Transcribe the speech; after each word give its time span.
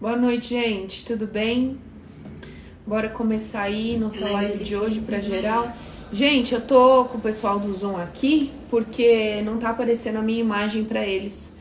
Boa 0.00 0.16
noite, 0.16 0.54
gente. 0.54 1.04
Tudo 1.04 1.26
bem? 1.26 1.78
Bora 2.86 3.10
começar 3.10 3.60
aí 3.64 3.98
nossa 3.98 4.30
live 4.30 4.64
de 4.64 4.74
hoje 4.74 4.98
para 5.02 5.20
geral. 5.20 5.70
Gente, 6.10 6.54
eu 6.54 6.60
tô 6.66 7.04
com 7.04 7.18
o 7.18 7.20
pessoal 7.20 7.60
do 7.60 7.70
Zoom 7.70 7.98
aqui 7.98 8.50
porque 8.70 9.42
não 9.42 9.58
tá 9.58 9.68
aparecendo 9.68 10.16
a 10.16 10.22
minha 10.22 10.40
imagem 10.40 10.86
para 10.86 11.06
eles. 11.06 11.54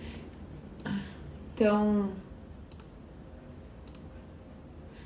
Então, 1.53 2.13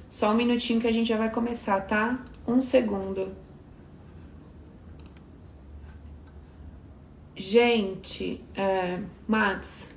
só 0.08 0.30
um 0.30 0.36
minutinho 0.36 0.80
que 0.80 0.86
a 0.86 0.92
gente 0.92 1.08
já 1.08 1.18
vai 1.18 1.32
começar, 1.32 1.82
tá? 1.82 2.24
Um 2.48 2.62
segundo. 2.62 3.32
Gente, 7.36 8.40
é, 8.56 9.00
Max. 9.28 9.90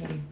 Peraí. 0.00 0.31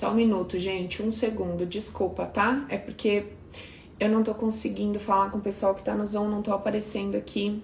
Só 0.00 0.12
um 0.12 0.14
minuto, 0.14 0.58
gente, 0.58 1.02
um 1.02 1.12
segundo, 1.12 1.66
desculpa, 1.66 2.24
tá? 2.24 2.64
É 2.70 2.78
porque 2.78 3.26
eu 3.98 4.08
não 4.08 4.22
tô 4.22 4.34
conseguindo 4.34 4.98
falar 4.98 5.30
com 5.30 5.36
o 5.36 5.42
pessoal 5.42 5.74
que 5.74 5.82
tá 5.82 5.94
no 5.94 6.06
Zoom, 6.06 6.26
não 6.26 6.40
tô 6.40 6.54
aparecendo 6.54 7.18
aqui. 7.18 7.62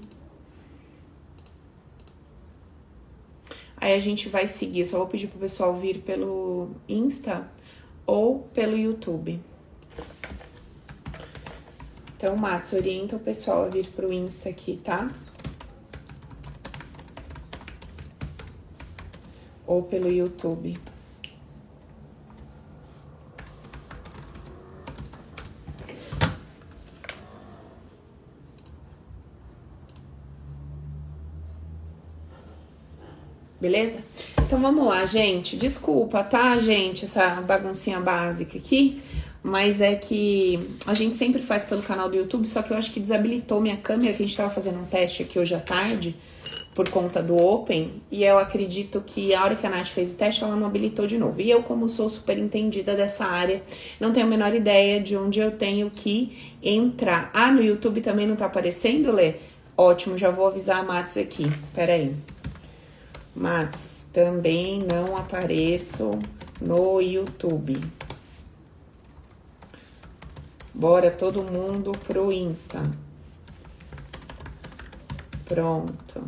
Aí 3.75 3.95
a 3.95 3.99
gente 3.99 4.29
vai 4.29 4.47
seguir, 4.49 4.85
só 4.85 4.99
vou 4.99 5.07
pedir 5.07 5.29
pro 5.29 5.39
pessoal 5.39 5.79
vir 5.79 6.03
pelo 6.03 6.73
Insta 6.87 7.51
ou 8.05 8.41
pelo 8.53 8.77
YouTube. 8.77 9.41
Então, 12.19 12.37
Matos, 12.37 12.75
orienta 12.75 13.17
o 13.17 13.19
pessoal 13.19 13.65
a 13.65 13.69
vir 13.69 13.89
pro 13.89 14.13
Insta 14.13 14.51
aqui, 14.51 14.79
tá? 14.85 15.11
Ou 19.67 19.83
pelo 19.85 20.13
YouTube. 20.13 20.79
Beleza? 33.61 34.01
Então 34.47 34.61
vamos 34.61 34.87
lá, 34.87 35.05
gente. 35.07 35.57
Desculpa, 35.57 36.23
tá, 36.23 36.57
gente, 36.59 37.05
essa 37.05 37.41
baguncinha 37.43 38.01
básica 38.01 38.59
aqui. 38.59 39.03
Mas 39.43 39.81
é 39.81 39.95
que 39.95 40.59
a 40.85 40.93
gente 40.93 41.15
sempre 41.15 41.41
faz 41.41 41.65
pelo 41.65 41.81
canal 41.81 42.09
do 42.09 42.17
YouTube, 42.17 42.49
só 42.49 42.63
que 42.63 42.73
eu 42.73 42.77
acho 42.77 42.93
que 42.93 42.99
desabilitou 42.99 43.61
minha 43.61 43.77
câmera, 43.77 44.13
que 44.13 44.21
a 44.21 44.27
gente 44.27 44.37
tava 44.37 44.51
fazendo 44.51 44.81
um 44.81 44.85
teste 44.85 45.23
aqui 45.23 45.39
hoje 45.39 45.55
à 45.55 45.61
tarde, 45.61 46.17
por 46.75 46.89
conta 46.89 47.23
do 47.23 47.37
Open. 47.37 48.03
E 48.11 48.25
eu 48.25 48.39
acredito 48.39 49.01
que 49.07 49.33
a 49.33 49.45
hora 49.45 49.55
que 49.55 49.65
a 49.65 49.71
Nath 49.71 49.87
fez 49.87 50.13
o 50.13 50.17
teste, 50.17 50.43
ela 50.43 50.57
não 50.57 50.67
habilitou 50.67 51.07
de 51.07 51.17
novo. 51.17 51.41
E 51.41 51.49
eu, 51.49 51.63
como 51.63 51.89
sou 51.89 52.09
super 52.09 52.37
entendida 52.37 52.97
dessa 52.97 53.25
área, 53.25 53.63
não 54.01 54.13
tenho 54.13 54.27
a 54.27 54.29
menor 54.29 54.53
ideia 54.53 55.01
de 55.01 55.17
onde 55.17 55.39
eu 55.39 55.53
tenho 55.53 55.91
que 55.91 56.57
entrar. 56.61 57.31
Ah, 57.33 57.53
no 57.53 57.63
YouTube 57.63 58.01
também 58.01 58.27
não 58.27 58.35
tá 58.35 58.47
aparecendo, 58.47 59.13
Lê? 59.13 59.35
Ótimo, 59.77 60.19
já 60.19 60.29
vou 60.29 60.49
avisar 60.49 60.81
a 60.81 60.83
Matos 60.83 61.17
aqui. 61.17 61.47
Peraí. 61.73 62.01
aí. 62.01 62.36
Max, 63.37 64.07
também 64.15 64.81
não 64.81 65.15
apareço 65.15 66.11
no 66.59 67.03
YouTube. 67.03 67.79
Bora 70.73 71.11
todo 71.11 71.43
mundo 71.43 71.93
pro 72.07 72.33
Insta. 72.33 72.83
Pronto. 75.45 76.25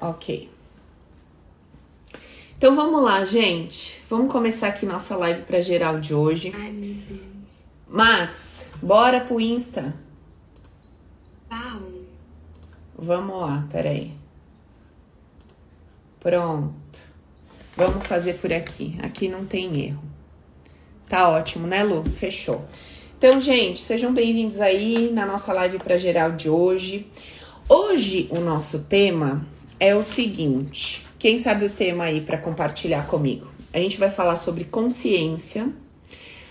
Ok. 0.00 0.50
Então 2.56 2.74
vamos 2.74 3.02
lá, 3.02 3.26
gente. 3.26 4.02
Vamos 4.08 4.32
começar 4.32 4.68
aqui 4.68 4.86
nossa 4.86 5.14
live 5.16 5.42
para 5.42 5.60
geral 5.60 6.00
de 6.00 6.14
hoje. 6.14 6.50
Ai, 6.56 6.72
meu 6.72 6.94
Deus. 6.94 7.20
Max, 7.86 8.68
bora 8.82 9.20
pro 9.20 9.38
Insta. 9.38 9.94
Vamos 13.02 13.40
lá, 13.40 13.66
peraí. 13.72 14.12
Pronto. 16.20 17.00
Vamos 17.74 18.06
fazer 18.06 18.34
por 18.34 18.52
aqui. 18.52 18.98
Aqui 19.02 19.26
não 19.26 19.46
tem 19.46 19.86
erro. 19.86 20.02
Tá 21.08 21.30
ótimo, 21.30 21.66
né, 21.66 21.82
Lu? 21.82 22.04
Fechou. 22.04 22.62
Então, 23.16 23.40
gente, 23.40 23.80
sejam 23.80 24.12
bem-vindos 24.12 24.60
aí 24.60 25.10
na 25.10 25.24
nossa 25.24 25.50
live 25.54 25.78
para 25.78 25.96
geral 25.96 26.32
de 26.32 26.50
hoje. 26.50 27.10
Hoje 27.66 28.28
o 28.30 28.38
nosso 28.38 28.80
tema 28.80 29.46
é 29.78 29.94
o 29.94 30.02
seguinte. 30.02 31.02
Quem 31.18 31.38
sabe 31.38 31.64
o 31.64 31.70
tema 31.70 32.04
aí 32.04 32.20
para 32.20 32.36
compartilhar 32.36 33.06
comigo? 33.06 33.46
A 33.72 33.78
gente 33.78 33.98
vai 33.98 34.10
falar 34.10 34.36
sobre 34.36 34.64
consciência. 34.64 35.72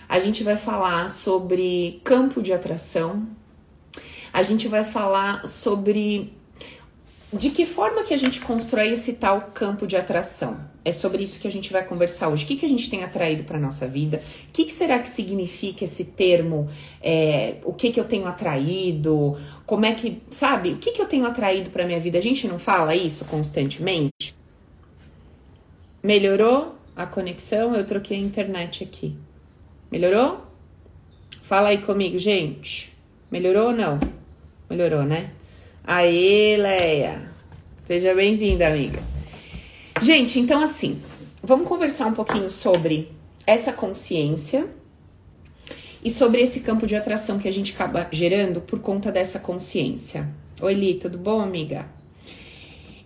A 0.08 0.18
gente 0.18 0.42
vai 0.42 0.56
falar 0.56 1.08
sobre 1.10 2.00
campo 2.02 2.42
de 2.42 2.52
atração. 2.52 3.28
A 4.32 4.42
gente 4.42 4.66
vai 4.66 4.82
falar 4.82 5.46
sobre 5.46 6.39
de 7.32 7.50
que 7.50 7.64
forma 7.64 8.02
que 8.02 8.12
a 8.12 8.16
gente 8.16 8.40
constrói 8.40 8.92
esse 8.92 9.12
tal 9.12 9.52
campo 9.54 9.86
de 9.86 9.96
atração? 9.96 10.68
É 10.84 10.90
sobre 10.90 11.22
isso 11.22 11.40
que 11.40 11.46
a 11.46 11.50
gente 11.50 11.72
vai 11.72 11.84
conversar 11.84 12.28
hoje. 12.28 12.44
O 12.44 12.46
que, 12.48 12.56
que 12.56 12.66
a 12.66 12.68
gente 12.68 12.90
tem 12.90 13.04
atraído 13.04 13.44
para 13.44 13.58
nossa 13.58 13.86
vida? 13.86 14.20
O 14.48 14.52
que, 14.52 14.64
que, 14.64 14.72
será 14.72 14.98
que 14.98 15.08
significa 15.08 15.84
esse 15.84 16.04
termo? 16.04 16.68
É, 17.00 17.56
o 17.64 17.72
que, 17.72 17.92
que 17.92 18.00
eu 18.00 18.04
tenho 18.04 18.26
atraído? 18.26 19.38
Como 19.64 19.84
é 19.84 19.94
que, 19.94 20.20
sabe? 20.30 20.70
O 20.72 20.78
que, 20.78 20.90
que 20.90 21.00
eu 21.00 21.06
tenho 21.06 21.24
atraído 21.24 21.70
para 21.70 21.86
minha 21.86 22.00
vida? 22.00 22.18
A 22.18 22.22
gente 22.22 22.48
não 22.48 22.58
fala 22.58 22.96
isso 22.96 23.24
constantemente? 23.26 24.34
Melhorou 26.02 26.74
a 26.96 27.06
conexão? 27.06 27.76
Eu 27.76 27.86
troquei 27.86 28.16
a 28.16 28.20
internet 28.20 28.82
aqui. 28.82 29.16
Melhorou? 29.92 30.46
Fala 31.42 31.68
aí 31.68 31.78
comigo, 31.78 32.18
gente. 32.18 32.96
Melhorou 33.30 33.68
ou 33.68 33.72
não? 33.72 34.00
Melhorou, 34.68 35.02
né? 35.04 35.30
Aê, 35.84 36.56
Leia! 36.56 37.22
Seja 37.86 38.14
bem-vinda, 38.14 38.66
amiga. 38.66 39.02
Gente, 40.00 40.38
então 40.38 40.62
assim, 40.62 41.02
vamos 41.42 41.66
conversar 41.66 42.06
um 42.06 42.12
pouquinho 42.12 42.50
sobre 42.50 43.10
essa 43.46 43.72
consciência 43.72 44.68
e 46.04 46.10
sobre 46.10 46.40
esse 46.40 46.60
campo 46.60 46.86
de 46.86 46.94
atração 46.94 47.38
que 47.38 47.48
a 47.48 47.52
gente 47.52 47.72
acaba 47.72 48.06
gerando 48.12 48.60
por 48.60 48.80
conta 48.80 49.10
dessa 49.10 49.38
consciência. 49.38 50.28
Oi, 50.60 50.74
Li, 50.74 50.94
tudo 50.94 51.18
bom, 51.18 51.40
amiga? 51.40 51.86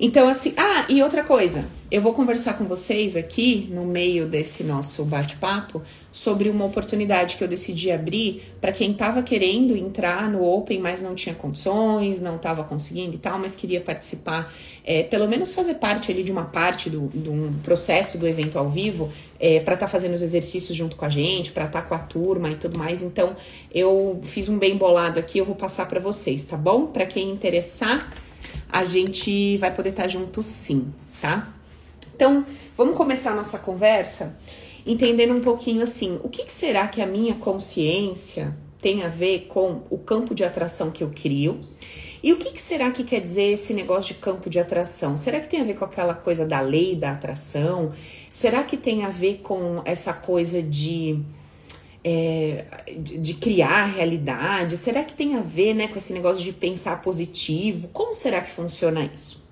Então, 0.06 0.28
assim, 0.28 0.52
ah, 0.58 0.84
e 0.86 1.02
outra 1.02 1.24
coisa, 1.24 1.64
eu 1.90 2.02
vou 2.02 2.12
conversar 2.12 2.58
com 2.58 2.64
vocês 2.66 3.16
aqui 3.16 3.70
no 3.72 3.86
meio 3.86 4.26
desse 4.26 4.62
nosso 4.62 5.02
bate-papo 5.02 5.80
sobre 6.12 6.50
uma 6.50 6.66
oportunidade 6.66 7.36
que 7.36 7.42
eu 7.42 7.48
decidi 7.48 7.90
abrir 7.90 8.52
para 8.60 8.70
quem 8.70 8.92
estava 8.92 9.22
querendo 9.22 9.74
entrar 9.74 10.28
no 10.28 10.44
Open, 10.44 10.78
mas 10.78 11.00
não 11.00 11.14
tinha 11.14 11.34
condições, 11.34 12.20
não 12.20 12.36
estava 12.36 12.62
conseguindo 12.64 13.14
e 13.14 13.18
tal, 13.18 13.38
mas 13.38 13.54
queria 13.54 13.80
participar, 13.80 14.52
é, 14.84 15.04
pelo 15.04 15.26
menos 15.26 15.54
fazer 15.54 15.76
parte 15.76 16.12
ali 16.12 16.22
de 16.22 16.30
uma 16.30 16.44
parte 16.44 16.90
do, 16.90 17.08
de 17.08 17.30
um 17.30 17.54
processo 17.62 18.18
do 18.18 18.28
evento 18.28 18.58
ao 18.58 18.68
vivo, 18.68 19.10
é, 19.40 19.58
para 19.60 19.72
estar 19.72 19.86
tá 19.86 19.90
fazendo 19.90 20.12
os 20.12 20.20
exercícios 20.20 20.76
junto 20.76 20.96
com 20.96 21.06
a 21.06 21.08
gente, 21.08 21.50
para 21.50 21.64
estar 21.64 21.80
tá 21.80 21.88
com 21.88 21.94
a 21.94 21.98
turma 21.98 22.50
e 22.50 22.56
tudo 22.56 22.76
mais. 22.76 23.00
Então, 23.00 23.34
eu 23.72 24.20
fiz 24.24 24.50
um 24.50 24.58
bem 24.58 24.76
bolado 24.76 25.18
aqui, 25.18 25.38
eu 25.38 25.46
vou 25.46 25.56
passar 25.56 25.88
para 25.88 25.98
vocês, 25.98 26.44
tá 26.44 26.58
bom? 26.58 26.88
Para 26.88 27.06
quem 27.06 27.30
interessar 27.30 28.12
a 28.68 28.84
gente 28.84 29.56
vai 29.58 29.74
poder 29.74 29.90
estar 29.90 30.08
junto 30.08 30.42
sim, 30.42 30.92
tá? 31.20 31.52
Então, 32.14 32.44
vamos 32.76 32.96
começar 32.96 33.32
a 33.32 33.34
nossa 33.34 33.58
conversa 33.58 34.36
entendendo 34.86 35.34
um 35.34 35.40
pouquinho 35.40 35.82
assim, 35.82 36.20
o 36.22 36.28
que, 36.28 36.44
que 36.44 36.52
será 36.52 36.88
que 36.88 37.00
a 37.00 37.06
minha 37.06 37.34
consciência 37.34 38.54
tem 38.80 39.02
a 39.02 39.08
ver 39.08 39.46
com 39.48 39.82
o 39.88 39.96
campo 39.96 40.34
de 40.34 40.44
atração 40.44 40.90
que 40.90 41.02
eu 41.02 41.10
crio? 41.14 41.60
E 42.22 42.32
o 42.32 42.38
que, 42.38 42.50
que, 42.52 42.60
será 42.60 42.90
que 42.90 43.04
quer 43.04 43.20
dizer 43.20 43.52
esse 43.52 43.74
negócio 43.74 44.14
de 44.14 44.20
campo 44.20 44.48
de 44.48 44.58
atração? 44.58 45.16
Será 45.16 45.40
que 45.40 45.48
tem 45.48 45.60
a 45.60 45.64
ver 45.64 45.74
com 45.74 45.84
aquela 45.84 46.14
coisa 46.14 46.46
da 46.46 46.60
lei 46.60 46.96
da 46.96 47.12
atração? 47.12 47.92
Será 48.32 48.62
que 48.62 48.76
tem 48.76 49.04
a 49.04 49.10
ver 49.10 49.40
com 49.42 49.82
essa 49.84 50.12
coisa 50.12 50.62
de 50.62 51.18
é, 52.04 52.64
de, 52.98 53.18
de, 53.18 53.34
criar 53.34 53.86
realidade? 53.86 54.76
Será 54.76 55.02
que 55.02 55.14
tem 55.14 55.34
a 55.34 55.40
ver 55.40 55.74
né, 55.74 55.88
com 55.88 55.98
esse 55.98 56.12
negócio 56.12 56.44
de 56.44 56.52
pensar 56.52 57.00
positivo? 57.02 57.88
Como 57.92 58.14
será 58.14 58.42
que 58.42 58.50
funciona 58.50 59.10
isso? 59.14 59.42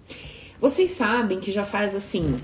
Vocês 0.60 0.92
sabem 0.92 1.40
que 1.40 1.50
já 1.50 1.64
faz 1.64 1.94
assim 1.94 2.36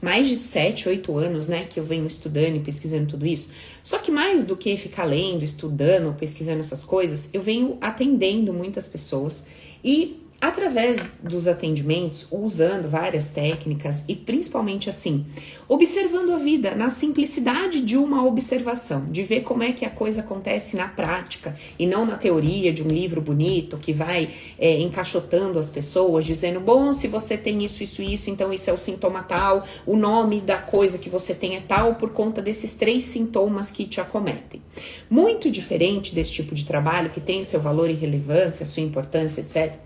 mais 0.00 0.28
de 0.28 0.36
7, 0.36 0.88
8 0.88 1.18
anos, 1.18 1.46
né, 1.48 1.66
que 1.68 1.80
eu 1.80 1.84
venho 1.84 2.06
estudando 2.06 2.56
e 2.56 2.60
pesquisando 2.60 3.06
tudo 3.06 3.26
isso. 3.26 3.50
Só 3.82 3.98
que 3.98 4.10
mais 4.10 4.44
do 4.44 4.56
que 4.56 4.76
ficar 4.76 5.04
lendo, 5.04 5.44
estudando, 5.44 6.14
pesquisando 6.16 6.60
essas 6.60 6.84
coisas, 6.84 7.28
eu 7.32 7.42
venho 7.42 7.76
atendendo 7.80 8.52
muitas 8.52 8.86
pessoas 8.86 9.46
e 9.82 10.25
através 10.40 11.00
dos 11.22 11.48
atendimentos, 11.48 12.26
usando 12.30 12.88
várias 12.88 13.30
técnicas 13.30 14.04
e 14.06 14.14
principalmente 14.14 14.88
assim, 14.88 15.24
observando 15.68 16.32
a 16.32 16.38
vida 16.38 16.74
na 16.74 16.90
simplicidade 16.90 17.80
de 17.80 17.96
uma 17.96 18.24
observação, 18.24 19.06
de 19.10 19.22
ver 19.22 19.40
como 19.40 19.62
é 19.62 19.72
que 19.72 19.84
a 19.84 19.90
coisa 19.90 20.20
acontece 20.20 20.76
na 20.76 20.88
prática 20.88 21.56
e 21.78 21.86
não 21.86 22.04
na 22.04 22.16
teoria 22.16 22.72
de 22.72 22.82
um 22.82 22.88
livro 22.88 23.20
bonito 23.20 23.78
que 23.78 23.92
vai 23.92 24.30
é, 24.58 24.78
encaixotando 24.80 25.58
as 25.58 25.70
pessoas, 25.70 26.24
dizendo: 26.24 26.60
bom, 26.60 26.92
se 26.92 27.08
você 27.08 27.36
tem 27.36 27.64
isso, 27.64 27.82
isso, 27.82 28.02
isso, 28.02 28.30
então 28.30 28.52
isso 28.52 28.68
é 28.68 28.72
o 28.72 28.78
sintoma 28.78 29.22
tal, 29.22 29.64
o 29.86 29.96
nome 29.96 30.40
da 30.40 30.58
coisa 30.58 30.98
que 30.98 31.08
você 31.08 31.34
tem 31.34 31.56
é 31.56 31.60
tal 31.60 31.94
por 31.94 32.10
conta 32.10 32.42
desses 32.42 32.74
três 32.74 33.04
sintomas 33.04 33.70
que 33.70 33.86
te 33.86 34.00
acometem. 34.00 34.60
Muito 35.08 35.50
diferente 35.50 36.14
desse 36.14 36.32
tipo 36.32 36.54
de 36.54 36.64
trabalho 36.64 37.10
que 37.10 37.20
tem 37.20 37.42
seu 37.42 37.60
valor 37.60 37.88
e 37.88 37.94
relevância, 37.94 38.66
sua 38.66 38.82
importância, 38.82 39.40
etc 39.40 39.76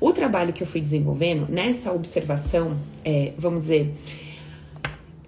o 0.00 0.12
trabalho 0.12 0.52
que 0.52 0.62
eu 0.62 0.66
fui 0.66 0.80
desenvolvendo 0.80 1.46
nessa 1.48 1.92
observação, 1.92 2.78
é, 3.04 3.32
vamos 3.36 3.64
dizer, 3.64 3.94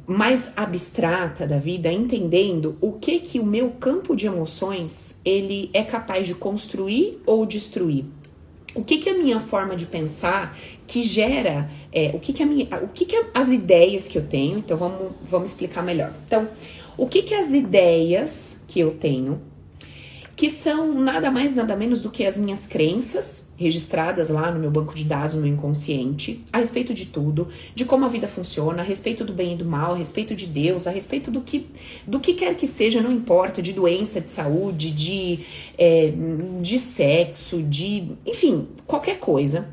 mais 0.07 0.51
abstrata 0.57 1.47
da 1.47 1.59
vida, 1.59 1.93
entendendo 1.93 2.77
o 2.81 2.93
que 2.93 3.21
que 3.21 3.39
o 3.39 3.45
meu 3.45 3.71
campo 3.71 4.17
de 4.17 4.27
emoções 4.27 5.21
ele 5.25 5.71
é 5.73 5.83
capaz 5.83 6.27
de 6.27 6.35
construir 6.35 7.21
ou 7.27 7.45
destruir. 7.47 8.05
O 8.75 8.83
que 8.83 8.97
que 8.97 9.11
a 9.11 9.15
minha 9.15 9.39
forma 9.39 9.77
de 9.77 9.85
pensar 9.85 10.59
que 10.87 11.03
gera, 11.03 11.71
é, 11.93 12.11
o 12.15 12.19
que 12.19 12.33
que 12.33 12.43
a 12.43 12.47
minha, 12.47 12.67
o 12.83 12.89
que 12.89 13.05
que 13.05 13.27
as 13.35 13.51
ideias 13.51 14.09
que 14.09 14.17
eu 14.17 14.27
tenho, 14.27 14.59
então 14.59 14.79
vamos, 14.79 15.13
vamos 15.23 15.51
explicar 15.51 15.83
melhor. 15.83 16.13
Então, 16.27 16.49
o 16.97 17.07
que 17.07 17.23
que 17.23 17.35
as 17.35 17.51
ideias 17.51 18.63
que 18.67 18.81
eu 18.81 18.93
tenho 18.93 19.41
que 20.35 20.51
são 20.51 20.93
nada 20.95 21.31
mais, 21.31 21.55
nada 21.55 21.77
menos 21.77 22.01
do 22.01 22.11
que 22.11 22.25
as 22.25 22.37
minhas 22.37 22.67
crenças 22.67 23.49
registradas 23.63 24.29
lá 24.29 24.51
no 24.51 24.59
meu 24.59 24.71
banco 24.71 24.95
de 24.95 25.05
dados, 25.05 25.35
no 25.35 25.43
meu 25.43 25.53
inconsciente, 25.53 26.45
a 26.53 26.59
respeito 26.59 26.93
de 26.93 27.07
tudo, 27.07 27.49
de 27.75 27.85
como 27.85 28.05
a 28.05 28.09
vida 28.09 28.29
funciona, 28.29 28.83
a 28.83 28.85
respeito 28.85 29.25
do 29.25 29.33
bem 29.33 29.55
e 29.55 29.57
do 29.57 29.65
mal, 29.65 29.93
a 29.95 29.97
respeito 29.97 30.35
de 30.35 30.47
Deus, 30.47 30.87
a 30.87 30.91
respeito 30.91 31.31
do 31.31 31.41
que, 31.41 31.67
do 32.07 32.21
que 32.21 32.35
quer 32.35 32.55
que 32.57 32.67
seja, 32.67 33.01
não 33.01 33.13
importa, 33.13 33.63
de 33.63 33.73
doença, 33.73 34.21
de 34.21 34.29
saúde, 34.29 34.91
de, 34.91 35.41
é, 35.79 36.13
de 36.61 36.79
sexo, 36.79 37.63
de, 37.63 38.11
enfim, 38.27 38.69
qualquer 38.87 39.19
coisa. 39.19 39.69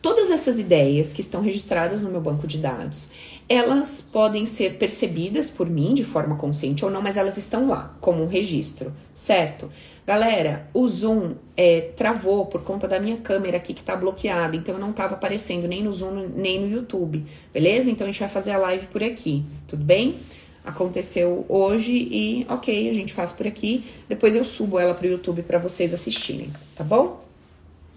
Todas 0.00 0.30
essas 0.30 0.58
ideias 0.58 1.12
que 1.12 1.20
estão 1.20 1.42
registradas 1.42 2.02
no 2.02 2.10
meu 2.10 2.20
banco 2.20 2.46
de 2.46 2.58
dados, 2.58 3.08
elas 3.48 4.00
podem 4.00 4.44
ser 4.44 4.74
percebidas 4.74 5.50
por 5.50 5.68
mim 5.68 5.94
de 5.94 6.04
forma 6.04 6.36
consciente 6.36 6.84
ou 6.84 6.90
não, 6.90 7.02
mas 7.02 7.16
elas 7.16 7.36
estão 7.36 7.68
lá 7.68 7.96
como 8.00 8.22
um 8.22 8.28
registro, 8.28 8.92
certo? 9.12 9.70
Galera, 10.06 10.68
o 10.74 10.86
Zoom 10.86 11.34
é, 11.56 11.80
travou 11.96 12.44
por 12.44 12.62
conta 12.62 12.86
da 12.86 13.00
minha 13.00 13.16
câmera 13.16 13.56
aqui 13.56 13.72
que 13.72 13.82
tá 13.82 13.96
bloqueada, 13.96 14.54
então 14.54 14.74
eu 14.74 14.80
não 14.80 14.92
tava 14.92 15.14
aparecendo 15.14 15.66
nem 15.66 15.82
no 15.82 15.90
Zoom 15.90 16.28
nem 16.36 16.60
no 16.60 16.70
YouTube, 16.70 17.24
beleza? 17.54 17.90
Então 17.90 18.06
a 18.06 18.10
gente 18.10 18.20
vai 18.20 18.28
fazer 18.28 18.50
a 18.50 18.58
live 18.58 18.86
por 18.88 19.02
aqui, 19.02 19.42
tudo 19.66 19.82
bem? 19.82 20.18
Aconteceu 20.62 21.46
hoje 21.48 21.92
e 21.92 22.46
ok, 22.50 22.90
a 22.90 22.92
gente 22.92 23.14
faz 23.14 23.32
por 23.32 23.46
aqui. 23.46 23.82
Depois 24.06 24.36
eu 24.36 24.44
subo 24.44 24.78
ela 24.78 24.94
pro 24.94 25.06
YouTube 25.06 25.42
para 25.42 25.58
vocês 25.58 25.94
assistirem, 25.94 26.52
tá 26.76 26.84
bom? 26.84 27.24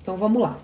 Então 0.02 0.16
vamos 0.16 0.42
lá. 0.42 0.58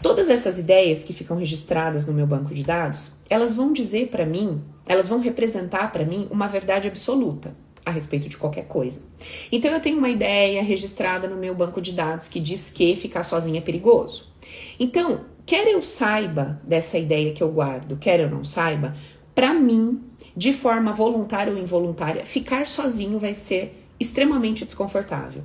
Todas 0.00 0.30
essas 0.30 0.58
ideias 0.58 1.02
que 1.02 1.12
ficam 1.12 1.36
registradas 1.36 2.06
no 2.06 2.14
meu 2.14 2.26
banco 2.26 2.54
de 2.54 2.62
dados, 2.62 3.12
elas 3.28 3.54
vão 3.54 3.74
dizer 3.74 4.08
para 4.08 4.24
mim, 4.24 4.62
elas 4.86 5.06
vão 5.06 5.20
representar 5.20 5.92
para 5.92 6.06
mim 6.06 6.26
uma 6.30 6.48
verdade 6.48 6.88
absoluta 6.88 7.54
a 7.84 7.90
respeito 7.90 8.28
de 8.28 8.36
qualquer 8.36 8.64
coisa. 8.66 9.02
Então 9.50 9.70
eu 9.70 9.80
tenho 9.80 9.98
uma 9.98 10.08
ideia 10.08 10.62
registrada 10.62 11.28
no 11.28 11.36
meu 11.36 11.54
banco 11.54 11.80
de 11.80 11.92
dados 11.92 12.28
que 12.28 12.40
diz 12.40 12.70
que 12.70 12.96
ficar 12.96 13.24
sozinha 13.24 13.58
é 13.58 13.62
perigoso. 13.62 14.30
Então, 14.78 15.26
quer 15.46 15.66
eu 15.68 15.80
saiba 15.82 16.60
dessa 16.64 16.98
ideia 16.98 17.32
que 17.32 17.42
eu 17.42 17.50
guardo, 17.50 17.96
quer 17.96 18.20
eu 18.20 18.30
não 18.30 18.42
saiba, 18.44 18.94
para 19.34 19.54
mim, 19.54 20.02
de 20.36 20.52
forma 20.52 20.92
voluntária 20.92 21.52
ou 21.52 21.58
involuntária, 21.58 22.24
ficar 22.24 22.66
sozinho 22.66 23.18
vai 23.18 23.34
ser 23.34 23.76
extremamente 23.98 24.64
desconfortável. 24.64 25.42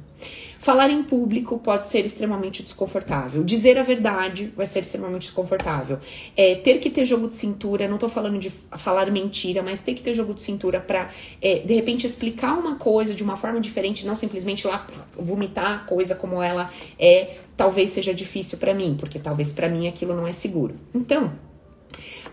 Falar 0.65 0.89
em 0.89 1.03
público 1.03 1.59
pode 1.59 1.85
ser 1.85 2.07
extremamente 2.07 2.63
desconfortável. 2.63 3.43
Dizer 3.43 3.77
a 3.77 3.83
verdade 3.83 4.51
vai 4.57 4.65
ser 4.65 4.79
extremamente 4.79 5.27
desconfortável. 5.27 5.99
É, 6.35 6.55
ter 6.55 6.79
que 6.79 6.89
ter 6.89 7.05
jogo 7.05 7.27
de 7.27 7.35
cintura, 7.35 7.87
não 7.87 7.99
tô 7.99 8.09
falando 8.09 8.39
de 8.39 8.51
falar 8.71 9.11
mentira, 9.11 9.61
mas 9.61 9.79
ter 9.79 9.93
que 9.93 10.01
ter 10.01 10.15
jogo 10.15 10.33
de 10.33 10.41
cintura 10.41 10.79
pra, 10.79 11.11
é, 11.39 11.59
de 11.59 11.71
repente, 11.71 12.07
explicar 12.07 12.57
uma 12.57 12.77
coisa 12.77 13.13
de 13.13 13.21
uma 13.21 13.37
forma 13.37 13.61
diferente, 13.61 14.07
não 14.07 14.15
simplesmente 14.15 14.65
lá 14.65 14.87
vomitar 15.15 15.71
a 15.71 15.77
coisa 15.87 16.15
como 16.15 16.41
ela 16.41 16.71
é, 16.97 17.35
talvez 17.55 17.91
seja 17.91 18.11
difícil 18.11 18.57
para 18.57 18.73
mim, 18.73 18.97
porque 18.99 19.19
talvez 19.19 19.53
para 19.53 19.69
mim 19.69 19.87
aquilo 19.87 20.15
não 20.15 20.25
é 20.25 20.33
seguro. 20.33 20.73
Então, 20.95 21.31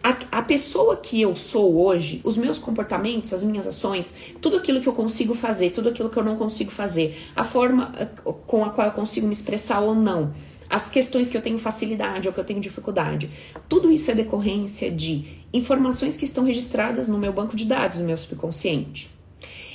a, 0.03 0.39
a 0.39 0.43
pessoa 0.43 0.97
que 0.97 1.21
eu 1.21 1.37
sou 1.37 1.81
hoje, 1.81 2.21
os 2.25 2.37
meus 2.37 2.59
comportamentos, 2.59 3.33
as 3.33 3.45
minhas 3.45 3.67
ações, 3.67 4.15
tudo 4.41 4.57
aquilo 4.57 4.81
que 4.81 4.89
eu 4.89 4.93
consigo 4.93 5.35
fazer, 5.35 5.71
tudo 5.71 5.91
aquilo 5.91 6.11
que 6.11 6.17
eu 6.17 6.25
não 6.25 6.37
consigo 6.37 6.71
fazer, 6.71 7.17
a 7.37 7.45
forma 7.45 7.93
eh, 7.99 8.09
com 8.47 8.65
a 8.65 8.71
qual 8.71 8.89
eu 8.89 8.93
consigo 8.93 9.27
me 9.27 9.33
expressar 9.33 9.81
ou 9.81 9.95
não, 9.95 10.33
as 10.69 10.89
questões 10.89 11.29
que 11.29 11.37
eu 11.37 11.43
tenho 11.43 11.59
facilidade 11.59 12.27
ou 12.27 12.35
que 12.35 12.41
eu 12.41 12.45
tenho 12.45 12.59
dificuldade, 12.59 13.31
tudo 13.69 13.93
isso 13.93 14.11
é 14.11 14.15
decorrência 14.15 14.91
de 14.91 15.25
informações 15.53 16.17
que 16.17 16.25
estão 16.25 16.45
registradas 16.45 17.09
no 17.09 17.19
meu 17.19 17.33
banco 17.33 17.55
de 17.55 17.65
dados, 17.65 17.99
no 17.99 18.05
meu 18.05 18.17
subconsciente. 18.17 19.11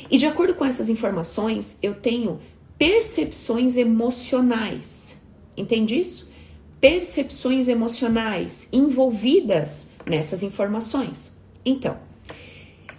E 0.10 0.18
de 0.18 0.26
acordo 0.26 0.56
com 0.56 0.66
essas 0.66 0.90
informações, 0.90 1.78
eu 1.82 1.94
tenho 1.94 2.40
percepções 2.78 3.78
emocionais. 3.78 5.18
Entende 5.56 6.00
isso? 6.00 6.30
Percepções 6.80 7.68
emocionais 7.68 8.68
envolvidas 8.72 9.92
nessas 10.06 10.44
informações. 10.44 11.32
Então, 11.66 11.98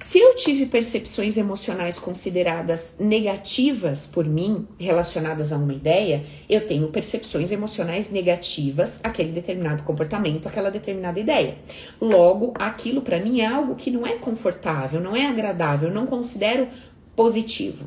se 0.01 0.19
eu 0.19 0.35
tive 0.35 0.67
percepções 0.67 1.37
emocionais 1.37 1.99
consideradas 1.99 2.95
negativas 3.01 4.07
por 4.07 4.25
mim, 4.25 4.67
relacionadas 4.79 5.53
a 5.53 5.59
uma 5.59 5.73
ideia, 5.73 6.25
eu 6.49 6.67
tenho 6.67 6.89
percepções 6.89 7.51
emocionais 7.51 8.09
negativas 8.09 9.01
àquele 9.03 9.33
determinado 9.33 9.83
comportamento, 9.83 10.47
àquela 10.47 10.71
determinada 10.71 11.19
ideia. 11.19 11.57
Logo, 12.01 12.55
aquilo 12.59 13.03
para 13.03 13.19
mim 13.19 13.41
é 13.41 13.47
algo 13.47 13.75
que 13.75 13.91
não 13.91 14.07
é 14.07 14.15
confortável, 14.15 15.01
não 15.01 15.17
é 15.17 15.27
agradável, 15.27 15.91
não 15.91 16.07
considero 16.07 16.69
positivo. 17.17 17.85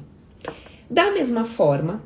Da 0.89 1.11
mesma 1.11 1.45
forma, 1.45 2.03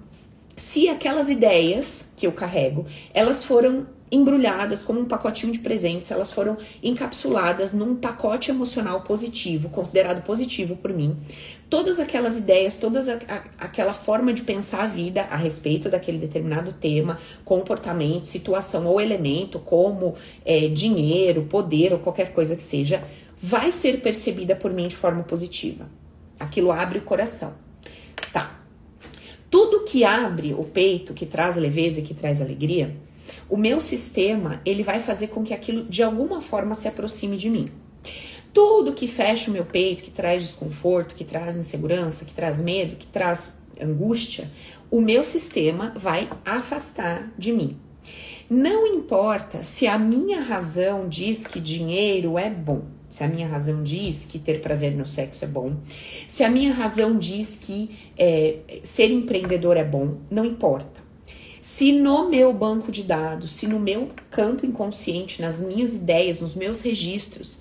se 0.55 0.87
aquelas 0.87 1.29
ideias 1.29 2.13
que 2.15 2.25
eu 2.25 2.31
carrego, 2.31 2.85
elas 3.13 3.43
foram 3.43 3.87
embrulhadas 4.11 4.81
como 4.83 4.99
um 4.99 5.05
pacotinho 5.05 5.51
de 5.51 5.59
presentes, 5.59 6.11
elas 6.11 6.31
foram 6.31 6.57
encapsuladas 6.81 7.73
num 7.73 7.95
pacote 7.95 8.51
emocional 8.51 9.01
positivo, 9.01 9.69
considerado 9.69 10.23
positivo 10.23 10.75
por 10.75 10.93
mim. 10.93 11.17
Todas 11.69 11.99
aquelas 11.99 12.37
ideias, 12.37 12.77
toda 12.77 12.99
aquela 13.57 13.93
forma 13.93 14.31
de 14.31 14.43
pensar 14.43 14.83
a 14.83 14.87
vida 14.87 15.23
a 15.23 15.35
respeito 15.35 15.89
daquele 15.89 16.19
determinado 16.19 16.71
tema, 16.71 17.19
comportamento, 17.43 18.25
situação 18.25 18.85
ou 18.85 19.01
elemento, 19.01 19.59
como 19.59 20.15
é, 20.45 20.67
dinheiro, 20.67 21.43
poder 21.43 21.91
ou 21.91 21.99
qualquer 21.99 22.31
coisa 22.31 22.55
que 22.55 22.63
seja, 22.63 23.03
vai 23.41 23.71
ser 23.71 24.01
percebida 24.01 24.55
por 24.55 24.71
mim 24.71 24.87
de 24.87 24.95
forma 24.95 25.23
positiva. 25.23 25.89
Aquilo 26.39 26.71
abre 26.71 26.99
o 26.99 27.01
coração. 27.01 27.55
Tá. 28.31 28.64
Tudo 29.55 29.85
que 29.85 30.03
abre 30.03 30.53
o 30.53 30.65
peito, 30.65 31.13
que 31.13 31.25
traz 31.25 31.55
leveza 31.55 32.01
e 32.01 32.03
que 32.03 32.13
traz 32.13 32.41
alegria, 32.41 32.93
o 33.49 33.55
meu 33.55 33.79
sistema 33.79 34.61
ele 34.65 34.83
vai 34.83 34.99
fazer 34.99 35.27
com 35.27 35.45
que 35.45 35.53
aquilo 35.53 35.85
de 35.85 36.03
alguma 36.03 36.41
forma 36.41 36.75
se 36.75 36.89
aproxime 36.89 37.37
de 37.37 37.49
mim. 37.49 37.69
Tudo 38.53 38.91
que 38.91 39.07
fecha 39.07 39.49
o 39.49 39.53
meu 39.53 39.63
peito, 39.63 40.03
que 40.03 40.11
traz 40.11 40.43
desconforto, 40.43 41.15
que 41.15 41.23
traz 41.23 41.57
insegurança, 41.57 42.25
que 42.25 42.33
traz 42.33 42.59
medo, 42.59 42.97
que 42.97 43.07
traz 43.07 43.57
angústia, 43.79 44.51
o 44.91 44.99
meu 44.99 45.23
sistema 45.23 45.93
vai 45.95 46.29
afastar 46.43 47.31
de 47.37 47.53
mim. 47.53 47.77
Não 48.49 48.85
importa 48.85 49.63
se 49.63 49.87
a 49.87 49.97
minha 49.97 50.41
razão 50.41 51.07
diz 51.07 51.47
que 51.47 51.61
dinheiro 51.61 52.37
é 52.37 52.49
bom, 52.49 52.81
se 53.09 53.23
a 53.23 53.27
minha 53.27 53.47
razão 53.47 53.83
diz 53.83 54.25
que 54.25 54.39
ter 54.39 54.61
prazer 54.61 54.95
no 54.95 55.05
sexo 55.05 55.45
é 55.45 55.47
bom, 55.47 55.75
se 56.27 56.43
a 56.43 56.49
minha 56.49 56.73
razão 56.73 57.17
diz 57.17 57.57
que 57.59 57.97
é, 58.17 58.57
ser 58.83 59.11
empreendedor 59.11 59.77
é 59.77 59.83
bom, 59.83 60.17
não 60.29 60.45
importa. 60.45 61.03
Se 61.61 61.91
no 61.91 62.29
meu 62.29 62.53
banco 62.53 62.91
de 62.91 63.03
dados, 63.03 63.55
se 63.55 63.67
no 63.67 63.79
meu 63.79 64.11
campo 64.29 64.65
inconsciente, 64.65 65.41
nas 65.41 65.61
minhas 65.61 65.95
ideias, 65.95 66.39
nos 66.39 66.55
meus 66.55 66.81
registros, 66.81 67.59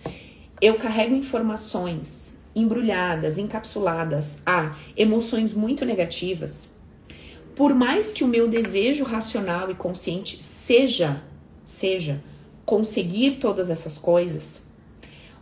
eu 0.60 0.74
carrego 0.74 1.14
informações 1.14 2.34
embrulhadas, 2.54 3.38
encapsuladas 3.38 4.38
a 4.46 4.76
emoções 4.96 5.52
muito 5.52 5.84
negativas, 5.84 6.74
por 7.56 7.74
mais 7.74 8.12
que 8.12 8.24
o 8.24 8.28
meu 8.28 8.48
desejo 8.48 9.04
racional 9.04 9.70
e 9.70 9.74
consciente 9.74 10.42
seja, 10.42 11.22
seja 11.64 12.22
conseguir 12.64 13.32
todas 13.36 13.70
essas 13.70 13.98
coisas, 13.98 14.62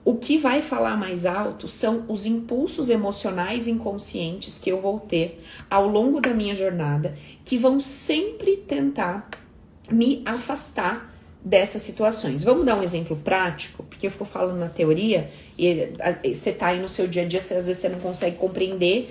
o 0.04 0.16
que 0.16 0.36
vai 0.36 0.60
falar 0.62 0.96
mais 0.96 1.24
alto 1.24 1.68
são 1.68 2.04
os 2.08 2.26
impulsos 2.26 2.90
emocionais 2.90 3.68
inconscientes 3.68 4.58
que 4.58 4.70
eu 4.70 4.80
vou 4.80 4.98
ter 4.98 5.42
ao 5.70 5.86
longo 5.86 6.20
da 6.20 6.34
minha 6.34 6.56
jornada, 6.56 7.16
que 7.44 7.56
vão 7.56 7.80
sempre 7.80 8.56
tentar 8.56 9.30
me 9.90 10.22
afastar 10.24 11.12
dessas 11.44 11.82
situações. 11.82 12.42
Vamos 12.42 12.64
dar 12.64 12.76
um 12.76 12.82
exemplo 12.82 13.16
prático, 13.16 13.82
porque 13.84 14.06
eu 14.06 14.10
fico 14.10 14.24
falando 14.24 14.58
na 14.58 14.68
teoria 14.68 15.30
e 15.58 15.92
você 16.22 16.52
tá 16.52 16.68
aí 16.68 16.80
no 16.80 16.88
seu 16.88 17.06
dia 17.06 17.22
a 17.22 17.26
dia, 17.26 17.40
às 17.40 17.48
vezes 17.48 17.78
você 17.78 17.88
não 17.88 18.00
consegue 18.00 18.36
compreender 18.36 19.08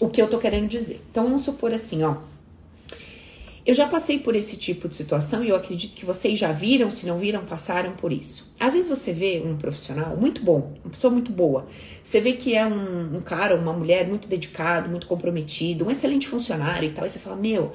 o 0.00 0.08
que 0.08 0.20
eu 0.20 0.28
tô 0.28 0.38
querendo 0.38 0.68
dizer. 0.68 1.02
Então 1.10 1.24
vamos 1.24 1.42
supor 1.42 1.72
assim, 1.72 2.02
ó. 2.02 2.16
Eu 3.68 3.74
já 3.74 3.86
passei 3.86 4.18
por 4.18 4.34
esse 4.34 4.56
tipo 4.56 4.88
de 4.88 4.94
situação 4.94 5.44
e 5.44 5.50
eu 5.50 5.54
acredito 5.54 5.94
que 5.94 6.06
vocês 6.06 6.38
já 6.38 6.50
viram, 6.50 6.90
se 6.90 7.06
não 7.06 7.18
viram, 7.18 7.44
passaram 7.44 7.92
por 7.92 8.10
isso. 8.10 8.50
Às 8.58 8.72
vezes 8.72 8.88
você 8.88 9.12
vê 9.12 9.42
um 9.44 9.58
profissional 9.58 10.16
muito 10.16 10.42
bom, 10.42 10.72
uma 10.82 10.90
pessoa 10.90 11.12
muito 11.12 11.30
boa. 11.30 11.66
Você 12.02 12.18
vê 12.18 12.32
que 12.32 12.54
é 12.54 12.66
um, 12.66 13.18
um 13.18 13.20
cara, 13.20 13.54
uma 13.54 13.74
mulher 13.74 14.08
muito 14.08 14.26
dedicado, 14.26 14.88
muito 14.88 15.06
comprometido, 15.06 15.84
um 15.84 15.90
excelente 15.90 16.26
funcionário 16.26 16.88
e 16.88 16.92
tal. 16.92 17.04
E 17.04 17.10
você 17.10 17.18
fala, 17.18 17.36
meu, 17.36 17.72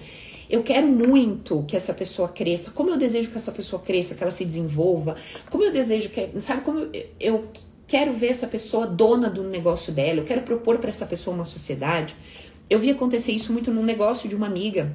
eu 0.50 0.64
quero 0.64 0.88
muito 0.88 1.64
que 1.68 1.78
essa 1.78 1.94
pessoa 1.94 2.28
cresça. 2.28 2.72
Como 2.72 2.90
eu 2.90 2.98
desejo 2.98 3.30
que 3.30 3.38
essa 3.38 3.52
pessoa 3.52 3.80
cresça, 3.80 4.16
que 4.16 4.24
ela 4.24 4.32
se 4.32 4.46
desenvolva. 4.46 5.16
Como 5.52 5.64
eu 5.64 5.72
desejo 5.72 6.10
que, 6.10 6.28
sabe, 6.42 6.64
como 6.64 6.80
eu, 6.80 7.06
eu 7.20 7.48
quero 7.86 8.14
ver 8.14 8.30
essa 8.30 8.48
pessoa 8.48 8.88
dona 8.88 9.30
do 9.30 9.44
negócio 9.44 9.94
dela. 9.94 10.22
Eu 10.22 10.26
quero 10.26 10.42
propor 10.42 10.80
para 10.80 10.90
essa 10.90 11.06
pessoa 11.06 11.36
uma 11.36 11.46
sociedade. 11.46 12.16
Eu 12.68 12.80
vi 12.80 12.90
acontecer 12.90 13.32
isso 13.32 13.54
muito 13.54 13.70
num 13.70 13.84
negócio 13.84 14.28
de 14.28 14.36
uma 14.36 14.48
amiga 14.48 14.92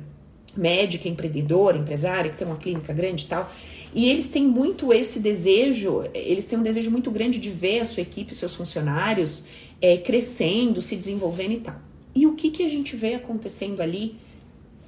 médica, 0.57 1.09
empreendedora, 1.09 1.77
empresária, 1.77 2.31
que 2.31 2.37
tem 2.37 2.47
uma 2.47 2.57
clínica 2.57 2.93
grande 2.93 3.25
e 3.25 3.29
tal. 3.29 3.53
E 3.95 4.09
eles 4.09 4.29
têm 4.29 4.47
muito 4.47 4.93
esse 4.93 5.19
desejo, 5.19 6.05
eles 6.13 6.47
têm 6.47 6.59
um 6.59 6.63
desejo 6.63 6.91
muito 6.91 7.11
grande 7.11 7.39
de 7.39 7.51
ver 7.51 7.81
a 7.81 7.85
sua 7.85 8.03
equipe, 8.03 8.35
seus 8.35 8.55
funcionários 8.55 9.47
é, 9.81 9.97
crescendo, 9.97 10.83
se 10.83 10.97
desenvolvendo 10.97 11.53
e 11.53 11.61
tal. 11.61 11.77
E 12.15 12.27
o 12.27 12.35
que, 12.35 12.51
que 12.51 12.63
a 12.65 12.69
gente 12.69 12.97
vê 12.97 13.15
acontecendo 13.15 13.81
ali 13.81 14.17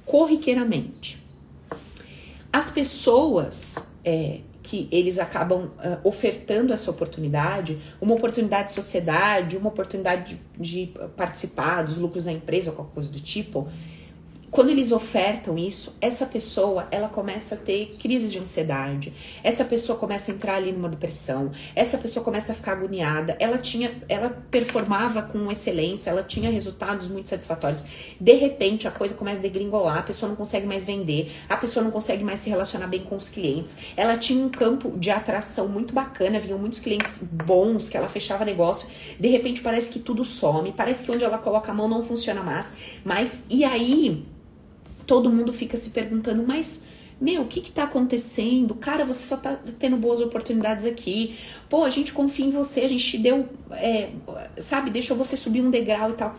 corriqueiramente? 0.05 1.21
As 2.51 2.69
pessoas 2.69 3.91
é, 4.03 4.39
que 4.61 4.87
eles 4.91 5.17
acabam 5.17 5.65
uh, 5.65 5.71
ofertando 6.03 6.73
essa 6.73 6.91
oportunidade, 6.91 7.79
uma 7.99 8.13
oportunidade 8.13 8.69
de 8.69 8.73
sociedade, 8.73 9.57
uma 9.57 9.69
oportunidade 9.69 10.39
de, 10.57 10.85
de 10.85 10.93
participar 11.15 11.83
dos 11.83 11.97
lucros 11.97 12.25
da 12.25 12.31
empresa 12.31 12.69
ou 12.69 12.75
qualquer 12.75 12.93
coisa 12.93 13.09
do 13.09 13.19
tipo, 13.19 13.69
quando 14.51 14.69
eles 14.69 14.91
ofertam 14.91 15.57
isso, 15.57 15.95
essa 16.01 16.25
pessoa 16.25 16.85
ela 16.91 17.07
começa 17.07 17.55
a 17.55 17.57
ter 17.57 17.95
crises 17.97 18.33
de 18.33 18.37
ansiedade, 18.37 19.13
essa 19.41 19.63
pessoa 19.63 19.97
começa 19.97 20.29
a 20.29 20.35
entrar 20.35 20.55
ali 20.55 20.73
numa 20.73 20.89
depressão, 20.89 21.53
essa 21.73 21.97
pessoa 21.97 22.21
começa 22.21 22.51
a 22.51 22.55
ficar 22.55 22.73
agoniada. 22.73 23.37
Ela 23.39 23.57
tinha, 23.57 23.91
ela 24.09 24.29
performava 24.51 25.21
com 25.21 25.49
excelência, 25.49 26.09
ela 26.09 26.21
tinha 26.21 26.51
resultados 26.51 27.07
muito 27.07 27.29
satisfatórios. 27.29 27.85
De 28.19 28.33
repente 28.33 28.89
a 28.89 28.91
coisa 28.91 29.15
começa 29.15 29.37
a 29.37 29.41
degringolar, 29.41 29.99
a 29.99 30.03
pessoa 30.03 30.27
não 30.27 30.35
consegue 30.35 30.67
mais 30.67 30.83
vender, 30.83 31.31
a 31.47 31.55
pessoa 31.55 31.81
não 31.81 31.91
consegue 31.91 32.21
mais 32.21 32.41
se 32.41 32.49
relacionar 32.49 32.87
bem 32.87 33.03
com 33.03 33.15
os 33.15 33.29
clientes. 33.29 33.77
Ela 33.95 34.17
tinha 34.17 34.45
um 34.45 34.49
campo 34.49 34.97
de 34.97 35.09
atração 35.09 35.69
muito 35.69 35.93
bacana, 35.93 36.41
vinham 36.41 36.59
muitos 36.59 36.81
clientes 36.81 37.23
bons 37.23 37.87
que 37.87 37.95
ela 37.95 38.09
fechava 38.09 38.43
negócio. 38.43 38.89
De 39.17 39.29
repente 39.29 39.61
parece 39.61 39.93
que 39.93 39.99
tudo 39.99 40.25
some, 40.25 40.73
parece 40.73 41.05
que 41.05 41.11
onde 41.11 41.23
ela 41.23 41.37
coloca 41.37 41.71
a 41.71 41.73
mão 41.73 41.87
não 41.87 42.03
funciona 42.03 42.43
mais. 42.43 42.73
Mas 43.05 43.43
e 43.49 43.63
aí 43.63 44.25
todo 45.11 45.29
mundo 45.29 45.51
fica 45.51 45.75
se 45.75 45.89
perguntando, 45.89 46.41
mas 46.47 46.85
meu, 47.19 47.41
o 47.41 47.45
que 47.45 47.59
que 47.59 47.69
tá 47.69 47.83
acontecendo? 47.83 48.73
Cara, 48.75 49.03
você 49.03 49.27
só 49.27 49.35
tá 49.35 49.59
tendo 49.77 49.97
boas 49.97 50.21
oportunidades 50.21 50.85
aqui. 50.85 51.37
Pô, 51.69 51.83
a 51.83 51.89
gente 51.89 52.13
confia 52.13 52.45
em 52.45 52.49
você, 52.49 52.79
a 52.79 52.87
gente 52.87 53.03
te 53.03 53.17
deu, 53.17 53.45
é, 53.71 54.11
sabe, 54.57 54.89
deixou 54.89 55.17
você 55.17 55.35
subir 55.35 55.61
um 55.61 55.69
degrau 55.69 56.11
e 56.11 56.13
tal. 56.13 56.33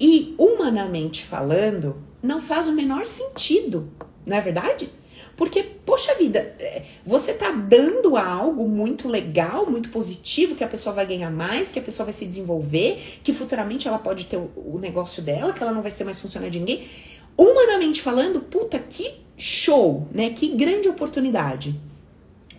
E, 0.00 0.34
humanamente 0.36 1.22
falando, 1.22 2.02
não 2.20 2.42
faz 2.42 2.66
o 2.66 2.72
menor 2.72 3.06
sentido, 3.06 3.88
não 4.26 4.36
é 4.36 4.40
verdade? 4.40 4.90
Porque, 5.36 5.62
poxa 5.62 6.16
vida, 6.16 6.40
é, 6.58 6.82
você 7.06 7.32
tá 7.32 7.52
dando 7.52 8.16
algo 8.16 8.68
muito 8.68 9.08
legal, 9.08 9.70
muito 9.70 9.88
positivo, 9.90 10.56
que 10.56 10.64
a 10.64 10.68
pessoa 10.68 10.92
vai 10.92 11.06
ganhar 11.06 11.30
mais, 11.30 11.70
que 11.70 11.78
a 11.78 11.82
pessoa 11.82 12.06
vai 12.06 12.12
se 12.12 12.26
desenvolver, 12.26 13.20
que 13.22 13.32
futuramente 13.32 13.86
ela 13.86 13.98
pode 13.98 14.24
ter 14.24 14.36
o, 14.36 14.50
o 14.56 14.78
negócio 14.80 15.22
dela, 15.22 15.52
que 15.52 15.62
ela 15.62 15.72
não 15.72 15.80
vai 15.80 15.92
ser 15.92 16.02
mais 16.02 16.18
funcionária 16.18 16.50
de 16.50 16.58
ninguém 16.58 16.88
humanamente 17.36 18.02
falando, 18.02 18.40
puta, 18.40 18.78
que 18.78 19.20
show, 19.36 20.08
né? 20.12 20.30
Que 20.30 20.48
grande 20.48 20.88
oportunidade. 20.88 21.80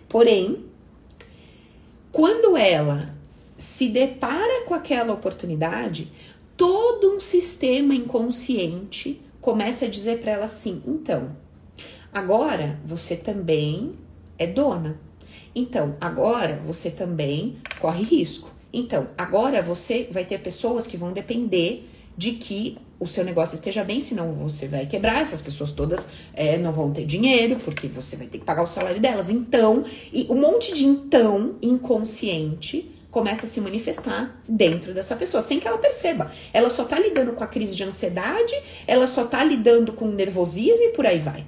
Porém, 0.08 0.64
quando 2.12 2.56
ela 2.56 3.14
se 3.56 3.88
depara 3.88 4.64
com 4.66 4.74
aquela 4.74 5.12
oportunidade, 5.12 6.12
todo 6.56 7.14
um 7.14 7.20
sistema 7.20 7.94
inconsciente 7.94 9.20
começa 9.40 9.84
a 9.86 9.88
dizer 9.88 10.20
para 10.20 10.32
ela 10.32 10.44
assim: 10.44 10.82
então, 10.86 11.36
agora 12.12 12.78
você 12.84 13.16
também 13.16 13.94
é 14.38 14.46
dona. 14.46 14.98
Então, 15.54 15.96
agora 16.00 16.60
você 16.66 16.90
também 16.90 17.56
corre 17.80 18.04
risco. 18.04 18.50
Então, 18.72 19.08
agora 19.16 19.62
você 19.62 20.08
vai 20.10 20.24
ter 20.24 20.38
pessoas 20.38 20.86
que 20.86 20.98
vão 20.98 21.12
depender 21.12 21.88
de 22.16 22.32
que 22.32 22.76
o 22.98 23.06
seu 23.06 23.24
negócio 23.24 23.54
esteja 23.54 23.84
bem, 23.84 24.00
senão 24.00 24.32
você 24.32 24.66
vai 24.66 24.86
quebrar, 24.86 25.20
essas 25.20 25.42
pessoas 25.42 25.70
todas 25.70 26.08
é, 26.32 26.56
não 26.56 26.72
vão 26.72 26.92
ter 26.92 27.04
dinheiro, 27.04 27.56
porque 27.56 27.88
você 27.88 28.16
vai 28.16 28.26
ter 28.26 28.38
que 28.38 28.44
pagar 28.44 28.62
o 28.62 28.66
salário 28.66 29.00
delas. 29.00 29.28
Então, 29.28 29.84
e 30.12 30.26
um 30.30 30.40
monte 30.40 30.72
de 30.72 30.84
então 30.84 31.56
inconsciente 31.60 32.90
começa 33.10 33.46
a 33.46 33.48
se 33.48 33.60
manifestar 33.60 34.42
dentro 34.46 34.92
dessa 34.92 35.16
pessoa, 35.16 35.42
sem 35.42 35.58
que 35.58 35.66
ela 35.66 35.78
perceba. 35.78 36.30
Ela 36.52 36.68
só 36.68 36.84
tá 36.84 36.98
lidando 36.98 37.32
com 37.32 37.42
a 37.42 37.46
crise 37.46 37.74
de 37.74 37.82
ansiedade, 37.82 38.54
ela 38.86 39.06
só 39.06 39.24
tá 39.24 39.42
lidando 39.42 39.92
com 39.92 40.06
nervosismo 40.08 40.84
e 40.84 40.88
por 40.90 41.06
aí 41.06 41.18
vai. 41.18 41.46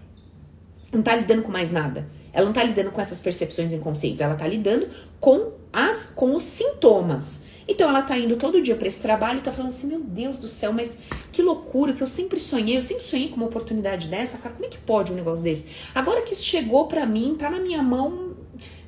Não 0.90 1.02
tá 1.02 1.14
lidando 1.14 1.42
com 1.42 1.52
mais 1.52 1.70
nada. 1.70 2.08
Ela 2.32 2.46
não 2.46 2.52
tá 2.52 2.62
lidando 2.62 2.90
com 2.90 3.00
essas 3.00 3.20
percepções 3.20 3.72
inconscientes, 3.72 4.20
ela 4.20 4.34
tá 4.34 4.46
lidando 4.46 4.88
com 5.20 5.52
as 5.72 6.06
com 6.06 6.34
os 6.34 6.42
sintomas. 6.42 7.42
Então 7.68 7.90
ela 7.90 8.00
tá 8.00 8.18
indo 8.18 8.36
todo 8.36 8.62
dia 8.62 8.74
para 8.74 8.88
esse 8.88 9.00
trabalho 9.00 9.38
e 9.38 9.42
tá 9.42 9.52
falando 9.52 9.70
assim: 9.70 9.88
"Meu 9.88 10.00
Deus 10.00 10.38
do 10.38 10.48
céu, 10.48 10.72
mas 10.72 10.96
que 11.30 11.42
loucura 11.42 11.92
que 11.92 12.02
eu 12.02 12.06
sempre 12.06 12.40
sonhei, 12.40 12.76
eu 12.76 12.82
sempre 12.82 13.04
sonhei 13.04 13.28
com 13.28 13.36
uma 13.36 13.46
oportunidade 13.46 14.08
dessa, 14.08 14.38
cara, 14.38 14.54
como 14.54 14.66
é 14.66 14.68
que 14.68 14.78
pode 14.78 15.12
um 15.12 15.14
negócio 15.14 15.44
desse? 15.44 15.66
Agora 15.94 16.22
que 16.22 16.32
isso 16.32 16.44
chegou 16.44 16.86
para 16.86 17.04
mim, 17.04 17.36
tá 17.38 17.50
na 17.50 17.60
minha 17.60 17.82
mão, 17.82 18.34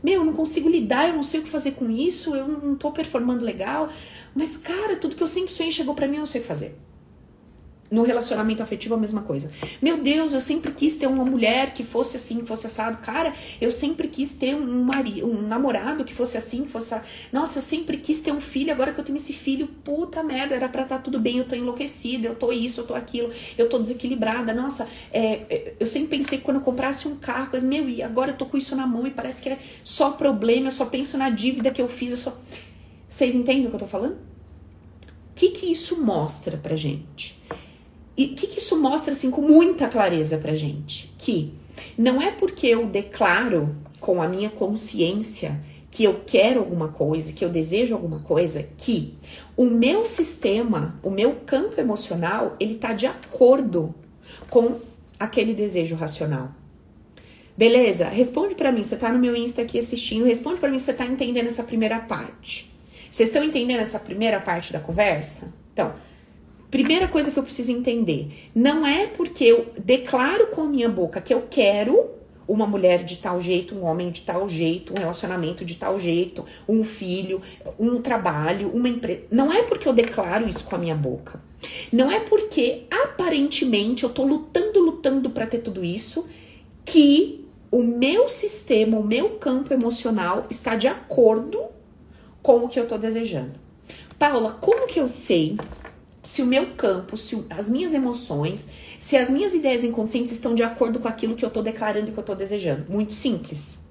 meu, 0.03 0.15
eu 0.15 0.25
não 0.25 0.33
consigo 0.33 0.69
lidar, 0.69 1.09
eu 1.09 1.15
não 1.15 1.23
sei 1.23 1.41
o 1.41 1.43
que 1.43 1.51
fazer 1.51 1.73
com 1.73 1.91
isso, 1.91 2.35
eu 2.35 2.49
não 2.49 2.75
tô 2.75 2.91
performando 2.91 3.45
legal, 3.45 3.91
mas 4.35 4.57
cara, 4.57 4.97
tudo 4.97 5.15
que 5.15 5.23
eu 5.23 5.29
sempre 5.29 5.53
sonhei 5.53 5.71
chegou 5.71 5.95
para 5.95 6.09
mim, 6.09 6.15
eu 6.15 6.21
não 6.21 6.27
sei 6.27 6.41
o 6.41 6.43
que 6.43 6.49
fazer. 6.49 6.75
No 7.91 8.05
relacionamento 8.05 8.63
afetivo, 8.63 8.95
a 8.95 8.97
mesma 8.97 9.23
coisa. 9.23 9.51
Meu 9.83 9.97
Deus, 9.97 10.33
eu 10.33 10.41
sempre 10.41 10.71
quis 10.71 10.95
ter 10.95 11.09
uma 11.09 11.25
mulher 11.25 11.75
que 11.75 11.83
fosse 11.83 12.17
assim, 12.17 12.47
fosse 12.47 12.69
assado. 12.69 12.99
Cara, 12.99 13.35
eu 13.61 13.73
sempre 13.73 14.07
quis 14.07 14.33
ter 14.33 14.55
um 14.55 14.85
marido, 14.85 15.27
um 15.27 15.43
namorado 15.43 16.05
que 16.05 16.15
fosse 16.15 16.39
assim, 16.39 16.63
que 16.63 16.71
fosse. 16.71 16.95
Nossa, 17.33 17.59
eu 17.59 17.63
sempre 17.63 17.97
quis 17.97 18.21
ter 18.21 18.31
um 18.31 18.41
filho. 18.41 18.73
Agora 18.73 18.93
que 18.93 19.01
eu 19.01 19.05
tenho 19.05 19.17
esse 19.17 19.33
filho, 19.33 19.67
puta 19.67 20.23
merda, 20.23 20.55
era 20.55 20.69
pra 20.69 20.83
estar 20.83 20.99
tá 20.99 21.03
tudo 21.03 21.19
bem. 21.19 21.39
Eu 21.39 21.49
tô 21.49 21.57
enlouquecida, 21.57 22.29
eu 22.29 22.37
tô 22.37 22.53
isso, 22.53 22.83
eu 22.83 22.87
tô 22.87 22.95
aquilo, 22.95 23.33
eu 23.59 23.69
tô 23.69 23.77
desequilibrada. 23.77 24.55
Nossa, 24.55 24.87
é, 25.13 25.43
é, 25.51 25.75
eu 25.81 25.87
sempre 25.87 26.17
pensei 26.17 26.39
que 26.39 26.45
quando 26.45 26.59
eu 26.59 26.63
comprasse 26.63 27.09
um 27.09 27.17
carro, 27.17 27.49
mas, 27.53 27.65
meu, 27.65 27.89
e 27.89 28.05
agora 28.05 28.31
eu 28.31 28.37
tô 28.37 28.47
com 28.47 28.57
isso 28.57 28.77
na 28.77 28.87
mão 28.87 29.05
e 29.05 29.11
parece 29.11 29.43
que 29.43 29.49
é 29.49 29.59
só 29.83 30.13
problema. 30.13 30.69
Eu 30.69 30.73
só 30.73 30.85
penso 30.85 31.19
na 31.19 31.29
dívida 31.29 31.73
que 31.73 31.83
eu 31.83 31.89
fiz. 31.89 32.13
Eu 32.13 32.19
só... 32.19 32.37
Vocês 33.09 33.35
entendem 33.35 33.67
o 33.67 33.71
que 33.71 33.75
eu 33.75 33.81
tô 33.81 33.89
falando? 33.89 34.13
O 34.13 35.35
que, 35.35 35.51
que 35.51 35.67
isso 35.67 36.01
mostra 36.01 36.57
pra 36.57 36.77
gente? 36.77 37.41
E 38.21 38.27
o 38.27 38.35
que, 38.35 38.49
que 38.49 38.59
isso 38.59 38.79
mostra 38.79 39.15
assim 39.15 39.31
com 39.31 39.41
muita 39.41 39.89
clareza 39.89 40.37
pra 40.37 40.55
gente? 40.55 41.11
Que 41.17 41.55
não 41.97 42.21
é 42.21 42.31
porque 42.31 42.67
eu 42.67 42.85
declaro 42.85 43.75
com 43.99 44.21
a 44.21 44.29
minha 44.29 44.51
consciência 44.51 45.59
que 45.91 46.05
eu 46.05 46.21
quero 46.27 46.61
alguma 46.61 46.89
coisa, 46.89 47.33
que 47.33 47.43
eu 47.43 47.49
desejo 47.49 47.95
alguma 47.95 48.19
coisa, 48.19 48.69
que 48.77 49.15
o 49.57 49.65
meu 49.65 50.05
sistema, 50.05 51.01
o 51.03 51.09
meu 51.09 51.37
campo 51.47 51.81
emocional, 51.81 52.57
ele 52.61 52.75
tá 52.75 52.93
de 52.93 53.07
acordo 53.07 53.95
com 54.51 54.79
aquele 55.19 55.55
desejo 55.55 55.95
racional. 55.95 56.51
Beleza? 57.57 58.07
Responde 58.07 58.55
para 58.55 58.71
mim, 58.71 58.83
você 58.83 58.97
tá 58.97 59.11
no 59.11 59.19
meu 59.19 59.35
Insta 59.35 59.63
aqui 59.63 59.79
assistindo, 59.79 60.27
responde 60.27 60.61
para 60.61 60.69
mim 60.69 60.79
se 60.79 60.85
você 60.85 60.93
tá 60.93 61.07
entendendo 61.07 61.47
essa 61.47 61.63
primeira 61.63 61.99
parte. 61.99 62.71
Vocês 63.11 63.31
estão 63.31 63.43
entendendo 63.43 63.81
essa 63.81 63.99
primeira 63.99 64.39
parte 64.41 64.75
da 64.75 64.79
conversa? 64.79 65.51
Então, 65.73 65.95
Primeira 66.71 67.09
coisa 67.09 67.31
que 67.31 67.39
eu 67.39 67.43
preciso 67.43 67.73
entender: 67.73 68.51
não 68.55 68.87
é 68.87 69.07
porque 69.07 69.45
eu 69.45 69.73
declaro 69.83 70.49
com 70.49 70.63
a 70.63 70.67
minha 70.67 70.89
boca 70.89 71.21
que 71.21 71.35
eu 71.35 71.47
quero 71.51 72.11
uma 72.47 72.67
mulher 72.67 73.05
de 73.05 73.17
tal 73.17 73.41
jeito, 73.41 73.77
um 73.77 73.85
homem 73.85 74.11
de 74.11 74.23
tal 74.23 74.49
jeito, 74.49 74.93
um 74.93 74.99
relacionamento 74.99 75.65
de 75.65 75.77
tal 75.77 76.01
jeito, 76.01 76.45
um 76.69 76.83
filho, 76.83 77.41
um 77.79 78.03
trabalho, 78.03 78.71
uma 78.75 78.89
empresa. 78.89 79.23
Não 79.31 79.53
é 79.53 79.63
porque 79.63 79.89
eu 79.89 79.93
declaro 79.93 80.49
isso 80.49 80.65
com 80.65 80.75
a 80.75 80.79
minha 80.79 80.97
boca. 80.97 81.41
Não 81.93 82.11
é 82.11 82.19
porque 82.19 82.83
aparentemente 82.91 84.03
eu 84.03 84.11
tô 84.11 84.25
lutando, 84.25 84.81
lutando 84.81 85.31
para 85.31 85.47
ter 85.47 85.59
tudo 85.59 85.85
isso 85.85 86.27
que 86.85 87.45
o 87.71 87.85
meu 87.85 88.29
sistema, 88.29 88.99
o 88.99 89.05
meu 89.05 89.31
campo 89.31 89.73
emocional 89.73 90.47
está 90.51 90.75
de 90.75 90.89
acordo 90.89 91.67
com 92.43 92.65
o 92.65 92.69
que 92.69 92.81
eu 92.81 92.89
tô 92.89 92.99
desejando. 92.99 93.53
Paula, 94.19 94.59
como 94.61 94.89
que 94.89 94.99
eu 94.99 95.07
sei 95.07 95.57
se 96.23 96.43
o 96.43 96.47
meu 96.47 96.75
campo, 96.75 97.17
se 97.17 97.45
as 97.49 97.71
minhas 97.71 97.95
emoções, 97.95 98.69
se 98.99 99.17
as 99.17 99.31
minhas 99.31 99.55
ideias 99.55 99.83
inconscientes 99.83 100.33
estão 100.33 100.55
de 100.55 100.63
acordo 100.63 101.01
com 101.01 101.09
aquilo 101.09 101.35
que 101.35 101.45
eu 101.45 101.51
tô 101.51 101.63
declarando 101.63 102.11
e 102.11 102.13
que 102.13 102.19
eu 102.19 102.25
tô 102.25 102.35
desejando. 102.35 102.91
Muito 102.91 103.15
simples. 103.15 103.85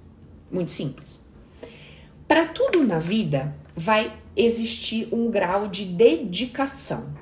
Muito 0.51 0.71
simples. 0.71 1.21
Para 2.27 2.45
tudo 2.45 2.83
na 2.83 2.99
vida 2.99 3.55
vai 3.75 4.13
existir 4.35 5.07
um 5.11 5.31
grau 5.31 5.67
de 5.67 5.85
dedicação. 5.85 7.13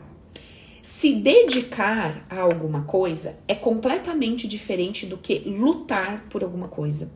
Se 0.81 1.15
dedicar 1.15 2.25
a 2.29 2.39
alguma 2.39 2.83
coisa 2.83 3.37
é 3.47 3.55
completamente 3.55 4.47
diferente 4.47 5.05
do 5.05 5.17
que 5.17 5.39
lutar 5.39 6.25
por 6.29 6.43
alguma 6.43 6.67
coisa. 6.67 7.09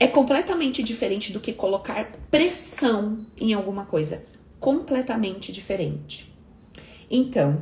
É 0.00 0.06
completamente 0.06 0.82
diferente 0.82 1.32
do 1.32 1.40
que 1.40 1.52
colocar 1.52 2.12
pressão 2.30 3.26
em 3.38 3.52
alguma 3.52 3.84
coisa. 3.84 4.24
Completamente 4.58 5.52
diferente. 5.52 6.31
Então, 7.14 7.60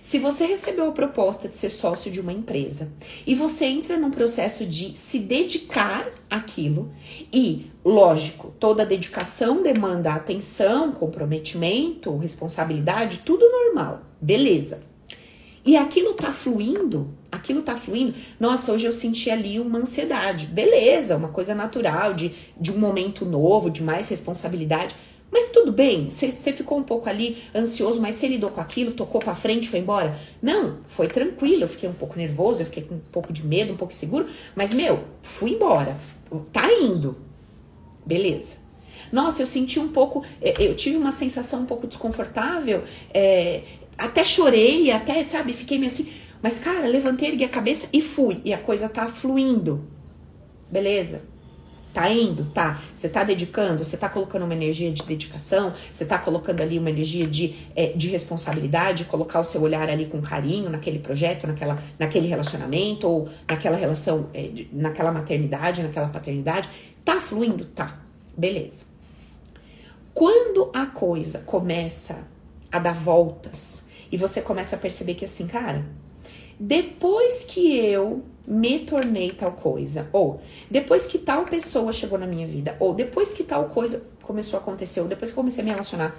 se 0.00 0.18
você 0.18 0.46
recebeu 0.46 0.88
a 0.88 0.92
proposta 0.92 1.48
de 1.48 1.54
ser 1.54 1.70
sócio 1.70 2.10
de 2.10 2.20
uma 2.20 2.32
empresa 2.32 2.92
e 3.24 3.36
você 3.36 3.66
entra 3.66 3.96
num 3.96 4.10
processo 4.10 4.66
de 4.66 4.98
se 4.98 5.20
dedicar 5.20 6.10
àquilo, 6.28 6.90
e, 7.32 7.70
lógico, 7.84 8.52
toda 8.58 8.84
dedicação 8.84 9.62
demanda 9.62 10.12
atenção, 10.12 10.90
comprometimento, 10.90 12.16
responsabilidade, 12.16 13.20
tudo 13.24 13.48
normal, 13.48 14.02
beleza. 14.20 14.82
E 15.64 15.76
aquilo 15.76 16.14
tá 16.14 16.32
fluindo, 16.32 17.14
aquilo 17.30 17.62
tá 17.62 17.76
fluindo. 17.76 18.14
Nossa, 18.40 18.72
hoje 18.72 18.86
eu 18.86 18.92
senti 18.92 19.30
ali 19.30 19.60
uma 19.60 19.80
ansiedade. 19.80 20.46
Beleza, 20.46 21.16
uma 21.16 21.28
coisa 21.28 21.54
natural 21.54 22.14
de, 22.14 22.32
de 22.58 22.72
um 22.72 22.78
momento 22.78 23.26
novo, 23.26 23.68
de 23.68 23.82
mais 23.82 24.08
responsabilidade. 24.08 24.96
Mas 25.30 25.50
tudo 25.50 25.70
bem, 25.70 26.10
você 26.10 26.30
ficou 26.52 26.78
um 26.78 26.82
pouco 26.82 27.08
ali 27.08 27.42
ansioso, 27.54 28.00
mas 28.00 28.14
você 28.14 28.26
lidou 28.26 28.50
com 28.50 28.60
aquilo, 28.60 28.92
tocou 28.92 29.20
pra 29.20 29.34
frente, 29.34 29.68
foi 29.68 29.78
embora? 29.78 30.18
Não, 30.40 30.78
foi 30.88 31.06
tranquilo, 31.06 31.64
eu 31.64 31.68
fiquei 31.68 31.88
um 31.88 31.92
pouco 31.94 32.16
nervoso, 32.16 32.62
eu 32.62 32.66
fiquei 32.66 32.82
com 32.82 32.94
um 32.94 33.00
pouco 33.12 33.32
de 33.32 33.46
medo, 33.46 33.74
um 33.74 33.76
pouco 33.76 33.92
seguro, 33.92 34.26
mas 34.56 34.72
meu, 34.72 35.04
fui 35.22 35.52
embora, 35.52 35.96
tá 36.52 36.72
indo. 36.72 37.16
Beleza. 38.06 38.56
Nossa, 39.12 39.42
eu 39.42 39.46
senti 39.46 39.78
um 39.78 39.88
pouco, 39.88 40.24
é, 40.40 40.54
eu 40.66 40.74
tive 40.74 40.96
uma 40.96 41.12
sensação 41.12 41.60
um 41.60 41.66
pouco 41.66 41.86
desconfortável, 41.86 42.84
é, 43.12 43.62
até 43.98 44.24
chorei, 44.24 44.90
até, 44.90 45.22
sabe, 45.24 45.52
fiquei 45.52 45.78
meio 45.78 45.92
assim, 45.92 46.10
mas 46.42 46.58
cara, 46.58 46.86
levantei, 46.86 47.44
a 47.44 47.48
cabeça 47.48 47.86
e 47.92 48.00
fui, 48.00 48.40
e 48.44 48.52
a 48.52 48.58
coisa 48.58 48.88
tá 48.88 49.08
fluindo. 49.08 49.84
Beleza? 50.70 51.22
Tá 51.92 52.10
indo? 52.10 52.44
Tá. 52.46 52.80
Você 52.94 53.08
tá 53.08 53.24
dedicando? 53.24 53.84
Você 53.84 53.96
tá 53.96 54.08
colocando 54.08 54.44
uma 54.44 54.54
energia 54.54 54.92
de 54.92 55.02
dedicação? 55.02 55.74
Você 55.92 56.04
tá 56.04 56.18
colocando 56.18 56.60
ali 56.60 56.78
uma 56.78 56.90
energia 56.90 57.26
de, 57.26 57.56
é, 57.74 57.88
de 57.88 58.08
responsabilidade? 58.08 59.04
Colocar 59.04 59.40
o 59.40 59.44
seu 59.44 59.60
olhar 59.62 59.88
ali 59.88 60.06
com 60.06 60.20
carinho 60.20 60.70
naquele 60.70 60.98
projeto, 60.98 61.46
naquela, 61.46 61.82
naquele 61.98 62.28
relacionamento, 62.28 63.08
ou 63.08 63.28
naquela 63.48 63.76
relação, 63.76 64.28
é, 64.34 64.42
de, 64.42 64.68
naquela 64.72 65.10
maternidade, 65.10 65.82
naquela 65.82 66.08
paternidade? 66.08 66.68
Tá 67.04 67.20
fluindo? 67.20 67.64
Tá. 67.64 67.98
Beleza. 68.36 68.84
Quando 70.14 70.70
a 70.74 70.86
coisa 70.86 71.40
começa 71.40 72.18
a 72.70 72.78
dar 72.78 72.94
voltas 72.94 73.84
e 74.10 74.16
você 74.16 74.40
começa 74.40 74.76
a 74.76 74.78
perceber 74.78 75.14
que 75.14 75.24
assim, 75.24 75.46
cara, 75.46 75.84
depois 76.58 77.44
que 77.44 77.76
eu 77.76 78.24
me 78.48 78.78
tornei 78.78 79.30
tal 79.32 79.52
coisa, 79.52 80.08
ou 80.10 80.40
depois 80.70 81.06
que 81.06 81.18
tal 81.18 81.44
pessoa 81.44 81.92
chegou 81.92 82.18
na 82.18 82.26
minha 82.26 82.46
vida, 82.46 82.74
ou 82.80 82.94
depois 82.94 83.34
que 83.34 83.44
tal 83.44 83.66
coisa 83.66 84.06
começou 84.22 84.58
a 84.58 84.62
acontecer, 84.62 85.00
ou 85.00 85.06
depois 85.06 85.30
que 85.30 85.38
eu 85.38 85.42
comecei 85.42 85.60
a 85.60 85.64
me 85.64 85.70
relacionar, 85.70 86.16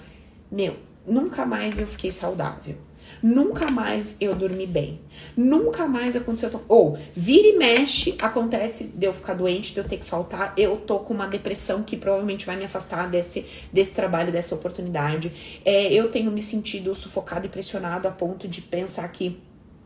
meu, 0.51 0.75
nunca 1.07 1.43
mais 1.43 1.79
eu 1.79 1.87
fiquei 1.87 2.11
saudável. 2.11 2.75
Nunca 3.21 3.69
mais 3.69 4.15
eu 4.21 4.33
dormi 4.35 4.65
bem. 4.65 5.01
Nunca 5.35 5.87
mais 5.87 6.15
aconteceu. 6.15 6.61
Ou 6.67 6.97
vira 7.13 7.47
e 7.47 7.57
mexe, 7.57 8.15
acontece 8.19 8.85
de 8.85 9.07
eu 9.07 9.13
ficar 9.13 9.33
doente, 9.33 9.73
de 9.73 9.79
eu 9.79 9.83
ter 9.83 9.97
que 9.97 10.05
faltar. 10.05 10.53
Eu 10.55 10.77
tô 10.77 10.99
com 10.99 11.13
uma 11.13 11.27
depressão 11.27 11.83
que 11.83 11.97
provavelmente 11.97 12.45
vai 12.45 12.55
me 12.55 12.63
afastar 12.63 13.09
desse, 13.09 13.45
desse 13.73 13.93
trabalho, 13.93 14.31
dessa 14.31 14.55
oportunidade. 14.55 15.61
É, 15.65 15.91
eu 15.91 16.09
tenho 16.09 16.31
me 16.31 16.41
sentido 16.41 16.93
sufocado 16.95 17.47
e 17.47 17.49
pressionado 17.49 18.07
a 18.07 18.11
ponto 18.11 18.47
de 18.47 18.61
pensar 18.61 19.07
que 19.09 19.41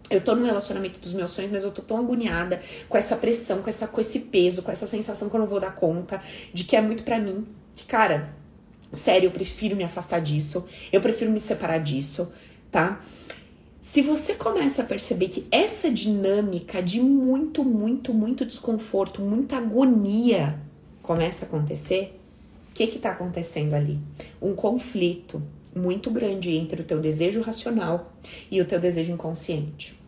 eu 0.10 0.22
tô 0.22 0.36
no 0.36 0.46
relacionamento 0.46 1.00
dos 1.00 1.14
meus 1.14 1.32
sonhos, 1.32 1.52
mas 1.52 1.64
eu 1.64 1.72
tô 1.72 1.82
tão 1.82 1.98
agoniada 1.98 2.62
com 2.90 2.98
essa 2.98 3.16
pressão, 3.16 3.62
com, 3.62 3.70
essa, 3.70 3.88
com 3.88 4.02
esse 4.02 4.20
peso, 4.20 4.62
com 4.62 4.72
essa 4.72 4.86
sensação 4.86 5.30
que 5.30 5.36
eu 5.36 5.40
não 5.40 5.48
vou 5.48 5.60
dar 5.60 5.76
conta, 5.76 6.22
de 6.54 6.64
que 6.64 6.76
é 6.76 6.82
muito 6.82 7.04
para 7.04 7.20
mim. 7.20 7.46
Que, 7.76 7.86
cara, 7.86 8.34
sério, 8.92 9.28
eu 9.28 9.32
prefiro 9.32 9.76
me 9.76 9.84
afastar 9.84 10.20
disso, 10.20 10.68
eu 10.92 11.02
prefiro 11.02 11.32
me 11.32 11.40
separar 11.40 11.80
disso, 11.80 12.32
tá? 12.72 13.02
Se 13.82 14.02
você 14.02 14.34
começa 14.36 14.82
a 14.82 14.86
perceber 14.86 15.28
que 15.28 15.46
essa 15.52 15.92
dinâmica 15.92 16.82
de 16.82 17.02
muito, 17.02 17.66
muito, 17.66 18.14
muito 18.14 18.46
desconforto, 18.46 19.22
muita 19.22 19.58
agonia 19.58 20.60
começa 21.02 21.44
a 21.46 21.48
acontecer, 21.48 22.18
o 22.70 22.74
que 22.74 22.88
que 22.88 22.98
tá 22.98 23.12
acontecendo 23.12 23.74
ali? 23.74 24.00
Um 24.42 24.56
conflito 24.56 25.44
muito 25.76 26.12
grande 26.12 26.52
entre 26.52 26.82
o 26.82 26.86
teu 26.86 27.00
desejo 27.00 27.42
racional 27.42 28.14
e 28.50 28.62
o 28.62 28.66
teu 28.66 28.80
desejo 28.80 29.12
inconsciente. 29.12 30.00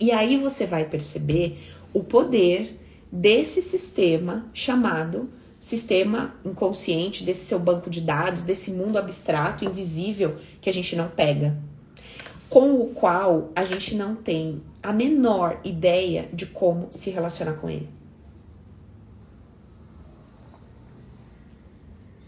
E 0.00 0.10
aí 0.10 0.36
você 0.36 0.66
vai 0.66 0.84
perceber 0.84 1.58
o 1.92 2.02
poder 2.02 2.78
desse 3.10 3.62
sistema 3.62 4.46
chamado 4.52 5.28
sistema 5.64 6.34
inconsciente, 6.44 7.24
desse 7.24 7.46
seu 7.46 7.58
banco 7.58 7.88
de 7.88 8.02
dados, 8.02 8.42
desse 8.42 8.70
mundo 8.70 8.98
abstrato, 8.98 9.64
invisível 9.64 10.36
que 10.60 10.68
a 10.68 10.72
gente 10.72 10.94
não 10.94 11.08
pega, 11.08 11.56
com 12.50 12.74
o 12.74 12.88
qual 12.88 13.50
a 13.56 13.64
gente 13.64 13.94
não 13.94 14.14
tem 14.14 14.60
a 14.82 14.92
menor 14.92 15.58
ideia 15.64 16.28
de 16.34 16.44
como 16.44 16.88
se 16.90 17.08
relacionar 17.08 17.54
com 17.54 17.70
ele. 17.70 17.88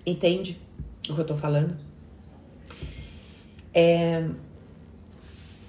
Entende 0.06 0.58
o 1.10 1.14
que 1.14 1.20
eu 1.20 1.26
tô 1.26 1.36
falando? 1.36 1.76
É... 3.76 4.24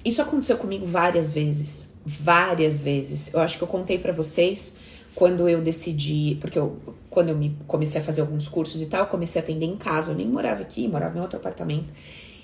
Isso 0.06 0.22
aconteceu 0.22 0.58
comigo 0.58 0.86
várias 0.86 1.34
vezes, 1.34 1.92
várias 2.06 2.82
vezes. 2.82 3.34
Eu 3.34 3.42
acho 3.42 3.58
que 3.58 3.64
eu 3.66 3.68
contei 3.68 4.00
para 4.00 4.14
vocês 4.14 4.78
quando 5.14 5.50
eu 5.50 5.62
decidi, 5.62 6.38
porque 6.40 6.58
eu, 6.58 6.78
quando 7.10 7.30
eu 7.30 7.38
me 7.38 7.58
comecei 7.68 8.00
a 8.00 8.04
fazer 8.04 8.22
alguns 8.22 8.48
cursos 8.48 8.82
e 8.82 8.86
tal, 8.86 9.02
eu 9.02 9.08
comecei 9.08 9.42
a 9.42 9.44
atender 9.44 9.66
em 9.66 9.76
casa. 9.76 10.14
Eu 10.14 10.16
nem 10.16 10.26
morava 10.26 10.62
aqui, 10.62 10.88
morava 10.88 11.18
em 11.18 11.22
outro 11.22 11.38
apartamento. 11.38 11.94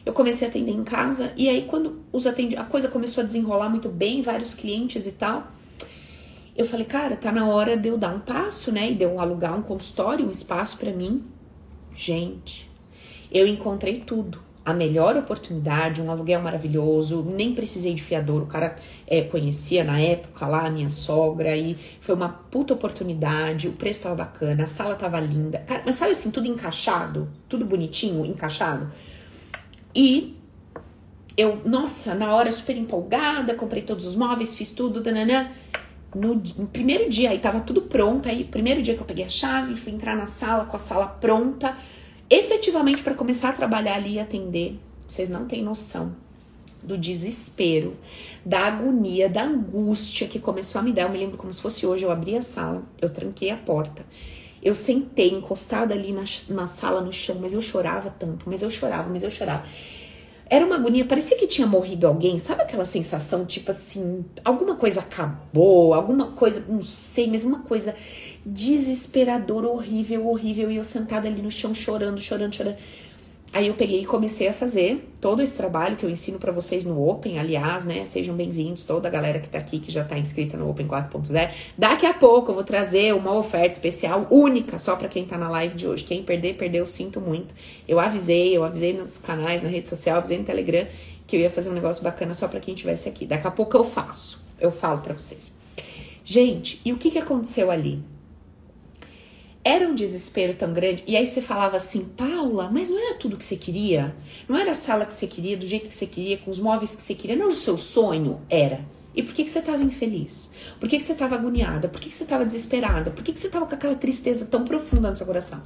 Eu 0.05 0.11
comecei 0.11 0.45
a 0.45 0.49
atender 0.49 0.73
em 0.73 0.83
casa 0.83 1.31
e 1.37 1.47
aí 1.47 1.63
quando 1.63 2.01
os 2.11 2.27
atendi, 2.27 2.57
a 2.57 2.65
coisa 2.65 2.89
começou 2.89 3.23
a 3.23 3.25
desenrolar 3.25 3.69
muito 3.69 3.87
bem, 3.87 4.21
vários 4.21 4.53
clientes 4.53 5.07
e 5.07 5.13
tal. 5.13 5.47
Eu 6.57 6.65
falei, 6.65 6.85
cara, 6.85 7.15
tá 7.15 7.31
na 7.31 7.47
hora 7.47 7.77
de 7.77 7.87
eu 7.87 7.97
dar 7.97 8.13
um 8.13 8.19
passo, 8.19 8.69
né? 8.69 8.91
E 8.91 8.95
de 8.95 9.05
eu 9.05 9.17
alugar 9.17 9.57
um 9.57 9.61
consultório, 9.61 10.27
um 10.27 10.31
espaço 10.31 10.77
para 10.77 10.91
mim. 10.91 11.23
Gente, 11.95 12.69
eu 13.31 13.47
encontrei 13.47 14.01
tudo 14.01 14.39
a 14.65 14.73
melhor 14.73 15.17
oportunidade, 15.17 16.01
um 16.01 16.09
aluguel 16.09 16.41
maravilhoso, 16.41 17.23
nem 17.23 17.53
precisei 17.53 17.93
de 17.93 18.01
fiador, 18.01 18.43
o 18.43 18.45
cara 18.45 18.77
é, 19.05 19.21
conhecia 19.21 19.83
na 19.83 19.99
época 19.99 20.47
lá 20.47 20.65
a 20.65 20.69
minha 20.69 20.89
sogra 20.89 21.55
e 21.55 21.77
foi 21.99 22.15
uma 22.15 22.29
puta 22.29 22.73
oportunidade, 22.73 23.67
o 23.67 23.73
preço 23.73 24.03
tava 24.03 24.15
bacana, 24.15 24.63
a 24.63 24.67
sala 24.67 24.95
tava 24.95 25.19
linda, 25.19 25.59
cara, 25.59 25.83
mas 25.85 25.95
sabe 25.95 26.11
assim, 26.11 26.31
tudo 26.31 26.47
encaixado, 26.47 27.29
tudo 27.49 27.65
bonitinho, 27.65 28.25
encaixado. 28.25 28.89
E 29.93 30.37
eu, 31.35 31.61
nossa, 31.65 32.15
na 32.15 32.33
hora 32.33 32.51
super 32.51 32.77
empolgada, 32.77 33.53
comprei 33.55 33.81
todos 33.81 34.05
os 34.05 34.15
móveis, 34.15 34.55
fiz 34.55 34.71
tudo, 34.71 35.01
dananã. 35.01 35.49
No, 36.15 36.35
no, 36.35 36.67
primeiro 36.67 37.09
dia, 37.09 37.31
aí 37.31 37.39
tava 37.39 37.59
tudo 37.59 37.81
pronto. 37.81 38.29
Aí, 38.29 38.43
primeiro 38.43 38.83
dia 38.83 38.93
que 38.93 39.01
eu 39.01 39.05
peguei 39.05 39.25
a 39.25 39.29
chave, 39.29 39.75
fui 39.75 39.91
entrar 39.91 40.15
na 40.15 40.27
sala 40.27 40.65
com 40.65 40.77
a 40.77 40.79
sala 40.79 41.07
pronta 41.07 41.75
efetivamente 42.35 43.03
para 43.03 43.13
começar 43.13 43.49
a 43.49 43.53
trabalhar 43.53 43.95
ali 43.95 44.13
e 44.13 44.19
atender, 44.19 44.79
vocês 45.07 45.29
não 45.29 45.45
têm 45.45 45.63
noção 45.63 46.15
do 46.83 46.97
desespero, 46.97 47.95
da 48.45 48.59
agonia, 48.59 49.29
da 49.29 49.43
angústia 49.43 50.27
que 50.27 50.39
começou 50.39 50.79
a 50.79 50.83
me 50.83 50.91
dar. 50.91 51.03
Eu 51.03 51.09
me 51.09 51.17
lembro 51.17 51.37
como 51.37 51.53
se 51.53 51.61
fosse 51.61 51.85
hoje. 51.85 52.03
Eu 52.03 52.11
abri 52.11 52.35
a 52.35 52.41
sala, 52.41 52.83
eu 53.01 53.09
tranquei 53.09 53.49
a 53.49 53.57
porta. 53.57 54.05
Eu 54.61 54.75
sentei 54.75 55.31
encostada 55.31 55.93
ali 55.93 56.11
na, 56.11 56.23
na 56.49 56.67
sala, 56.67 57.01
no 57.01 57.11
chão, 57.11 57.37
mas 57.39 57.53
eu 57.53 57.61
chorava 57.61 58.13
tanto, 58.17 58.49
mas 58.49 58.61
eu 58.61 58.69
chorava, 58.69 59.09
mas 59.09 59.23
eu 59.23 59.31
chorava. 59.31 59.65
Era 60.49 60.65
uma 60.65 60.75
agonia, 60.75 61.05
parecia 61.05 61.37
que 61.37 61.47
tinha 61.47 61.65
morrido 61.65 62.05
alguém. 62.05 62.37
Sabe 62.37 62.61
aquela 62.61 62.85
sensação, 62.85 63.45
tipo 63.45 63.71
assim, 63.71 64.23
alguma 64.43 64.75
coisa 64.75 64.99
acabou, 64.99 65.93
alguma 65.93 66.31
coisa, 66.31 66.63
não 66.67 66.83
sei, 66.83 67.27
mas 67.27 67.43
uma 67.43 67.59
coisa 67.59 67.95
desesperador, 68.45 69.65
horrível, 69.65 70.27
horrível. 70.27 70.71
E 70.71 70.77
eu 70.77 70.83
sentada 70.83 71.27
ali 71.27 71.41
no 71.41 71.51
chão 71.51 71.73
chorando, 71.73 72.19
chorando, 72.19 72.55
chorando. 72.55 72.77
Aí 73.53 73.67
eu 73.67 73.75
peguei 73.75 74.01
e 74.01 74.05
comecei 74.05 74.47
a 74.47 74.53
fazer 74.53 75.07
todo 75.21 75.39
esse 75.39 75.55
trabalho 75.55 75.95
que 75.95 76.03
eu 76.03 76.09
ensino 76.09 76.39
para 76.39 76.51
vocês 76.51 76.85
no 76.85 77.07
Open, 77.07 77.37
aliás, 77.37 77.85
né? 77.85 78.03
Sejam 78.03 78.35
bem-vindos, 78.35 78.83
toda 78.83 79.07
a 79.07 79.11
galera 79.11 79.39
que 79.39 79.47
tá 79.47 79.59
aqui, 79.59 79.77
que 79.77 79.91
já 79.91 80.03
tá 80.03 80.17
inscrita 80.17 80.57
no 80.57 80.67
Open 80.67 80.87
4.0. 80.87 81.51
Daqui 81.77 82.07
a 82.07 82.15
pouco 82.15 82.49
eu 82.49 82.55
vou 82.55 82.63
trazer 82.63 83.13
uma 83.13 83.31
oferta 83.31 83.73
especial 83.73 84.25
única 84.31 84.79
só 84.79 84.95
para 84.95 85.07
quem 85.07 85.23
tá 85.23 85.37
na 85.37 85.47
live 85.49 85.75
de 85.75 85.87
hoje. 85.87 86.03
Quem 86.03 86.23
perder, 86.23 86.55
perdeu, 86.55 86.83
sinto 86.87 87.21
muito. 87.21 87.53
Eu 87.87 87.99
avisei, 87.99 88.57
eu 88.57 88.63
avisei 88.63 88.91
nos 88.91 89.19
canais, 89.19 89.61
na 89.61 89.69
rede 89.69 89.87
social, 89.87 90.17
avisei 90.17 90.39
no 90.39 90.45
Telegram 90.45 90.87
que 91.27 91.35
eu 91.35 91.39
ia 91.39 91.51
fazer 91.51 91.69
um 91.69 91.73
negócio 91.73 92.03
bacana 92.03 92.33
só 92.33 92.47
para 92.47 92.59
quem 92.59 92.73
estivesse 92.73 93.07
aqui. 93.07 93.27
Daqui 93.27 93.45
a 93.45 93.51
pouco 93.51 93.77
eu 93.77 93.83
faço, 93.83 94.43
eu 94.59 94.71
falo 94.71 95.01
para 95.01 95.13
vocês. 95.13 95.55
Gente, 96.25 96.81
e 96.83 96.91
o 96.91 96.97
que, 96.97 97.11
que 97.11 97.19
aconteceu 97.19 97.69
ali? 97.69 98.03
Era 99.65 99.87
um 99.87 99.95
desespero 99.95 100.53
tão 100.55 100.73
grande. 100.73 101.03
E 101.07 101.15
aí 101.15 101.25
você 101.25 101.41
falava 101.41 101.77
assim, 101.77 102.03
Paula, 102.03 102.69
mas 102.69 102.89
não 102.89 102.99
era 102.99 103.15
tudo 103.15 103.37
que 103.37 103.45
você 103.45 103.55
queria? 103.55 104.13
Não 104.47 104.57
era 104.57 104.71
a 104.71 104.75
sala 104.75 105.05
que 105.05 105.13
você 105.13 105.25
queria, 105.25 105.55
do 105.55 105.65
jeito 105.65 105.87
que 105.87 105.95
você 105.95 106.05
queria, 106.05 106.37
com 106.37 106.51
os 106.51 106.59
móveis 106.59 106.95
que 106.95 107.01
você 107.01 107.15
queria? 107.15 107.37
Não 107.37 107.47
o 107.47 107.53
seu 107.53 107.77
sonho? 107.77 108.41
Era. 108.49 108.85
E 109.15 109.23
por 109.23 109.33
que, 109.33 109.43
que 109.43 109.49
você 109.49 109.59
estava 109.59 109.81
infeliz? 109.81 110.51
Por 110.79 110.89
que, 110.89 110.97
que 110.97 111.03
você 111.03 111.13
estava 111.13 111.35
agoniada? 111.35 111.87
Por 111.87 112.01
que, 112.01 112.09
que 112.09 112.15
você 112.15 112.23
estava 112.23 112.45
desesperada? 112.45 113.11
Por 113.11 113.23
que, 113.23 113.31
que 113.31 113.39
você 113.39 113.47
estava 113.47 113.65
com 113.65 113.75
aquela 113.75 113.95
tristeza 113.95 114.45
tão 114.45 114.65
profunda 114.65 115.09
no 115.09 115.15
seu 115.15 115.25
coração? 115.25 115.61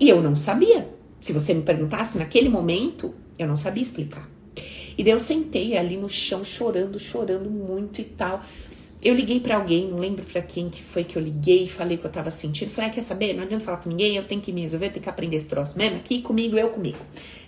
E 0.00 0.08
eu 0.08 0.20
não 0.20 0.34
sabia. 0.34 0.88
Se 1.20 1.32
você 1.32 1.54
me 1.54 1.62
perguntasse 1.62 2.18
naquele 2.18 2.48
momento, 2.48 3.14
eu 3.38 3.46
não 3.46 3.56
sabia 3.56 3.82
explicar. 3.82 4.28
E 4.98 5.04
daí 5.04 5.12
eu 5.12 5.18
sentei 5.18 5.76
ali 5.76 5.96
no 5.96 6.08
chão 6.08 6.42
chorando, 6.42 6.98
chorando 6.98 7.50
muito 7.50 8.00
e 8.00 8.04
tal. 8.04 8.42
Eu 9.06 9.14
liguei 9.14 9.38
para 9.38 9.54
alguém, 9.54 9.88
não 9.88 9.98
lembro 9.98 10.24
para 10.24 10.42
quem 10.42 10.68
que 10.68 10.82
foi 10.82 11.04
que 11.04 11.14
eu 11.16 11.22
liguei, 11.22 11.68
falei 11.68 11.96
que 11.96 12.04
eu 12.04 12.10
tava 12.10 12.28
sentindo. 12.28 12.72
Falei, 12.72 12.90
ah, 12.90 12.92
quer 12.92 13.04
saber? 13.04 13.34
Não 13.34 13.44
adianta 13.44 13.64
falar 13.64 13.76
com 13.76 13.88
ninguém, 13.88 14.16
eu 14.16 14.24
tenho 14.24 14.40
que 14.40 14.50
me 14.50 14.62
resolver, 14.62 14.86
eu 14.86 14.90
tenho 14.90 15.02
que 15.04 15.08
aprender 15.08 15.36
esse 15.36 15.46
troço 15.46 15.78
mesmo 15.78 15.98
aqui 15.98 16.20
comigo, 16.20 16.58
eu 16.58 16.70
comigo. 16.70 16.98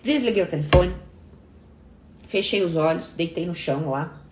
Desliguei 0.01 0.45
o 0.45 0.47
telefone, 0.47 0.95
fechei 2.29 2.63
os 2.63 2.77
olhos, 2.77 3.13
deitei 3.15 3.45
no 3.45 3.57
chão 3.57 3.91
lá. 3.91 4.23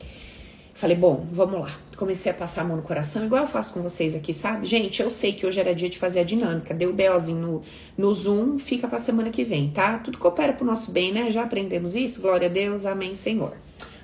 Falei, 0.72 0.96
bom, 0.96 1.26
vamos 1.32 1.58
lá. 1.58 1.76
Comecei 1.96 2.30
a 2.30 2.34
passar 2.34 2.60
a 2.60 2.64
mão 2.64 2.76
no 2.76 2.84
coração, 2.84 3.24
igual 3.24 3.42
eu 3.42 3.48
faço 3.48 3.72
com 3.72 3.82
vocês 3.82 4.14
aqui, 4.14 4.32
sabe? 4.32 4.64
Gente, 4.64 5.02
eu 5.02 5.10
sei 5.10 5.32
que 5.32 5.44
hoje 5.44 5.58
era 5.58 5.74
dia 5.74 5.90
de 5.90 5.98
fazer 5.98 6.20
a 6.20 6.22
dinâmica. 6.22 6.72
Deu 6.72 6.90
o 6.90 6.92
BOzinho 6.92 7.40
no, 7.40 7.62
no 7.98 8.14
Zoom, 8.14 8.60
fica 8.60 8.86
pra 8.86 9.00
semana 9.00 9.30
que 9.30 9.42
vem, 9.42 9.70
tá? 9.70 9.98
Tudo 9.98 10.16
coopera 10.16 10.52
pro 10.52 10.64
nosso 10.64 10.92
bem, 10.92 11.12
né? 11.12 11.32
Já 11.32 11.42
aprendemos 11.42 11.96
isso? 11.96 12.20
Glória 12.20 12.46
a 12.46 12.50
Deus, 12.50 12.86
amém, 12.86 13.16
Senhor. 13.16 13.56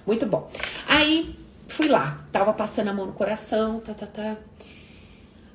Muito 0.04 0.26
bom. 0.26 0.50
Aí, 0.88 1.36
fui 1.72 1.88
lá, 1.88 2.26
tava 2.30 2.52
passando 2.52 2.88
a 2.88 2.94
mão 2.94 3.06
no 3.06 3.12
coração, 3.12 3.80
tá, 3.80 3.94
tá, 3.94 4.06
tá. 4.06 4.36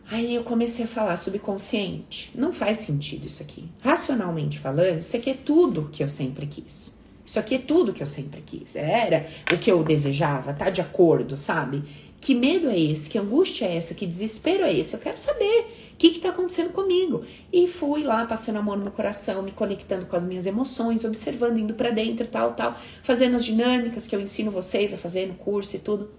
Aí 0.10 0.34
eu 0.34 0.44
comecei 0.44 0.86
a 0.86 0.88
falar 0.88 1.16
subconsciente. 1.18 2.32
Não 2.34 2.52
faz 2.52 2.80
sentido 2.80 3.28
isso 3.28 3.44
aqui. 3.44 3.70
Racionalmente 3.82 4.58
falando, 4.58 5.00
isso 5.00 5.16
aqui 5.16 5.30
é 5.30 5.34
tudo 5.34 5.90
que 5.92 6.02
eu 6.02 6.10
sempre 6.10 6.48
quis. 6.48 6.96
Isso 7.26 7.38
aqui 7.38 7.56
é 7.56 7.60
tudo 7.60 7.94
que 7.94 8.02
eu 8.02 8.08
sempre 8.08 8.42
quis. 8.42 8.76
Era 8.76 9.28
o 9.52 9.58
que 9.58 9.70
eu 9.70 9.84
desejava, 9.84 10.54
tá 10.54 10.70
de 10.70 10.82
acordo, 10.82 11.38
sabe? 11.38 11.84
Que 12.20 12.34
medo 12.34 12.70
é 12.70 12.80
esse? 12.80 13.10
Que 13.10 13.18
angústia 13.18 13.66
é 13.66 13.76
essa? 13.76 13.94
Que 13.94 14.08
desespero 14.08 14.64
é 14.64 14.74
esse? 14.74 14.94
Eu 14.96 15.00
quero 15.00 15.18
saber 15.18 15.87
o 15.98 16.00
que 16.00 16.08
está 16.08 16.30
acontecendo 16.30 16.72
comigo. 16.72 17.24
E 17.52 17.68
fui 17.68 18.04
lá, 18.04 18.24
passando 18.28 18.58
a 18.58 18.62
mão 18.62 18.76
no 18.76 18.84
meu 18.84 18.92
coração, 18.92 19.42
me 19.42 19.52
conectando 19.52 20.06
com 20.06 20.16
as 20.16 20.24
minhas 20.24 20.46
emoções, 20.46 21.04
observando, 21.04 21.58
indo 21.58 21.74
para 21.74 21.90
dentro, 21.90 22.28
tal, 22.28 22.54
tal, 22.54 22.80
fazendo 23.02 23.36
as 23.36 23.44
dinâmicas 23.44 24.06
que 24.06 24.16
eu 24.16 24.22
ensino 24.22 24.52
vocês 24.52 24.94
a 24.94 24.98
fazer 24.98 25.28
no 25.28 25.34
curso 25.34 25.76
e 25.76 25.80
tudo. 25.80 26.12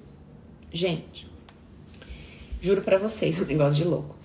Gente, 0.73 1.31
juro 2.61 2.83
para 2.83 2.99
vocês, 2.99 3.38
um 3.41 3.47
negócio 3.47 3.77
de 3.77 3.85
louco. 3.85 4.17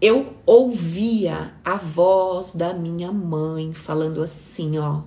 Eu 0.00 0.34
ouvia 0.46 1.54
a 1.64 1.74
voz 1.74 2.54
da 2.54 2.72
minha 2.72 3.10
mãe 3.10 3.74
falando 3.74 4.22
assim, 4.22 4.78
ó 4.78 5.02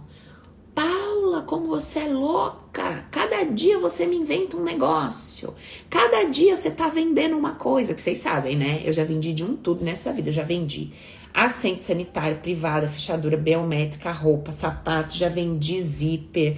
Paula, 1.22 1.44
como 1.44 1.68
você 1.68 2.00
é 2.00 2.08
louca! 2.08 3.06
Cada 3.12 3.44
dia 3.44 3.78
você 3.78 4.08
me 4.08 4.16
inventa 4.16 4.58
um 4.58 4.64
negócio. 4.64 5.54
Cada 5.88 6.24
dia 6.24 6.56
você 6.56 6.72
tá 6.72 6.88
vendendo 6.88 7.38
uma 7.38 7.54
coisa. 7.54 7.94
Que 7.94 8.02
vocês 8.02 8.18
sabem, 8.18 8.58
né? 8.58 8.82
Eu 8.84 8.92
já 8.92 9.04
vendi 9.04 9.32
de 9.32 9.44
um 9.44 9.56
tudo 9.56 9.86
nessa 9.86 10.12
vida. 10.12 10.30
Eu 10.30 10.34
já 10.34 10.42
vendi 10.42 10.92
assento 11.32 11.84
sanitário, 11.84 12.38
privada, 12.38 12.90
fechadura 12.90 13.38
biométrica, 13.38 14.12
roupa, 14.12 14.52
sapato, 14.52 15.16
já 15.16 15.30
vendi 15.30 15.80
zíper. 15.80 16.58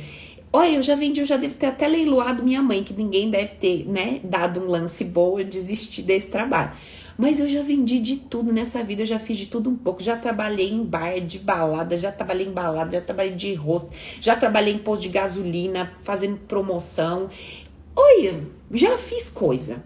Olha, 0.51 0.77
eu 0.77 0.81
já 0.81 0.95
vendi, 0.95 1.19
eu 1.19 1.25
já 1.25 1.35
devo 1.35 1.55
ter 1.55 1.65
até 1.65 1.85
leiloado 1.85 2.41
minha 2.41 2.61
mãe, 2.61 2.85
que 2.85 2.93
ninguém 2.93 3.29
deve 3.29 3.55
ter, 3.55 3.85
né, 3.85 4.21
dado 4.23 4.61
um 4.61 4.67
lance 4.67 5.03
bom, 5.03 5.39
eu 5.39 5.45
desisti 5.45 6.01
desse 6.01 6.27
trabalho. 6.27 6.71
Mas 7.17 7.39
eu 7.39 7.47
já 7.47 7.61
vendi 7.61 7.99
de 7.99 8.17
tudo 8.17 8.51
nessa 8.51 8.83
vida, 8.83 9.03
eu 9.03 9.05
já 9.05 9.19
fiz 9.19 9.37
de 9.37 9.45
tudo 9.45 9.69
um 9.69 9.75
pouco. 9.75 10.01
Já 10.01 10.17
trabalhei 10.17 10.71
em 10.71 10.83
bar 10.83 11.19
de 11.19 11.39
balada, 11.39 11.97
já 11.97 12.11
trabalhei 12.11 12.47
em 12.47 12.51
balada, 12.51 12.97
já 12.97 13.01
trabalhei 13.01 13.35
de 13.35 13.53
rosto, 13.53 13.91
já 14.19 14.35
trabalhei 14.35 14.73
em 14.73 14.79
posto 14.79 15.03
de 15.03 15.09
gasolina, 15.09 15.93
fazendo 16.01 16.37
promoção. 16.37 17.29
Olha, 17.95 18.43
já 18.71 18.97
fiz 18.97 19.29
coisa. 19.29 19.83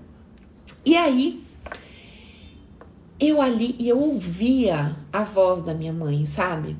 E 0.85 0.95
aí, 0.95 1.43
eu 3.19 3.41
ali, 3.41 3.75
e 3.79 3.89
eu 3.89 3.99
ouvia 3.99 4.95
a 5.11 5.23
voz 5.23 5.61
da 5.61 5.73
minha 5.73 5.91
mãe, 5.91 6.25
sabe? 6.25 6.77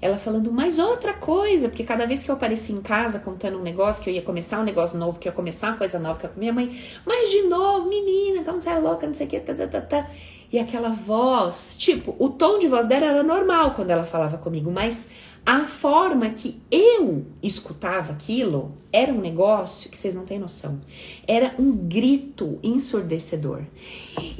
Ela 0.00 0.18
falando 0.18 0.52
mais 0.52 0.78
outra 0.78 1.12
coisa, 1.12 1.68
porque 1.68 1.84
cada 1.84 2.06
vez 2.06 2.22
que 2.22 2.30
eu 2.30 2.34
aparecia 2.34 2.74
em 2.74 2.80
casa 2.80 3.18
contando 3.18 3.58
um 3.58 3.62
negócio, 3.62 4.02
que 4.02 4.10
eu 4.10 4.14
ia 4.14 4.22
começar 4.22 4.60
um 4.60 4.64
negócio 4.64 4.98
novo, 4.98 5.18
que 5.18 5.28
eu 5.28 5.32
ia 5.32 5.36
começar 5.36 5.68
uma 5.68 5.76
coisa 5.76 5.98
nova, 5.98 6.18
que 6.18 6.26
eu, 6.26 6.30
minha 6.36 6.52
mãe, 6.52 6.78
mas 7.04 7.30
de 7.30 7.42
novo, 7.42 7.88
menina, 7.88 8.44
como 8.44 8.60
você 8.60 8.70
é 8.70 8.78
louca, 8.78 9.06
não 9.06 9.14
sei 9.14 9.26
o 9.26 9.30
que, 9.30 9.40
tá, 9.40 9.54
tá, 9.54 9.66
tá, 9.66 9.80
tá. 9.80 10.10
E 10.52 10.58
aquela 10.58 10.90
voz, 10.90 11.76
tipo, 11.76 12.14
o 12.18 12.28
tom 12.28 12.58
de 12.58 12.68
voz 12.68 12.86
dela 12.86 13.06
era 13.06 13.22
normal 13.22 13.72
quando 13.72 13.90
ela 13.90 14.04
falava 14.04 14.38
comigo, 14.38 14.70
mas 14.70 15.08
a 15.44 15.64
forma 15.64 16.28
que 16.30 16.60
eu 16.70 17.24
escutava 17.42 18.12
aquilo 18.12 18.74
era 18.92 19.12
um 19.12 19.20
negócio 19.20 19.90
que 19.90 19.96
vocês 19.96 20.14
não 20.14 20.24
têm 20.24 20.38
noção. 20.38 20.80
Era 21.26 21.54
um 21.58 21.72
grito 21.72 22.58
ensurdecedor. 22.62 23.62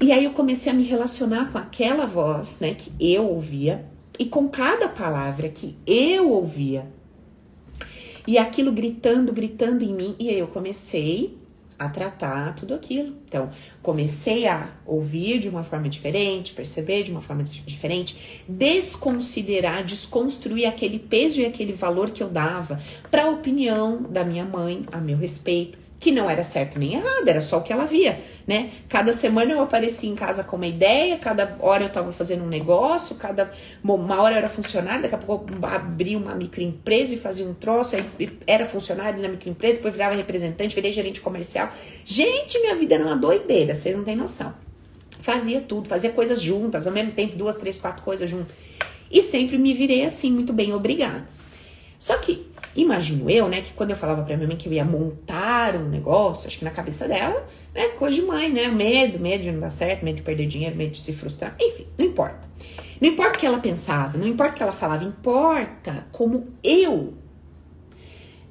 E 0.00 0.10
aí 0.10 0.24
eu 0.24 0.32
comecei 0.32 0.70
a 0.70 0.74
me 0.74 0.84
relacionar 0.84 1.52
com 1.52 1.58
aquela 1.58 2.06
voz, 2.06 2.60
né, 2.60 2.74
que 2.74 2.92
eu 2.98 3.28
ouvia 3.28 3.84
e 4.18 4.24
com 4.24 4.48
cada 4.48 4.88
palavra 4.88 5.48
que 5.48 5.76
eu 5.86 6.30
ouvia, 6.30 6.86
e 8.26 8.38
aquilo 8.38 8.72
gritando, 8.72 9.32
gritando 9.32 9.84
em 9.84 9.94
mim, 9.94 10.16
e 10.18 10.28
aí 10.28 10.38
eu 10.38 10.48
comecei 10.48 11.36
a 11.78 11.88
tratar 11.88 12.54
tudo 12.54 12.74
aquilo. 12.74 13.14
Então, 13.28 13.50
comecei 13.82 14.46
a 14.46 14.70
ouvir 14.84 15.38
de 15.38 15.48
uma 15.48 15.62
forma 15.62 15.88
diferente, 15.88 16.54
perceber 16.54 17.02
de 17.02 17.10
uma 17.10 17.20
forma 17.20 17.42
diferente, 17.44 18.44
desconsiderar, 18.48 19.84
desconstruir 19.84 20.66
aquele 20.66 20.98
peso 20.98 21.40
e 21.40 21.46
aquele 21.46 21.72
valor 21.72 22.10
que 22.10 22.22
eu 22.22 22.28
dava 22.28 22.80
para 23.10 23.24
a 23.24 23.30
opinião 23.30 24.02
da 24.02 24.24
minha 24.24 24.44
mãe 24.44 24.86
a 24.90 24.98
meu 24.98 25.18
respeito, 25.18 25.78
que 25.98 26.10
não 26.10 26.28
era 26.28 26.44
certo 26.44 26.78
nem 26.78 26.94
errado, 26.94 27.26
era 27.26 27.40
só 27.40 27.58
o 27.58 27.62
que 27.62 27.72
ela 27.72 27.86
via, 27.86 28.20
né? 28.46 28.70
Cada 28.88 29.12
semana 29.12 29.52
eu 29.52 29.60
aparecia 29.60 30.08
em 30.08 30.14
casa 30.14 30.44
com 30.44 30.56
uma 30.56 30.66
ideia, 30.66 31.16
cada 31.16 31.56
hora 31.60 31.84
eu 31.84 31.88
estava 31.88 32.12
fazendo 32.12 32.44
um 32.44 32.48
negócio, 32.48 33.16
cada 33.16 33.50
uma 33.82 34.20
hora 34.20 34.34
eu 34.34 34.38
era 34.38 34.48
funcionário, 34.48 35.02
daqui 35.02 35.14
a 35.14 35.18
pouco 35.18 35.46
eu 35.50 35.66
abria 35.66 36.18
uma 36.18 36.34
microempresa 36.34 37.14
e 37.14 37.18
fazia 37.18 37.46
um 37.46 37.54
troço, 37.54 37.96
aí 37.96 38.30
era 38.46 38.66
funcionário 38.66 39.20
na 39.20 39.28
microempresa, 39.28 39.76
depois 39.76 39.92
virava 39.94 40.14
representante, 40.14 40.74
virei 40.74 40.92
gerente 40.92 41.20
comercial. 41.20 41.72
Gente, 42.04 42.60
minha 42.60 42.74
vida 42.76 42.94
era 42.94 43.04
uma 43.04 43.16
doideira, 43.16 43.74
vocês 43.74 43.96
não 43.96 44.04
têm 44.04 44.16
noção. 44.16 44.54
Fazia 45.22 45.60
tudo, 45.60 45.88
fazia 45.88 46.10
coisas 46.10 46.40
juntas, 46.40 46.86
ao 46.86 46.92
mesmo 46.92 47.12
tempo, 47.12 47.36
duas, 47.36 47.56
três, 47.56 47.78
quatro 47.78 48.02
coisas 48.02 48.28
juntas. 48.28 48.54
E 49.10 49.22
sempre 49.22 49.56
me 49.56 49.72
virei 49.72 50.04
assim, 50.04 50.30
muito 50.30 50.52
bem, 50.52 50.72
obrigada. 50.74 51.35
Só 51.98 52.18
que 52.18 52.50
Imagino 52.76 53.30
eu, 53.30 53.48
né, 53.48 53.62
que 53.62 53.72
quando 53.72 53.92
eu 53.92 53.96
falava 53.96 54.22
pra 54.22 54.36
minha 54.36 54.46
mãe 54.46 54.56
que 54.56 54.68
eu 54.68 54.72
ia 54.72 54.84
montar 54.84 55.74
um 55.76 55.88
negócio, 55.88 56.46
acho 56.46 56.58
que 56.58 56.64
na 56.64 56.70
cabeça 56.70 57.08
dela, 57.08 57.48
né, 57.74 57.88
coisa 57.88 58.16
de 58.16 58.22
mãe, 58.22 58.52
né, 58.52 58.68
medo, 58.68 59.18
medo 59.18 59.44
de 59.44 59.50
não 59.50 59.60
dar 59.60 59.70
certo, 59.70 60.04
medo 60.04 60.16
de 60.16 60.22
perder 60.22 60.46
dinheiro, 60.46 60.76
medo 60.76 60.92
de 60.92 61.00
se 61.00 61.14
frustrar, 61.14 61.56
enfim, 61.58 61.86
não 61.96 62.04
importa. 62.04 62.46
Não 63.00 63.08
importa 63.08 63.36
o 63.36 63.38
que 63.38 63.46
ela 63.46 63.58
pensava, 63.58 64.18
não 64.18 64.26
importa 64.26 64.52
o 64.52 64.56
que 64.56 64.62
ela 64.62 64.72
falava, 64.72 65.04
importa 65.04 66.06
como 66.12 66.48
eu 66.62 67.14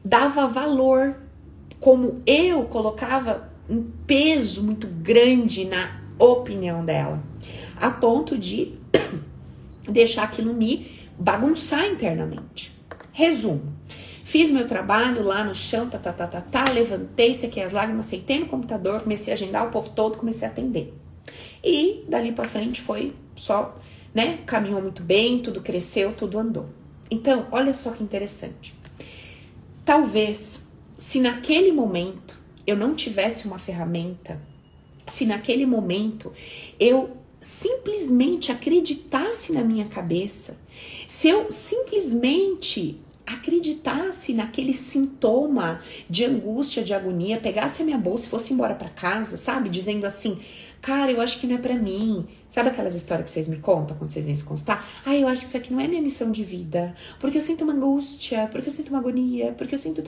dava 0.03 0.47
valor, 0.47 1.15
como 1.79 2.21
eu 2.25 2.63
colocava 2.63 3.51
um 3.69 3.83
peso 4.07 4.63
muito 4.63 4.87
grande 4.87 5.65
na 5.65 6.01
opinião 6.17 6.83
dela, 6.83 7.21
a 7.79 7.91
ponto 7.91 8.35
de 8.39 8.73
deixar 9.87 10.23
aquilo 10.23 10.51
me 10.51 10.87
bagunçar 11.17 11.85
internamente. 11.85 12.74
Resumo. 13.15 13.73
Fiz 14.25 14.51
meu 14.51 14.67
trabalho 14.67 15.23
lá 15.23 15.41
no 15.41 15.55
chão, 15.55 15.89
tá, 15.89 15.97
tá, 15.97 16.11
tá, 16.11 16.27
tá, 16.27 16.41
tá, 16.41 16.69
levantei, 16.69 17.33
sequei 17.33 17.63
as 17.63 17.71
lágrimas, 17.71 18.07
sentei 18.07 18.41
no 18.41 18.45
computador, 18.45 18.99
comecei 18.99 19.31
a 19.31 19.35
agendar 19.35 19.65
o 19.65 19.71
povo 19.71 19.89
todo, 19.91 20.17
comecei 20.17 20.45
a 20.45 20.51
atender. 20.51 20.93
E 21.63 22.03
dali 22.09 22.33
para 22.33 22.45
frente 22.45 22.81
foi 22.81 23.15
só, 23.33 23.79
né? 24.13 24.39
Caminhou 24.45 24.81
muito 24.81 25.01
bem, 25.01 25.39
tudo 25.39 25.61
cresceu, 25.61 26.11
tudo 26.11 26.37
andou. 26.37 26.67
Então, 27.09 27.47
olha 27.53 27.73
só 27.73 27.91
que 27.91 28.03
interessante. 28.03 28.75
Talvez, 29.85 30.67
se 30.97 31.21
naquele 31.21 31.71
momento 31.71 32.37
eu 32.67 32.75
não 32.75 32.95
tivesse 32.95 33.47
uma 33.47 33.57
ferramenta, 33.57 34.41
se 35.07 35.25
naquele 35.25 35.65
momento 35.65 36.33
eu 36.77 37.15
simplesmente 37.39 38.51
acreditasse 38.51 39.53
na 39.53 39.63
minha 39.63 39.85
cabeça, 39.85 40.59
se 41.07 41.29
eu 41.29 41.49
simplesmente 41.49 43.04
acreditasse 43.25 44.33
naquele 44.33 44.73
sintoma 44.73 45.81
de 46.09 46.23
angústia, 46.25 46.83
de 46.83 46.93
agonia, 46.93 47.39
pegasse 47.39 47.81
a 47.81 47.85
minha 47.85 47.97
bolsa 47.97 48.27
e 48.27 48.29
fosse 48.29 48.53
embora 48.53 48.75
para 48.75 48.89
casa, 48.89 49.37
sabe? 49.37 49.69
Dizendo 49.69 50.05
assim: 50.05 50.39
Cara, 50.85 51.11
eu 51.11 51.19
acho 51.19 51.39
que 51.39 51.47
não 51.47 51.55
é 51.55 51.57
para 51.57 51.73
mim. 51.73 52.27
Sabe 52.47 52.69
aquelas 52.69 52.93
histórias 52.93 53.25
que 53.25 53.31
vocês 53.31 53.47
me 53.47 53.57
contam 53.57 53.97
quando 53.97 54.11
vocês 54.11 54.23
vêm 54.23 54.35
se 54.35 54.43
constar? 54.43 54.87
Ah, 55.03 55.15
eu 55.15 55.27
acho 55.27 55.41
que 55.41 55.47
isso 55.47 55.57
aqui 55.57 55.73
não 55.73 55.79
é 55.79 55.87
minha 55.87 56.01
missão 56.01 56.31
de 56.31 56.43
vida. 56.43 56.95
Porque 57.19 57.39
eu 57.39 57.41
sinto 57.41 57.63
uma 57.63 57.73
angústia, 57.73 58.47
porque 58.51 58.69
eu 58.69 58.71
sinto 58.71 58.89
uma 58.89 58.99
agonia, 58.99 59.51
porque 59.57 59.73
eu 59.73 59.79
sinto. 59.79 60.03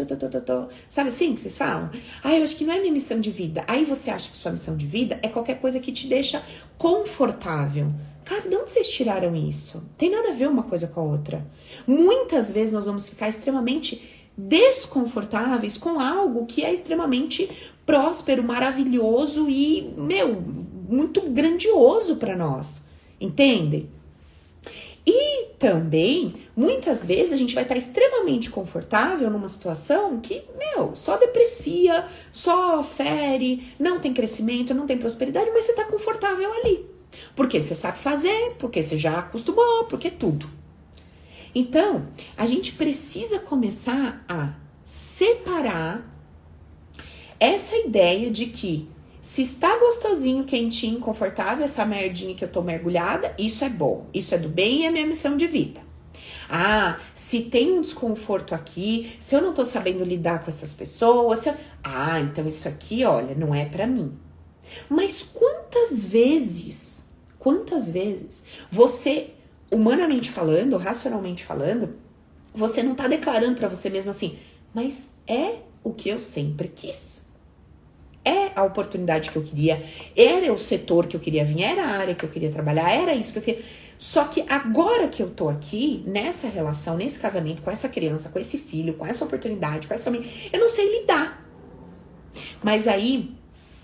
Sabe 0.87 1.09
assim 1.09 1.33
que 1.33 1.41
vocês 1.41 1.57
falam? 1.57 1.89
Ah, 2.23 2.35
eu 2.35 2.43
acho 2.43 2.55
que 2.55 2.63
não 2.63 2.75
é 2.75 2.79
minha 2.79 2.93
missão 2.93 3.19
de 3.19 3.31
vida. 3.31 3.63
Aí 3.67 3.85
você 3.85 4.11
acha 4.11 4.29
que 4.29 4.37
sua 4.37 4.51
missão 4.51 4.77
de 4.77 4.85
vida 4.85 5.19
é 5.23 5.27
qualquer 5.27 5.59
coisa 5.59 5.79
que 5.79 5.91
te 5.91 6.05
deixa 6.05 6.43
confortável. 6.77 7.91
Cara, 8.27 8.41
de 8.41 8.57
onde 8.57 8.71
vocês 8.71 8.89
tiraram 8.89 9.33
isso? 9.33 9.89
Tem 9.97 10.09
nada 10.09 10.31
a 10.31 10.33
ver 10.33 10.49
uma 10.49 10.63
coisa 10.63 10.85
com 10.85 10.99
a 10.99 11.03
outra. 11.03 11.47
Muitas 11.87 12.51
vezes 12.51 12.73
nós 12.73 12.85
vamos 12.85 13.07
ficar 13.07 13.29
extremamente 13.29 14.29
desconfortáveis 14.37 15.77
com 15.77 15.97
algo 15.97 16.45
que 16.45 16.61
é 16.61 16.73
extremamente 16.73 17.49
próspero, 17.85 18.43
maravilhoso 18.43 19.49
e, 19.49 19.93
meu, 19.95 20.43
muito 20.89 21.21
grandioso 21.21 22.17
para 22.17 22.35
nós. 22.35 22.83
Entende? 23.19 23.89
E 25.05 25.45
também, 25.57 26.33
muitas 26.53 27.05
vezes, 27.05 27.31
a 27.31 27.37
gente 27.37 27.55
vai 27.55 27.63
estar 27.63 27.77
extremamente 27.77 28.49
confortável 28.49 29.29
numa 29.29 29.47
situação 29.47 30.19
que, 30.19 30.43
meu, 30.57 30.93
só 30.95 31.15
deprecia, 31.15 32.05
só 32.29 32.83
fere, 32.83 33.73
não 33.79 34.01
tem 34.01 34.13
crescimento, 34.13 34.73
não 34.73 34.85
tem 34.85 34.97
prosperidade, 34.97 35.49
mas 35.53 35.63
você 35.63 35.71
está 35.71 35.85
confortável 35.85 36.51
ali. 36.51 36.96
Porque 37.35 37.61
você 37.61 37.75
sabe 37.75 37.99
fazer, 37.99 38.55
porque 38.57 38.81
você 38.81 38.97
já 38.97 39.19
acostumou, 39.19 39.85
porque 39.85 40.09
tudo. 40.09 40.49
Então, 41.53 42.07
a 42.35 42.45
gente 42.45 42.73
precisa 42.73 43.39
começar 43.39 44.23
a 44.27 44.53
separar 44.83 46.13
essa 47.39 47.75
ideia 47.77 48.29
de 48.29 48.47
que 48.47 48.89
se 49.21 49.41
está 49.41 49.77
gostosinho, 49.77 50.45
quentinho, 50.45 50.99
confortável, 50.99 51.65
essa 51.65 51.85
merdinha 51.85 52.33
que 52.33 52.43
eu 52.43 52.47
tô 52.47 52.61
mergulhada, 52.61 53.35
isso 53.37 53.65
é 53.65 53.69
bom, 53.69 54.07
isso 54.13 54.33
é 54.33 54.37
do 54.37 54.47
bem 54.47 54.81
e 54.81 54.85
é 54.85 54.91
minha 54.91 55.05
missão 55.05 55.35
de 55.35 55.45
vida. 55.47 55.81
Ah, 56.49 56.97
se 57.13 57.41
tem 57.41 57.73
um 57.73 57.81
desconforto 57.81 58.55
aqui, 58.55 59.11
se 59.19 59.35
eu 59.35 59.41
não 59.41 59.53
tô 59.53 59.65
sabendo 59.65 60.03
lidar 60.03 60.43
com 60.43 60.49
essas 60.49 60.73
pessoas, 60.73 61.45
eu... 61.45 61.55
ah, 61.83 62.19
então 62.21 62.47
isso 62.47 62.67
aqui, 62.69 63.03
olha, 63.03 63.35
não 63.35 63.53
é 63.53 63.65
para 63.65 63.85
mim. 63.85 64.17
Mas 64.87 65.23
quantas 65.23 66.05
vezes, 66.05 67.06
quantas 67.47 67.89
vezes 67.89 68.43
você, 68.69 69.29
humanamente 69.71 70.29
falando, 70.29 70.75
racionalmente 70.75 71.45
falando, 71.45 71.95
você 72.53 72.83
não 72.83 72.93
tá 72.93 73.07
declarando 73.07 73.55
para 73.55 73.69
você 73.69 73.89
mesmo 73.89 74.11
assim, 74.11 74.37
mas 74.73 75.11
é 75.25 75.59
o 75.81 75.93
que 75.93 76.09
eu 76.09 76.19
sempre 76.19 76.67
quis 76.67 77.25
é 78.25 78.51
a 78.53 78.63
oportunidade 78.65 79.31
que 79.31 79.37
eu 79.37 79.41
queria, 79.41 79.81
era 80.13 80.51
o 80.51 80.57
setor 80.57 81.07
que 81.07 81.15
eu 81.15 81.19
queria 81.21 81.45
vir, 81.45 81.63
era 81.63 81.85
a 81.85 81.97
área 81.97 82.13
que 82.13 82.25
eu 82.25 82.29
queria 82.29 82.51
trabalhar, 82.51 82.91
era 82.91 83.15
isso 83.15 83.31
que 83.31 83.39
eu 83.39 83.43
queria. 83.43 83.63
Só 83.97 84.25
que 84.25 84.43
agora 84.49 85.07
que 85.07 85.23
eu 85.23 85.29
tô 85.29 85.47
aqui, 85.47 86.03
nessa 86.05 86.49
relação, 86.49 86.97
nesse 86.97 87.17
casamento, 87.17 87.61
com 87.61 87.71
essa 87.71 87.87
criança, 87.87 88.27
com 88.27 88.37
esse 88.37 88.57
filho, 88.57 88.95
com 88.95 89.05
essa 89.05 89.23
oportunidade, 89.23 89.87
com 89.87 89.93
essa 89.93 90.03
família, 90.03 90.29
eu 90.51 90.59
não 90.59 90.67
sei 90.67 90.99
lidar. 90.99 91.41
Mas 92.61 92.85
aí, 92.85 93.33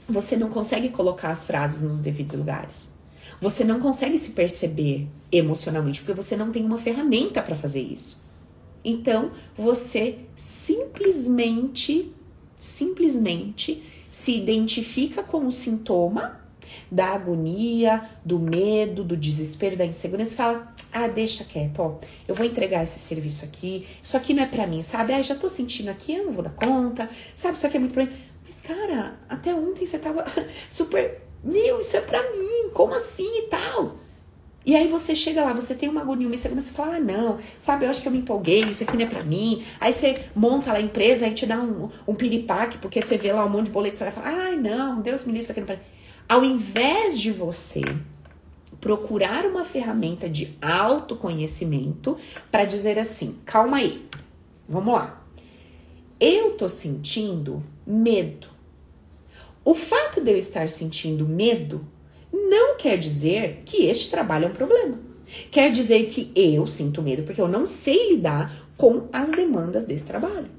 você 0.10 0.36
não 0.36 0.50
consegue 0.50 0.90
colocar 0.90 1.32
as 1.32 1.46
frases 1.46 1.82
nos 1.82 2.02
devidos 2.02 2.36
lugares. 2.36 2.93
Você 3.44 3.66
não 3.66 3.78
consegue 3.82 4.18
se 4.18 4.32
perceber 4.32 5.06
emocionalmente, 5.30 6.00
porque 6.00 6.14
você 6.14 6.34
não 6.34 6.50
tem 6.50 6.64
uma 6.64 6.78
ferramenta 6.78 7.42
para 7.42 7.56
fazer 7.56 7.82
isso. 7.82 8.24
Então, 8.86 9.34
você 9.54 10.20
simplesmente, 10.34 12.14
simplesmente 12.58 13.84
se 14.10 14.38
identifica 14.38 15.22
com 15.22 15.46
o 15.46 15.52
sintoma 15.52 16.40
da 16.90 17.08
agonia, 17.08 18.10
do 18.24 18.40
medo, 18.40 19.04
do 19.04 19.18
desespero, 19.18 19.76
da 19.76 19.86
insegurança 19.86 20.34
e 20.34 20.38
fala: 20.38 20.74
"Ah, 20.90 21.10
deixa 21.10 21.44
quieto, 21.44 21.80
ó. 21.80 22.00
Eu 22.26 22.34
vou 22.34 22.46
entregar 22.46 22.82
esse 22.84 22.98
serviço 22.98 23.44
aqui. 23.44 23.86
Isso 24.02 24.16
aqui 24.16 24.34
não 24.34 24.44
é 24.44 24.48
para 24.48 24.66
mim, 24.66 24.82
sabe? 24.82 25.12
Ah, 25.12 25.22
já 25.22 25.36
tô 25.36 25.50
sentindo 25.50 25.90
aqui, 25.90 26.14
eu 26.14 26.28
não 26.28 26.32
vou 26.32 26.44
dar 26.44 26.52
conta. 26.54 27.10
Sabe, 27.36 27.58
isso 27.58 27.68
aqui 27.68 27.76
é 27.76 27.80
muito 27.82 27.94
mim. 27.94 28.10
Mas 28.46 28.62
cara, 28.62 29.20
até 29.28 29.54
ontem 29.54 29.86
você 29.86 30.00
tava 30.00 30.26
super, 30.70 31.23
meu, 31.44 31.80
isso 31.80 31.98
é 31.98 32.02
para 32.02 32.22
mim. 32.32 32.70
Como 32.74 32.94
assim 32.94 33.40
e 33.40 33.42
tal? 33.44 33.86
E 34.66 34.76
aí 34.76 34.88
você 34.88 35.14
chega 35.14 35.44
lá, 35.44 35.52
você 35.52 35.76
tem 35.76 35.90
uma 35.90 36.02
agonia, 36.02 36.26
uma 36.26 36.36
insegurança, 36.36 36.70
você 36.70 36.74
fala, 36.74 36.96
ah, 36.96 37.00
não, 37.00 37.38
sabe, 37.60 37.84
eu 37.84 37.90
acho 37.90 38.02
que 38.02 38.08
eu 38.08 38.12
me 38.12 38.20
empolguei, 38.20 38.64
isso 38.64 38.84
aqui 38.84 38.96
não 38.96 39.04
é 39.04 39.10
pra 39.10 39.22
mim. 39.22 39.62
Aí 39.80 39.94
você 39.94 40.24
monta 40.34 40.72
lá 40.72 40.78
a 40.78 40.82
empresa, 40.82 41.26
aí 41.26 41.34
te 41.34 41.46
dá 41.46 41.60
um, 41.60 41.90
um 42.08 42.16
piripaque, 42.16 42.78
porque 42.78 43.02
você 43.02 43.18
vê 43.18 43.34
lá 43.34 43.46
um 43.46 43.50
monte 43.50 43.66
de 43.66 43.72
boleto, 43.72 43.98
você 43.98 44.06
vai 44.06 44.14
falar, 44.14 44.30
ai, 44.30 44.56
não, 44.56 45.02
Deus 45.02 45.24
me 45.24 45.34
livre, 45.34 45.42
isso 45.42 45.52
aqui 45.52 45.60
não 45.60 45.66
é 45.66 45.76
pra 45.76 45.76
mim. 45.76 45.84
Ao 46.30 46.46
invés 46.46 47.20
de 47.20 47.32
você 47.32 47.82
procurar 48.80 49.46
uma 49.46 49.66
ferramenta 49.66 50.30
de 50.30 50.58
autoconhecimento 50.62 52.18
para 52.50 52.64
dizer 52.64 52.98
assim, 52.98 53.38
calma 53.46 53.78
aí, 53.78 54.06
vamos 54.68 54.94
lá. 54.94 55.26
Eu 56.20 56.52
tô 56.52 56.70
sentindo 56.70 57.62
medo. 57.86 58.53
O 59.66 59.74
fato 59.74 60.22
de 60.22 60.32
eu 60.32 60.38
estar 60.38 60.70
sentindo 60.70 61.28
medo 61.28 61.88
não 62.32 62.76
quer 62.78 62.98
dizer 62.98 63.62
que 63.66 63.86
este 63.86 64.10
trabalho 64.10 64.46
é 64.46 64.48
um 64.50 64.54
problema. 64.54 65.00
Quer 65.50 65.72
dizer 65.72 66.08
que 66.08 66.32
eu 66.36 66.68
sinto 66.68 67.02
medo 67.02 67.24
porque 67.24 67.42
eu 67.42 67.48
não 67.48 67.66
sei 67.66 68.12
lidar 68.12 68.54
com 68.76 69.08
as 69.12 69.30
demandas 69.32 69.86
desse 69.86 70.04
trabalho. 70.04 70.50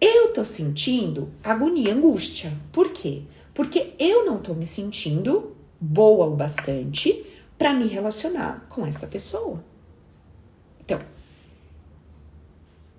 Eu 0.00 0.32
tô 0.32 0.44
sentindo 0.44 1.30
agonia, 1.42 1.94
angústia. 1.94 2.52
Por 2.72 2.90
quê? 2.92 3.22
Porque 3.54 3.94
eu 3.98 4.26
não 4.26 4.38
tô 4.38 4.52
me 4.52 4.66
sentindo 4.66 5.56
boa 5.80 6.26
o 6.26 6.36
bastante 6.36 7.24
para 7.56 7.72
me 7.72 7.86
relacionar 7.86 8.66
com 8.68 8.84
essa 8.84 9.06
pessoa. 9.06 9.64
Então, 10.80 11.00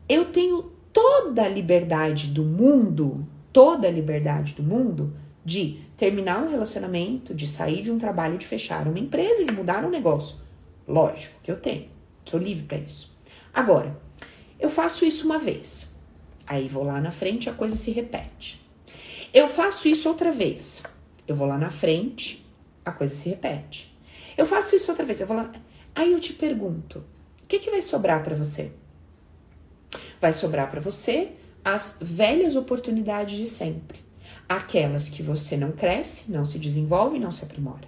eu 0.09 0.25
tenho 0.25 0.71
toda 0.91 1.43
a 1.43 1.49
liberdade 1.49 2.27
do 2.27 2.43
mundo, 2.43 3.27
toda 3.55 3.87
a 3.87 3.91
liberdade 3.91 4.53
do 4.53 4.61
mundo 4.61 5.15
de 5.45 5.79
terminar 5.95 6.43
um 6.43 6.49
relacionamento, 6.49 7.33
de 7.33 7.47
sair 7.47 7.81
de 7.81 7.89
um 7.89 7.97
trabalho, 7.97 8.37
de 8.37 8.45
fechar 8.45 8.85
uma 8.85 8.99
empresa, 8.99 9.45
de 9.45 9.51
mudar 9.53 9.85
um 9.85 9.89
negócio. 9.89 10.35
Lógico 10.85 11.39
que 11.41 11.49
eu 11.49 11.55
tenho, 11.55 11.87
sou 12.25 12.37
livre 12.37 12.65
para 12.65 12.79
isso. 12.79 13.17
Agora, 13.53 13.97
eu 14.59 14.69
faço 14.69 15.05
isso 15.05 15.25
uma 15.25 15.39
vez, 15.39 15.95
aí 16.45 16.67
vou 16.67 16.83
lá 16.83 16.99
na 16.99 17.11
frente 17.11 17.45
e 17.45 17.49
a 17.49 17.53
coisa 17.53 17.77
se 17.77 17.91
repete. 17.91 18.61
Eu 19.33 19.47
faço 19.47 19.87
isso 19.87 20.09
outra 20.09 20.33
vez, 20.33 20.83
eu 21.25 21.33
vou 21.33 21.47
lá 21.47 21.57
na 21.57 21.69
frente, 21.69 22.45
a 22.83 22.91
coisa 22.91 23.15
se 23.15 23.29
repete. 23.29 23.97
Eu 24.37 24.45
faço 24.45 24.75
isso 24.75 24.91
outra 24.91 25.05
vez, 25.05 25.21
eu 25.21 25.27
vou 25.27 25.37
lá. 25.37 25.49
Aí 25.95 26.11
eu 26.11 26.19
te 26.19 26.33
pergunto, 26.33 26.99
o 27.41 27.47
que, 27.47 27.59
que 27.59 27.71
vai 27.71 27.81
sobrar 27.81 28.21
para 28.21 28.35
você? 28.35 28.73
Vai 30.19 30.33
sobrar 30.33 30.69
para 30.69 30.81
você 30.81 31.31
as 31.65 31.97
velhas 31.99 32.55
oportunidades 32.55 33.35
de 33.37 33.47
sempre 33.47 34.05
Aquelas 34.47 35.09
que 35.09 35.23
você 35.23 35.57
não 35.57 35.71
cresce, 35.71 36.31
não 36.31 36.45
se 36.45 36.59
desenvolve, 36.59 37.17
não 37.17 37.31
se 37.31 37.43
aprimora. 37.43 37.87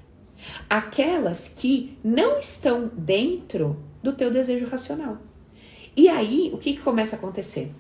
Aquelas 0.68 1.48
que 1.48 1.98
não 2.04 2.40
estão 2.40 2.90
dentro 2.98 3.78
do 4.02 4.12
teu 4.14 4.32
desejo 4.32 4.66
racional. 4.66 5.18
E 5.96 6.10
aí, 6.10 6.50
o 6.54 6.58
que, 6.58 6.74
que 6.74 6.82
começa 6.82 7.16
a 7.16 7.20
acontecer? 7.20 7.72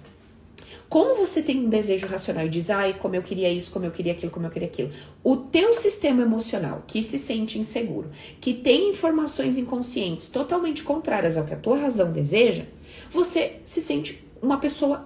Como 0.88 1.16
você 1.16 1.42
tem 1.42 1.66
um 1.66 1.70
desejo 1.70 2.08
racional 2.08 2.46
e 2.46 2.50
diz, 2.50 2.70
ai, 2.70 2.94
como 2.94 3.16
eu 3.16 3.24
queria 3.24 3.52
isso, 3.52 3.72
como 3.72 3.86
eu 3.86 3.92
queria 3.92 4.14
aquilo, 4.14 4.32
como 4.32 4.46
eu 4.46 4.52
queria 4.52 4.68
aquilo, 4.68 4.92
o 5.24 5.36
teu 5.36 5.74
sistema 5.74 6.22
emocional 6.22 6.84
que 6.88 7.04
se 7.04 7.20
sente 7.20 7.60
inseguro, 7.60 8.12
que 8.40 8.54
tem 8.54 8.92
informações 8.92 9.58
inconscientes 9.58 10.30
totalmente 10.30 10.84
contrárias 10.84 11.36
ao 11.36 11.46
que 11.46 11.54
a 11.54 11.58
tua 11.58 11.78
razão 11.78 12.12
deseja, 12.12 12.66
você 13.12 13.60
se 13.64 13.82
sente 13.82 14.24
uma 14.42 14.60
pessoa 14.60 15.06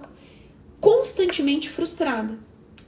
constantemente 0.82 1.70
frustrada. 1.70 2.34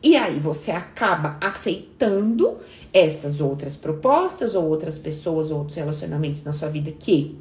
E 0.02 0.16
aí 0.16 0.40
você 0.40 0.72
acaba 0.72 1.38
aceitando 1.40 2.58
essas 2.92 3.40
outras 3.40 3.76
propostas 3.76 4.56
ou 4.56 4.68
outras 4.68 4.98
pessoas 4.98 5.52
ou 5.52 5.58
outros 5.58 5.76
relacionamentos 5.76 6.42
na 6.42 6.52
sua 6.52 6.68
vida 6.68 6.90
que 6.90 7.38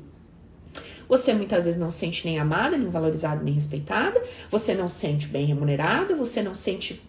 você 1.10 1.34
muitas 1.34 1.66
vezes 1.66 1.80
não 1.80 1.92
se 1.92 1.98
sente 2.00 2.26
nem 2.26 2.39
amada, 2.39 2.78
nem 2.78 2.88
valorizada, 2.89 3.44
nem 3.44 3.54
respeitada, 3.56 4.24
você 4.50 4.74
não 4.74 4.88
se 4.88 5.00
sente 5.00 5.28
bem 5.28 5.46
remunerada, 5.46 6.16
você 6.16 6.42
não 6.42 6.56
se 6.56 6.62
sente 6.62 7.02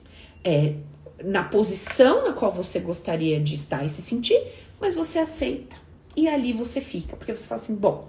é, 0.42 0.74
na 1.22 1.44
posição 1.44 2.26
na 2.26 2.32
qual 2.32 2.50
você 2.50 2.80
gostaria 2.80 3.38
de 3.38 3.54
estar 3.54 3.84
e 3.84 3.90
se 3.90 4.02
sentir, 4.02 4.40
mas 4.80 4.94
você 4.94 5.18
aceita. 5.18 5.76
E 6.16 6.28
ali 6.28 6.52
você 6.52 6.80
fica, 6.80 7.14
porque 7.16 7.34
você 7.34 7.46
fala 7.46 7.60
assim: 7.60 7.76
bom, 7.76 8.08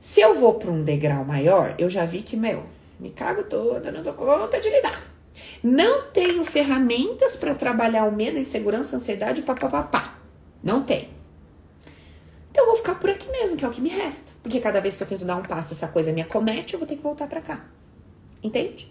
se 0.00 0.20
eu 0.20 0.38
vou 0.38 0.54
para 0.54 0.70
um 0.70 0.82
degrau 0.82 1.24
maior, 1.24 1.74
eu 1.78 1.90
já 1.90 2.04
vi 2.04 2.22
que, 2.22 2.36
meu, 2.36 2.64
me 3.02 3.10
cago 3.10 3.42
toda, 3.42 3.90
não 3.90 4.02
dou 4.02 4.14
conta 4.14 4.60
de 4.60 4.70
lidar. 4.70 5.02
Não 5.60 6.10
tenho 6.10 6.44
ferramentas 6.44 7.36
para 7.36 7.52
trabalhar 7.52 8.04
o 8.04 8.12
medo, 8.12 8.36
a 8.36 8.40
insegurança, 8.40 8.94
a 8.94 8.98
ansiedade, 8.98 9.42
papapá. 9.42 10.18
Não 10.62 10.84
tem. 10.84 11.08
Então 12.50 12.64
eu 12.64 12.66
vou 12.68 12.76
ficar 12.76 12.94
por 12.94 13.10
aqui 13.10 13.28
mesmo, 13.28 13.56
que 13.56 13.64
é 13.64 13.68
o 13.68 13.72
que 13.72 13.80
me 13.80 13.88
resta. 13.88 14.32
Porque 14.40 14.60
cada 14.60 14.80
vez 14.80 14.96
que 14.96 15.02
eu 15.02 15.06
tento 15.06 15.24
dar 15.24 15.36
um 15.36 15.42
passo, 15.42 15.72
essa 15.72 15.88
coisa 15.88 16.12
me 16.12 16.20
acomete, 16.20 16.74
eu 16.74 16.78
vou 16.78 16.86
ter 16.86 16.96
que 16.96 17.02
voltar 17.02 17.26
para 17.26 17.40
cá. 17.40 17.64
Entende? 18.40 18.88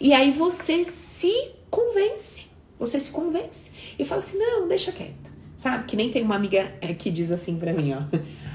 E 0.00 0.12
aí 0.12 0.32
você 0.32 0.84
se 0.84 1.52
convence. 1.70 2.46
Você 2.78 2.98
se 2.98 3.12
convence. 3.12 3.70
E 3.98 4.04
fala 4.04 4.20
assim: 4.20 4.38
não, 4.38 4.66
deixa 4.66 4.90
quieto. 4.90 5.30
Sabe? 5.56 5.84
Que 5.84 5.94
nem 5.94 6.10
tem 6.10 6.22
uma 6.22 6.34
amiga 6.34 6.72
é, 6.80 6.92
que 6.92 7.08
diz 7.08 7.30
assim 7.30 7.56
pra 7.56 7.72
mim, 7.72 7.94
ó. 7.94 8.02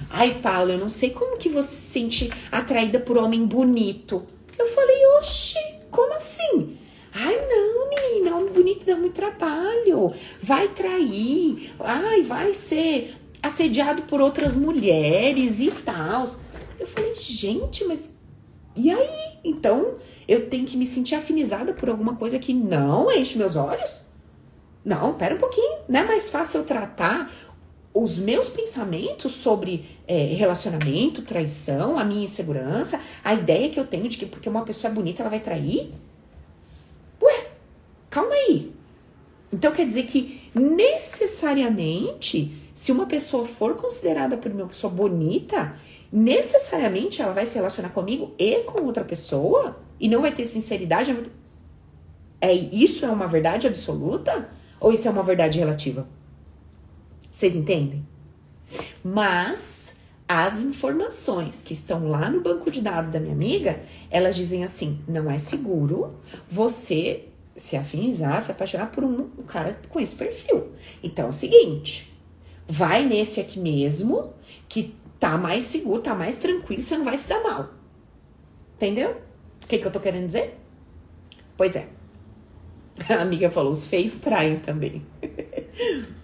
Ai, 0.10 0.40
Paulo, 0.42 0.72
eu 0.72 0.78
não 0.78 0.90
sei 0.90 1.12
como 1.12 1.38
que 1.38 1.48
você 1.48 1.70
se 1.70 1.92
sente 1.92 2.30
atraída 2.52 3.00
por 3.00 3.18
homem 3.18 3.46
bonito. 3.46 4.26
Eu 4.58 4.68
falei, 4.68 5.06
oxi, 5.20 5.60
como 5.92 6.14
assim? 6.14 6.78
Ai, 7.14 7.36
não, 7.48 7.90
menina, 7.90 8.36
homem 8.36 8.54
bonito 8.54 8.86
dá 8.86 8.96
muito 8.96 9.16
trabalho. 9.16 10.14
Vai 10.42 10.68
trair. 10.70 11.74
Ai, 11.80 12.22
vai 12.24 12.54
ser 12.54 13.16
assediado 13.42 14.04
por 14.04 14.22
outras 14.22 14.56
mulheres 14.56 15.60
e 15.60 15.72
tal. 15.72 16.30
Eu 16.80 16.88
falei, 16.88 17.16
gente, 17.16 17.84
mas 17.86 18.12
e 18.76 18.92
aí? 18.92 19.40
Então 19.44 19.96
eu 20.28 20.48
tenho 20.50 20.66
que 20.66 20.78
me 20.78 20.86
sentir 20.86 21.16
afinizada 21.16 21.74
por 21.74 21.90
alguma 21.90 22.16
coisa 22.16 22.38
que 22.38 22.54
não 22.54 23.12
enche 23.12 23.38
meus 23.38 23.56
olhos? 23.56 24.06
Não, 24.86 25.16
pera 25.16 25.36
um 25.36 25.40
pouquinho. 25.40 25.80
Não 25.90 26.02
é 26.02 26.04
mais 26.04 26.30
fácil 26.30 26.60
eu 26.60 26.66
tratar 26.66 27.32
os 28.04 28.20
meus 28.20 28.50
pensamentos 28.50 29.34
sobre 29.34 29.86
é, 30.08 30.26
relacionamento, 30.36 31.24
traição, 31.24 31.98
a 31.98 32.06
minha 32.06 32.24
insegurança, 32.24 33.02
a 33.24 33.34
ideia 33.34 33.70
que 33.70 33.80
eu 33.80 33.88
tenho 33.88 34.08
de 34.08 34.18
que 34.18 34.26
porque 34.26 34.48
uma 34.48 34.64
pessoa 34.64 34.92
é 34.92 34.94
bonita 34.94 35.24
ela 35.24 35.30
vai 35.30 35.40
trair? 35.40 35.92
Ué, 37.22 37.48
calma 38.10 38.34
aí. 38.34 38.72
Então 39.52 39.72
quer 39.72 39.88
dizer 39.88 40.06
que 40.06 40.50
necessariamente, 40.54 42.56
se 42.76 42.92
uma 42.92 43.08
pessoa 43.08 43.46
for 43.46 43.76
considerada 43.76 44.38
por 44.38 44.52
uma 44.52 44.68
pessoa 44.68 44.94
bonita, 44.94 45.76
necessariamente 46.12 47.22
ela 47.22 47.34
vai 47.34 47.48
se 47.48 47.56
relacionar 47.56 47.90
comigo 47.90 48.34
e 48.38 48.60
com 48.60 48.84
outra 48.84 49.04
pessoa 49.04 49.80
e 50.00 50.08
não 50.08 50.22
vai 50.22 50.32
ter 50.32 50.46
sinceridade. 50.46 51.18
É 52.40 52.54
isso 52.54 53.06
é 53.06 53.10
uma 53.10 53.28
verdade 53.28 53.66
absoluta 53.66 54.50
ou 54.80 54.94
isso 54.94 55.08
é 55.08 55.12
uma 55.12 55.24
verdade 55.24 55.58
relativa? 55.58 56.08
Vocês 57.38 57.56
entendem? 57.56 58.04
Mas 59.04 59.98
as 60.28 60.60
informações 60.60 61.62
que 61.62 61.72
estão 61.72 62.08
lá 62.08 62.32
no 62.32 62.42
banco 62.42 62.72
de 62.72 62.82
dados 62.82 63.12
da 63.12 63.20
minha 63.20 63.34
amiga, 63.34 63.80
elas 64.10 64.36
dizem 64.36 64.64
assim: 64.64 65.04
não 65.08 65.30
é 65.30 65.38
seguro 65.38 66.16
você 66.50 67.26
se 67.56 67.78
afinizar, 67.78 68.42
se 68.42 68.52
apaixonar 68.52 68.88
por 68.88 69.04
um, 69.04 69.30
um 69.38 69.44
cara 69.44 69.80
com 69.88 70.00
esse 70.00 70.16
perfil. 70.16 70.72
Então 71.04 71.28
é 71.28 71.30
o 71.30 71.34
seguinte: 71.34 72.12
vai 72.68 73.06
nesse 73.06 73.40
aqui 73.40 73.60
mesmo, 73.60 74.34
que 74.68 74.96
tá 75.20 75.38
mais 75.38 75.66
seguro, 75.66 76.02
tá 76.02 76.16
mais 76.16 76.38
tranquilo, 76.38 76.82
você 76.82 76.98
não 76.98 77.06
vai 77.06 77.20
se 77.20 77.30
dar 77.30 77.44
mal. 77.44 77.70
Entendeu? 78.78 79.12
O 79.64 79.68
que, 79.68 79.78
que 79.78 79.86
eu 79.86 79.92
tô 79.92 80.00
querendo 80.00 80.26
dizer? 80.26 80.58
Pois 81.56 81.76
é. 81.76 81.88
A 83.08 83.22
amiga 83.22 83.52
falou: 83.52 83.72
os 83.72 83.86
feios 83.86 84.18
traem 84.18 84.58
também. 84.58 85.06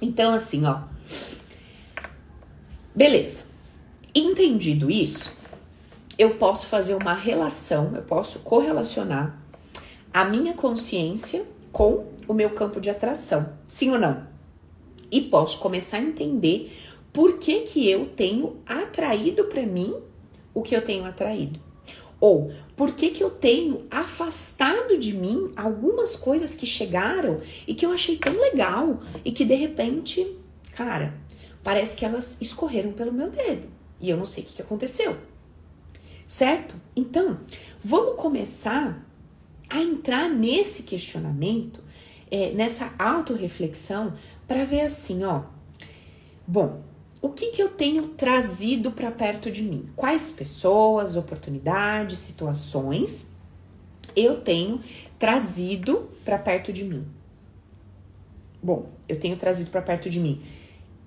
Então, 0.00 0.32
assim, 0.32 0.64
ó. 0.64 0.80
Beleza. 2.94 3.42
Entendido 4.14 4.90
isso, 4.90 5.32
eu 6.18 6.34
posso 6.34 6.66
fazer 6.66 6.94
uma 6.94 7.14
relação, 7.14 7.94
eu 7.94 8.02
posso 8.02 8.40
correlacionar 8.40 9.38
a 10.12 10.24
minha 10.24 10.54
consciência 10.54 11.46
com 11.70 12.06
o 12.26 12.34
meu 12.34 12.50
campo 12.50 12.80
de 12.80 12.90
atração. 12.90 13.52
Sim 13.68 13.90
ou 13.90 13.98
não? 13.98 14.26
E 15.10 15.20
posso 15.20 15.60
começar 15.60 15.98
a 15.98 16.02
entender 16.02 16.76
por 17.12 17.38
que, 17.38 17.60
que 17.60 17.88
eu 17.88 18.06
tenho 18.06 18.56
atraído 18.66 19.44
para 19.44 19.64
mim 19.64 19.94
o 20.52 20.62
que 20.62 20.74
eu 20.74 20.82
tenho 20.82 21.04
atraído. 21.04 21.60
Ou 22.20 22.52
por 22.76 22.92
que, 22.94 23.10
que 23.10 23.22
eu 23.22 23.30
tenho 23.30 23.86
afastado 23.90 24.98
de 24.98 25.14
mim 25.14 25.52
algumas 25.56 26.16
coisas 26.16 26.54
que 26.54 26.66
chegaram 26.66 27.40
e 27.66 27.74
que 27.74 27.86
eu 27.86 27.92
achei 27.92 28.16
tão 28.16 28.32
legal 28.40 29.00
e 29.24 29.30
que 29.30 29.44
de 29.44 29.54
repente, 29.54 30.36
cara, 30.74 31.14
parece 31.62 31.96
que 31.96 32.04
elas 32.04 32.36
escorreram 32.40 32.92
pelo 32.92 33.12
meu 33.12 33.30
dedo 33.30 33.68
e 34.00 34.10
eu 34.10 34.16
não 34.16 34.26
sei 34.26 34.42
o 34.42 34.46
que, 34.46 34.54
que 34.54 34.62
aconteceu. 34.62 35.16
Certo? 36.26 36.76
Então, 36.94 37.40
vamos 37.82 38.20
começar 38.20 39.04
a 39.68 39.80
entrar 39.80 40.28
nesse 40.28 40.82
questionamento, 40.82 41.82
é, 42.30 42.50
nessa 42.52 42.92
autorreflexão, 42.98 44.14
para 44.46 44.64
ver 44.64 44.82
assim, 44.82 45.24
ó. 45.24 45.44
Bom, 46.46 46.82
o 47.20 47.30
que, 47.30 47.50
que 47.50 47.62
eu 47.62 47.68
tenho 47.68 48.08
trazido 48.08 48.90
para 48.90 49.10
perto 49.10 49.50
de 49.50 49.62
mim? 49.62 49.86
Quais 49.96 50.30
pessoas, 50.30 51.16
oportunidades, 51.16 52.18
situações 52.18 53.32
eu 54.16 54.40
tenho 54.40 54.80
trazido 55.18 56.08
para 56.24 56.38
perto 56.38 56.72
de 56.72 56.84
mim? 56.84 57.06
Bom, 58.62 58.90
eu 59.08 59.18
tenho 59.18 59.36
trazido 59.36 59.70
para 59.70 59.82
perto 59.82 60.08
de 60.10 60.18
mim 60.18 60.42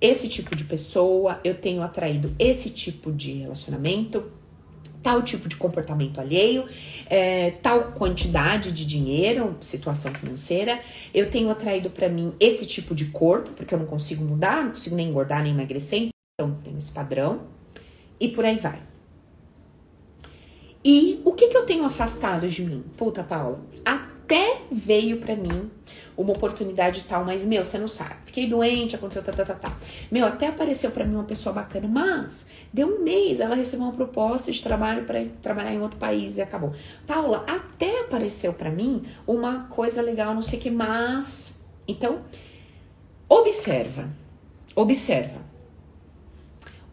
esse 0.02 0.28
tipo 0.28 0.56
de 0.56 0.64
pessoa, 0.64 1.40
eu 1.44 1.54
tenho 1.54 1.80
atraído 1.80 2.34
esse 2.36 2.70
tipo 2.70 3.12
de 3.12 3.34
relacionamento, 3.34 4.32
tal 5.02 5.22
tipo 5.22 5.48
de 5.48 5.56
comportamento 5.56 6.20
alheio, 6.20 6.66
é, 7.06 7.52
tal 7.62 7.92
quantidade 7.92 8.72
de 8.72 8.86
dinheiro, 8.86 9.56
situação 9.60 10.14
financeira. 10.14 10.80
Eu 11.12 11.30
tenho 11.30 11.50
atraído 11.50 11.90
para 11.90 12.08
mim 12.08 12.34
esse 12.38 12.66
tipo 12.66 12.94
de 12.94 13.06
corpo, 13.06 13.50
porque 13.50 13.74
eu 13.74 13.78
não 13.78 13.86
consigo 13.86 14.24
mudar, 14.24 14.62
não 14.62 14.70
consigo 14.70 14.96
nem 14.96 15.08
engordar 15.08 15.42
nem 15.42 15.52
emagrecer, 15.52 16.08
então 16.34 16.56
tem 16.62 16.76
esse 16.78 16.92
padrão. 16.92 17.42
E 18.20 18.28
por 18.28 18.44
aí 18.44 18.56
vai. 18.56 18.80
E 20.84 21.20
o 21.24 21.32
que, 21.32 21.48
que 21.48 21.56
eu 21.56 21.64
tenho 21.64 21.84
afastado 21.84 22.48
de 22.48 22.62
mim? 22.62 22.84
Puta, 22.96 23.22
Paula, 23.22 23.60
até 24.32 24.62
veio 24.70 25.18
para 25.18 25.36
mim 25.36 25.70
uma 26.16 26.32
oportunidade 26.32 27.04
tal, 27.06 27.22
mas 27.22 27.44
meu, 27.44 27.62
você 27.62 27.76
não 27.76 27.86
sabe. 27.86 28.14
Fiquei 28.24 28.48
doente, 28.48 28.96
aconteceu 28.96 29.22
tá, 29.22 29.30
tá, 29.30 29.44
tá, 29.44 29.54
tá. 29.54 29.76
Meu, 30.10 30.24
até 30.24 30.46
apareceu 30.46 30.90
para 30.90 31.04
mim 31.04 31.16
uma 31.16 31.24
pessoa 31.24 31.52
bacana, 31.52 31.86
mas 31.86 32.48
deu 32.72 32.88
um 32.88 33.04
mês, 33.04 33.40
ela 33.40 33.54
recebeu 33.54 33.84
uma 33.84 33.92
proposta 33.92 34.50
de 34.50 34.62
trabalho 34.62 35.04
para 35.04 35.22
trabalhar 35.42 35.74
em 35.74 35.82
outro 35.82 35.98
país 35.98 36.38
e 36.38 36.40
acabou. 36.40 36.72
Paula, 37.06 37.44
até 37.46 38.00
apareceu 38.00 38.54
para 38.54 38.70
mim 38.70 39.04
uma 39.26 39.64
coisa 39.64 40.00
legal, 40.00 40.34
não 40.34 40.42
sei 40.42 40.58
o 40.58 40.62
que, 40.62 40.70
mas. 40.70 41.62
Então, 41.86 42.22
observa. 43.28 44.08
Observa. 44.74 45.42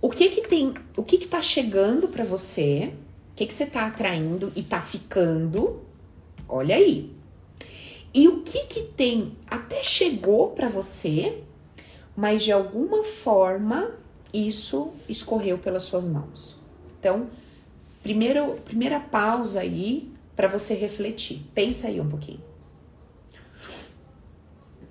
O 0.01 0.09
que 0.09 0.29
que 0.29 0.45
tem, 0.45 0.73
o 0.97 1.03
que 1.03 1.17
que 1.17 1.27
tá 1.27 1.41
chegando 1.41 2.09
para 2.09 2.25
você? 2.25 2.93
O 3.31 3.35
que 3.35 3.45
que 3.45 3.53
você 3.53 3.65
tá 3.65 3.87
atraindo 3.87 4.51
e 4.57 4.63
tá 4.63 4.81
ficando? 4.81 5.81
Olha 6.49 6.75
aí. 6.75 7.18
E 8.13 8.27
o 8.27 8.41
que 8.41 8.65
que 8.65 8.81
tem 8.81 9.33
até 9.47 9.83
chegou 9.83 10.51
para 10.51 10.67
você, 10.67 11.43
mas 12.15 12.43
de 12.43 12.51
alguma 12.51 13.03
forma 13.03 13.91
isso 14.33 14.93
escorreu 15.07 15.57
pelas 15.57 15.83
suas 15.83 16.07
mãos. 16.07 16.59
Então, 16.99 17.29
primeiro, 18.01 18.55
primeira 18.65 18.99
pausa 18.99 19.61
aí 19.61 20.11
para 20.35 20.47
você 20.47 20.73
refletir. 20.73 21.41
Pensa 21.53 21.87
aí 21.87 21.99
um 21.99 22.09
pouquinho. 22.09 22.41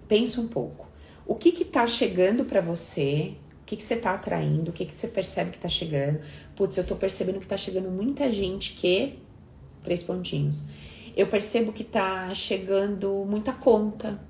Pensa 0.06 0.40
um 0.40 0.48
pouco. 0.48 0.86
O 1.26 1.34
que 1.34 1.52
que 1.52 1.64
tá 1.64 1.86
chegando 1.86 2.44
para 2.44 2.60
você? 2.60 3.34
O 3.62 3.66
que 3.66 3.76
que 3.76 3.82
você 3.82 3.96
tá 3.96 4.14
atraindo? 4.14 4.70
O 4.70 4.74
que 4.74 4.86
que 4.86 4.94
você 4.94 5.08
percebe 5.08 5.50
que 5.50 5.58
tá 5.58 5.68
chegando? 5.68 6.20
Putz, 6.56 6.76
eu 6.78 6.86
tô 6.86 6.96
percebendo 6.96 7.40
que 7.40 7.46
tá 7.46 7.56
chegando 7.56 7.90
muita 7.90 8.30
gente 8.32 8.72
que 8.74 9.18
três 9.84 10.02
pontinhos 10.02 10.64
eu 11.18 11.26
percebo 11.26 11.72
que 11.72 11.82
tá 11.82 12.32
chegando 12.32 13.26
muita 13.28 13.52
conta 13.52 14.20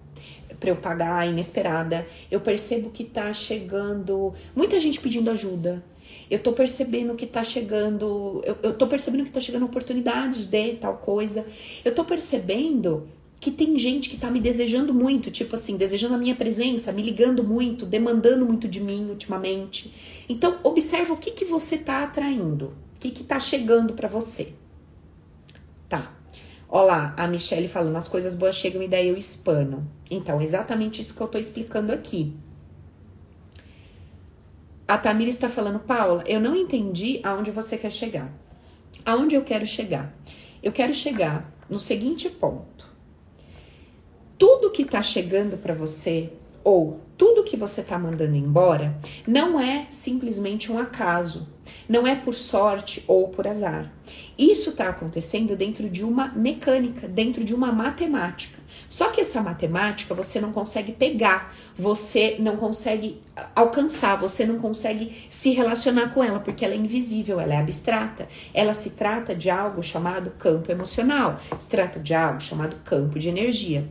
para 0.59 0.71
eu 0.71 0.77
pagar 0.77 1.29
inesperada. 1.29 2.09
Eu 2.31 2.41
percebo 2.41 2.89
que 2.89 3.05
tá 3.05 3.31
chegando 3.35 4.33
muita 4.57 4.81
gente 4.81 4.99
pedindo 4.99 5.31
ajuda. 5.31 5.85
Eu 6.31 6.39
tô 6.39 6.51
percebendo 6.53 7.15
que 7.15 7.27
tá 7.27 7.45
chegando, 7.45 8.43
eu, 8.43 8.57
eu 8.63 8.73
tô 8.73 8.87
percebendo 8.87 9.25
que 9.25 9.31
tá 9.31 9.41
chegando 9.41 9.67
oportunidades 9.67 10.47
de 10.47 10.77
tal 10.77 10.97
coisa. 10.97 11.47
Eu 11.85 11.95
tô 11.95 12.07
percebendo 12.07 13.07
que 13.39 13.51
tem 13.51 13.79
gente 13.79 14.09
que 14.09 14.17
tá 14.17 14.31
me 14.31 14.41
desejando 14.41 14.95
muito, 14.95 15.31
tipo 15.31 15.57
assim, 15.57 15.77
desejando 15.77 16.15
a 16.15 16.19
minha 16.19 16.35
presença, 16.35 16.91
me 16.91 17.03
ligando 17.03 17.45
muito, 17.45 17.85
demandando 17.85 18.47
muito 18.47 18.67
de 18.67 18.81
mim 18.81 19.11
ultimamente. 19.11 19.93
Então, 20.27 20.59
observa 20.65 21.13
o 21.13 21.19
que 21.19 21.33
que 21.33 21.45
você 21.45 21.77
tá 21.77 22.03
atraindo, 22.03 22.73
o 22.97 22.99
que 22.99 23.11
que 23.11 23.25
tá 23.25 23.39
chegando 23.39 23.93
para 23.93 24.09
você. 24.09 24.55
Tá. 25.87 26.18
Olá, 26.71 27.15
a 27.17 27.27
Michelle 27.27 27.67
falando, 27.67 27.97
as 27.97 28.09
coisas 28.09 28.35
boas 28.35 28.55
chegam 28.55 28.83
e 28.83 28.89
daí 28.89 29.09
eu 29.09 29.17
espano. 29.17 29.91
Então, 30.11 30.39
exatamente 30.43 31.01
isso 31.01 31.15
que 31.15 31.21
eu 31.23 31.27
tô 31.27 31.39
explicando 31.39 31.95
aqui. 31.95 32.37
A 34.87 34.99
Tamira 34.99 35.31
está 35.31 35.49
falando, 35.49 35.79
Paula, 35.79 36.23
eu 36.27 36.39
não 36.39 36.55
entendi 36.55 37.21
aonde 37.25 37.51
você 37.51 37.79
quer 37.79 37.91
chegar. 37.91 38.31
Aonde 39.03 39.35
eu 39.35 39.43
quero 39.45 39.65
chegar? 39.65 40.15
Eu 40.63 40.71
quero 40.71 40.93
chegar 40.93 41.51
no 41.71 41.81
seguinte 41.81 42.29
ponto. 42.29 42.87
Tudo 44.37 44.71
que 44.71 44.85
tá 44.85 45.03
chegando 45.03 45.57
para 45.57 45.73
você, 45.73 46.31
ou 46.63 47.01
tudo 47.17 47.45
que 47.45 47.57
você 47.57 47.81
está 47.81 47.99
mandando 47.99 48.37
embora 48.37 48.95
não 49.27 49.59
é 49.59 49.87
simplesmente 49.91 50.71
um 50.71 50.79
acaso, 50.79 51.49
não 51.89 52.07
é 52.07 52.15
por 52.15 52.35
sorte 52.35 53.03
ou 53.09 53.29
por 53.29 53.47
azar. 53.47 53.91
Isso 54.39 54.71
está 54.71 54.89
acontecendo 54.89 55.57
dentro 55.57 55.91
de 55.91 56.05
uma 56.05 56.29
mecânica, 56.29 57.09
dentro 57.09 57.43
de 57.43 57.53
uma 57.53 57.73
matemática. 57.73 58.57
Só 58.89 59.09
que 59.09 59.21
essa 59.21 59.43
matemática 59.43 60.15
você 60.15 60.41
não 60.41 60.53
consegue 60.53 60.93
pegar, 60.93 61.55
você 61.77 62.37
não 62.39 62.57
consegue 62.57 63.21
alcançar, 63.55 64.17
você 64.17 64.47
não 64.47 64.59
consegue 64.59 65.27
se 65.29 65.51
relacionar 65.51 66.15
com 66.15 66.23
ela, 66.23 66.41
porque 66.41 66.65
ela 66.65 66.75
é 66.75 66.77
invisível, 66.77 67.41
ela 67.41 67.55
é 67.55 67.57
abstrata. 67.57 68.29
Ela 68.55 68.75
se 68.75 68.91
trata 68.91 69.35
de 69.35 69.51
algo 69.51 69.83
chamado 69.83 70.31
campo 70.39 70.71
emocional, 70.71 71.41
se 71.59 71.69
trata 71.69 71.99
de 71.99 72.15
algo 72.15 72.41
chamado 72.41 72.77
campo 72.85 73.19
de 73.19 73.29
energia. 73.29 73.89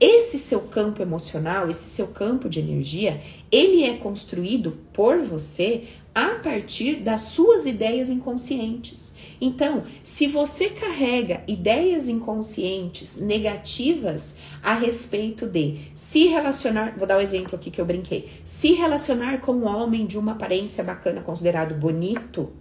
Esse 0.00 0.38
seu 0.38 0.60
campo 0.60 1.02
emocional, 1.02 1.68
esse 1.68 1.90
seu 1.90 2.06
campo 2.06 2.48
de 2.48 2.60
energia, 2.60 3.20
ele 3.50 3.84
é 3.84 3.96
construído 3.96 4.78
por 4.92 5.22
você 5.22 5.84
a 6.14 6.36
partir 6.36 6.96
das 6.96 7.22
suas 7.22 7.66
ideias 7.66 8.08
inconscientes. 8.08 9.14
Então, 9.40 9.84
se 10.02 10.26
você 10.26 10.70
carrega 10.70 11.42
ideias 11.46 12.08
inconscientes 12.08 13.16
negativas 13.16 14.34
a 14.62 14.74
respeito 14.74 15.46
de 15.46 15.78
se 15.94 16.26
relacionar, 16.26 16.94
vou 16.96 17.06
dar 17.06 17.18
um 17.18 17.20
exemplo 17.20 17.54
aqui 17.54 17.70
que 17.70 17.80
eu 17.80 17.86
brinquei, 17.86 18.28
se 18.44 18.72
relacionar 18.72 19.40
com 19.40 19.52
um 19.52 19.66
homem 19.66 20.06
de 20.06 20.18
uma 20.18 20.32
aparência 20.32 20.82
bacana, 20.82 21.20
considerado 21.20 21.74
bonito, 21.74 22.52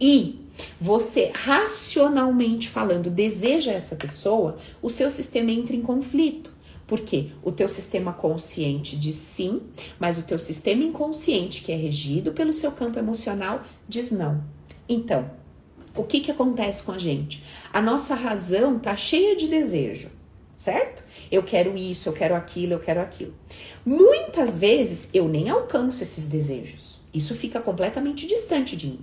e 0.00 0.40
você 0.80 1.30
racionalmente 1.34 2.68
falando 2.68 3.10
deseja 3.10 3.72
essa 3.72 3.96
pessoa, 3.96 4.58
o 4.80 4.90
seu 4.90 5.08
sistema 5.08 5.50
entra 5.50 5.74
em 5.74 5.82
conflito. 5.82 6.52
Porque 6.86 7.28
o 7.42 7.50
teu 7.50 7.68
sistema 7.68 8.12
consciente 8.12 8.96
diz 8.96 9.14
sim, 9.14 9.62
mas 9.98 10.18
o 10.18 10.24
teu 10.24 10.38
sistema 10.38 10.82
inconsciente, 10.82 11.62
que 11.62 11.72
é 11.72 11.76
regido 11.76 12.32
pelo 12.32 12.52
seu 12.52 12.70
campo 12.70 12.98
emocional, 12.98 13.62
diz 13.88 14.10
não. 14.10 14.44
Então, 14.86 15.30
o 15.94 16.04
que, 16.04 16.20
que 16.20 16.30
acontece 16.30 16.82
com 16.82 16.92
a 16.92 16.98
gente? 16.98 17.44
A 17.72 17.80
nossa 17.80 18.14
razão 18.14 18.78
tá 18.78 18.96
cheia 18.96 19.36
de 19.36 19.48
desejo, 19.48 20.10
certo? 20.56 21.04
Eu 21.30 21.42
quero 21.42 21.76
isso, 21.76 22.08
eu 22.08 22.12
quero 22.12 22.34
aquilo, 22.34 22.74
eu 22.74 22.80
quero 22.80 23.00
aquilo. 23.00 23.34
Muitas 23.84 24.58
vezes 24.58 25.08
eu 25.12 25.28
nem 25.28 25.48
alcanço 25.48 26.02
esses 26.02 26.28
desejos. 26.28 27.00
Isso 27.12 27.34
fica 27.34 27.60
completamente 27.60 28.26
distante 28.26 28.76
de 28.76 28.86
mim. 28.86 29.00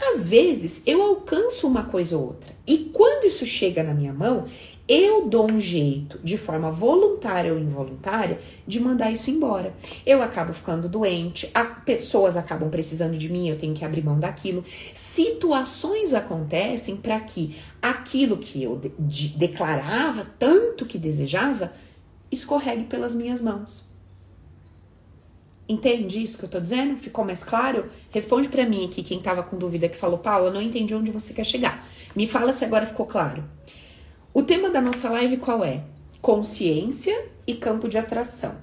Às 0.00 0.28
vezes 0.28 0.82
eu 0.84 1.00
alcanço 1.02 1.66
uma 1.66 1.84
coisa 1.84 2.16
ou 2.16 2.26
outra. 2.26 2.54
E 2.66 2.90
quando 2.92 3.24
isso 3.24 3.46
chega 3.46 3.82
na 3.82 3.94
minha 3.94 4.12
mão, 4.12 4.46
eu 4.88 5.28
dou 5.28 5.50
um 5.50 5.60
jeito, 5.60 6.20
de 6.22 6.38
forma 6.38 6.70
voluntária 6.70 7.52
ou 7.52 7.58
involuntária, 7.58 8.40
de 8.66 8.78
mandar 8.78 9.10
isso 9.10 9.30
embora. 9.30 9.74
Eu 10.04 10.22
acabo 10.22 10.52
ficando 10.52 10.88
doente, 10.88 11.50
pessoas 11.84 12.36
acabam 12.36 12.70
precisando 12.70 13.18
de 13.18 13.28
mim, 13.28 13.48
eu 13.48 13.58
tenho 13.58 13.74
que 13.74 13.84
abrir 13.84 14.04
mão 14.04 14.20
daquilo. 14.20 14.64
Situações 14.94 16.14
acontecem 16.14 16.96
para 16.96 17.18
que 17.18 17.56
aquilo 17.82 18.36
que 18.36 18.62
eu 18.62 18.76
de, 18.76 18.92
de, 18.98 19.28
declarava 19.36 20.26
tanto 20.38 20.86
que 20.86 20.98
desejava 20.98 21.72
escorregue 22.30 22.84
pelas 22.84 23.14
minhas 23.14 23.40
mãos. 23.40 23.90
Entende 25.68 26.22
isso 26.22 26.38
que 26.38 26.44
eu 26.44 26.48
tô 26.48 26.60
dizendo? 26.60 26.96
Ficou 26.96 27.24
mais 27.24 27.42
claro? 27.42 27.90
Responde 28.10 28.48
para 28.48 28.64
mim 28.64 28.84
aqui 28.86 29.02
quem 29.02 29.20
tava 29.20 29.42
com 29.42 29.58
dúvida 29.58 29.88
que 29.88 29.96
falou, 29.96 30.18
Paula, 30.18 30.52
não 30.52 30.62
entendi 30.62 30.94
onde 30.94 31.10
você 31.10 31.34
quer 31.34 31.44
chegar. 31.44 31.88
Me 32.14 32.24
fala 32.28 32.52
se 32.52 32.64
agora 32.64 32.86
ficou 32.86 33.04
claro. 33.04 33.42
O 34.36 34.42
tema 34.42 34.68
da 34.68 34.82
nossa 34.82 35.08
live 35.08 35.38
qual 35.38 35.64
é? 35.64 35.82
Consciência 36.20 37.24
e 37.46 37.54
campo 37.54 37.88
de 37.88 37.96
atração. 37.96 38.54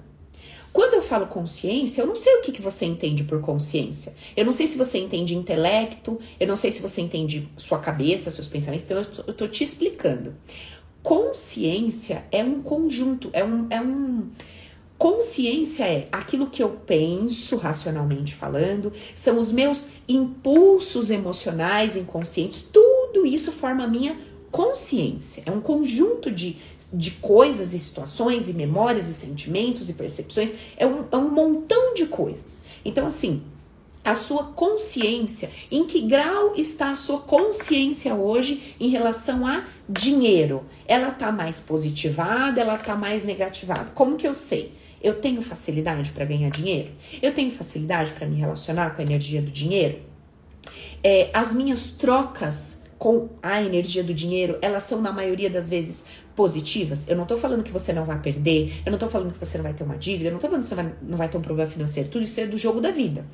Quando 0.72 0.94
eu 0.94 1.02
falo 1.02 1.26
consciência, 1.26 2.00
eu 2.00 2.06
não 2.06 2.14
sei 2.14 2.32
o 2.36 2.42
que, 2.42 2.52
que 2.52 2.62
você 2.62 2.84
entende 2.84 3.24
por 3.24 3.40
consciência. 3.40 4.14
Eu 4.36 4.44
não 4.44 4.52
sei 4.52 4.68
se 4.68 4.78
você 4.78 4.98
entende 4.98 5.34
intelecto, 5.34 6.20
eu 6.38 6.46
não 6.46 6.56
sei 6.56 6.70
se 6.70 6.80
você 6.80 7.00
entende 7.00 7.48
sua 7.56 7.80
cabeça, 7.80 8.30
seus 8.30 8.46
pensamentos, 8.46 8.84
então 8.84 9.24
eu 9.26 9.34
tô 9.34 9.48
te 9.48 9.64
explicando. 9.64 10.36
Consciência 11.02 12.24
é 12.30 12.44
um 12.44 12.62
conjunto, 12.62 13.28
é 13.32 13.42
um, 13.42 13.66
é 13.68 13.80
um. 13.80 14.28
Consciência 14.96 15.82
é 15.82 16.06
aquilo 16.12 16.46
que 16.46 16.62
eu 16.62 16.70
penso 16.86 17.56
racionalmente 17.56 18.32
falando, 18.32 18.92
são 19.16 19.40
os 19.40 19.50
meus 19.50 19.88
impulsos 20.08 21.10
emocionais 21.10 21.96
inconscientes, 21.96 22.62
tudo 22.62 23.26
isso 23.26 23.50
forma 23.50 23.82
a 23.82 23.88
minha 23.88 24.16
consciência. 24.54 25.42
É 25.44 25.50
um 25.50 25.60
conjunto 25.60 26.30
de, 26.30 26.58
de 26.92 27.10
coisas 27.10 27.74
e 27.74 27.80
situações 27.80 28.48
e 28.48 28.52
memórias 28.52 29.08
e 29.08 29.12
sentimentos 29.12 29.90
e 29.90 29.94
percepções. 29.94 30.52
É 30.76 30.86
um, 30.86 31.06
é 31.10 31.16
um 31.16 31.28
montão 31.28 31.92
de 31.92 32.06
coisas. 32.06 32.62
Então, 32.84 33.04
assim, 33.04 33.42
a 34.04 34.14
sua 34.14 34.44
consciência, 34.44 35.50
em 35.72 35.88
que 35.88 36.02
grau 36.02 36.54
está 36.54 36.92
a 36.92 36.96
sua 36.96 37.18
consciência 37.18 38.14
hoje 38.14 38.76
em 38.78 38.90
relação 38.90 39.44
a 39.44 39.64
dinheiro? 39.88 40.64
Ela 40.86 41.10
tá 41.10 41.32
mais 41.32 41.58
positivada, 41.58 42.60
ela 42.60 42.78
tá 42.78 42.94
mais 42.94 43.24
negativada? 43.24 43.90
Como 43.92 44.16
que 44.16 44.28
eu 44.28 44.36
sei? 44.36 44.72
Eu 45.02 45.20
tenho 45.20 45.42
facilidade 45.42 46.12
para 46.12 46.24
ganhar 46.24 46.50
dinheiro? 46.50 46.92
Eu 47.20 47.34
tenho 47.34 47.50
facilidade 47.50 48.12
para 48.12 48.24
me 48.24 48.36
relacionar 48.36 48.94
com 48.94 49.02
a 49.02 49.04
energia 49.04 49.42
do 49.42 49.50
dinheiro? 49.50 49.98
É, 51.02 51.28
as 51.34 51.52
minhas 51.52 51.90
trocas 51.90 52.83
com 52.98 53.28
a 53.42 53.62
energia 53.62 54.02
do 54.02 54.14
dinheiro, 54.14 54.58
elas 54.62 54.84
são 54.84 55.00
na 55.00 55.12
maioria 55.12 55.50
das 55.50 55.68
vezes 55.68 56.04
positivas. 56.34 57.08
Eu 57.08 57.16
não 57.16 57.26
tô 57.26 57.36
falando 57.36 57.62
que 57.62 57.70
você 57.70 57.92
não 57.92 58.04
vai 58.04 58.20
perder, 58.20 58.82
eu 58.84 58.92
não 58.92 58.98
tô 58.98 59.08
falando 59.08 59.32
que 59.32 59.38
você 59.38 59.56
não 59.56 59.62
vai 59.62 59.72
ter 59.72 59.84
uma 59.84 59.96
dívida, 59.96 60.28
eu 60.28 60.32
não 60.32 60.40
tô 60.40 60.48
falando 60.48 60.62
que 60.62 60.68
você 60.68 60.74
vai, 60.74 60.92
não 61.02 61.16
vai 61.16 61.28
ter 61.28 61.36
um 61.36 61.42
problema 61.42 61.70
financeiro, 61.70 62.08
tudo 62.08 62.24
isso 62.24 62.40
é 62.40 62.46
do 62.46 62.58
jogo 62.58 62.80
da 62.80 62.90
vida. 62.90 63.24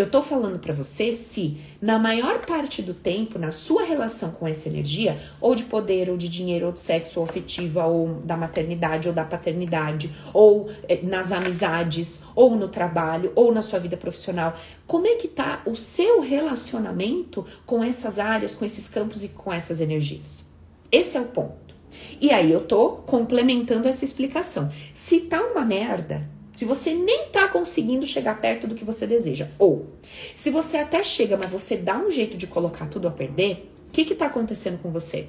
Eu 0.00 0.08
tô 0.08 0.22
falando 0.22 0.58
para 0.58 0.72
você 0.72 1.12
se 1.12 1.58
na 1.78 1.98
maior 1.98 2.46
parte 2.46 2.80
do 2.80 2.94
tempo, 2.94 3.38
na 3.38 3.52
sua 3.52 3.82
relação 3.82 4.30
com 4.30 4.48
essa 4.48 4.66
energia, 4.66 5.20
ou 5.38 5.54
de 5.54 5.64
poder, 5.64 6.08
ou 6.08 6.16
de 6.16 6.26
dinheiro, 6.26 6.64
ou 6.64 6.72
de 6.72 6.80
sexo, 6.80 7.20
ou 7.20 7.26
afetiva, 7.26 7.84
ou 7.84 8.14
da 8.24 8.34
maternidade, 8.34 9.08
ou 9.08 9.12
da 9.12 9.26
paternidade, 9.26 10.10
ou 10.32 10.70
eh, 10.88 11.00
nas 11.02 11.30
amizades, 11.30 12.20
ou 12.34 12.56
no 12.56 12.68
trabalho, 12.68 13.30
ou 13.34 13.52
na 13.52 13.60
sua 13.60 13.78
vida 13.78 13.94
profissional, 13.94 14.58
como 14.86 15.06
é 15.06 15.16
que 15.16 15.28
tá 15.28 15.60
o 15.66 15.76
seu 15.76 16.22
relacionamento 16.22 17.44
com 17.66 17.84
essas 17.84 18.18
áreas, 18.18 18.54
com 18.54 18.64
esses 18.64 18.88
campos 18.88 19.22
e 19.22 19.28
com 19.28 19.52
essas 19.52 19.82
energias? 19.82 20.46
Esse 20.90 21.18
é 21.18 21.20
o 21.20 21.26
ponto. 21.26 21.74
E 22.18 22.30
aí 22.30 22.50
eu 22.50 22.62
tô 22.62 22.92
complementando 23.06 23.86
essa 23.86 24.06
explicação. 24.06 24.72
Se 24.94 25.20
tá 25.20 25.42
uma 25.42 25.64
merda, 25.64 26.26
se 26.60 26.66
você 26.66 26.92
nem 26.92 27.28
tá 27.28 27.48
conseguindo 27.48 28.06
chegar 28.06 28.38
perto 28.38 28.66
do 28.66 28.74
que 28.74 28.84
você 28.84 29.06
deseja, 29.06 29.48
ou 29.58 29.94
se 30.36 30.50
você 30.50 30.76
até 30.76 31.02
chega, 31.02 31.34
mas 31.34 31.50
você 31.50 31.74
dá 31.74 31.96
um 31.96 32.10
jeito 32.10 32.36
de 32.36 32.46
colocar 32.46 32.86
tudo 32.86 33.08
a 33.08 33.10
perder, 33.10 33.72
o 33.88 33.90
que 33.90 34.04
que 34.04 34.14
tá 34.14 34.26
acontecendo 34.26 34.78
com 34.78 34.90
você? 34.90 35.28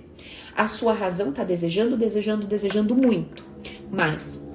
A 0.53 0.67
sua 0.67 0.91
razão 0.91 1.31
tá 1.31 1.45
desejando, 1.45 1.95
desejando, 1.95 2.45
desejando 2.45 2.93
muito, 2.93 3.45
mas 3.89 4.45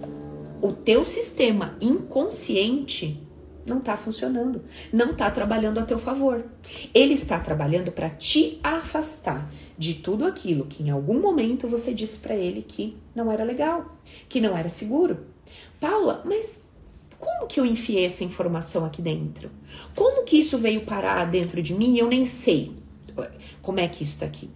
o 0.61 0.71
teu 0.71 1.03
sistema 1.03 1.79
inconsciente 1.81 3.27
não 3.65 3.79
está 3.79 3.97
funcionando, 3.97 4.63
não 4.93 5.13
está 5.13 5.31
trabalhando 5.31 5.81
a 5.81 5.87
teu 5.87 5.99
favor. 5.99 6.45
Ele 6.93 7.15
está 7.15 7.41
trabalhando 7.41 7.91
para 7.91 8.11
te 8.11 8.61
afastar 8.63 9.51
de 9.79 9.95
tudo 9.95 10.27
aquilo 10.27 10.67
que 10.67 10.83
em 10.83 10.91
algum 10.91 11.19
momento 11.19 11.67
você 11.67 11.95
disse 11.95 12.19
para 12.19 12.35
ele 12.35 12.61
que 12.61 12.99
não 13.15 13.33
era 13.33 13.45
legal, 13.45 13.97
que 14.29 14.43
não 14.43 14.55
era 14.55 14.69
seguro. 14.69 15.21
Paula, 15.81 16.23
mas 16.25 16.66
como 17.19 17.47
que 17.47 17.61
eu 17.61 17.67
enfiei 17.67 18.05
essa 18.05 18.25
informação 18.25 18.85
aqui 18.85 19.01
dentro? 19.01 19.51
Como 19.95 20.25
que 20.25 20.39
isso 20.39 20.59
veio 20.59 20.83
parar 20.83 21.25
dentro 21.27 21.63
de 21.63 21.75
mim? 21.75 21.97
Eu 21.97 22.09
nem 22.09 22.27
sei 22.27 22.73
como 23.63 23.81
é 23.81 23.89
que 23.89 24.05
isso 24.05 24.15
está 24.15 24.27
aqui. 24.27 24.51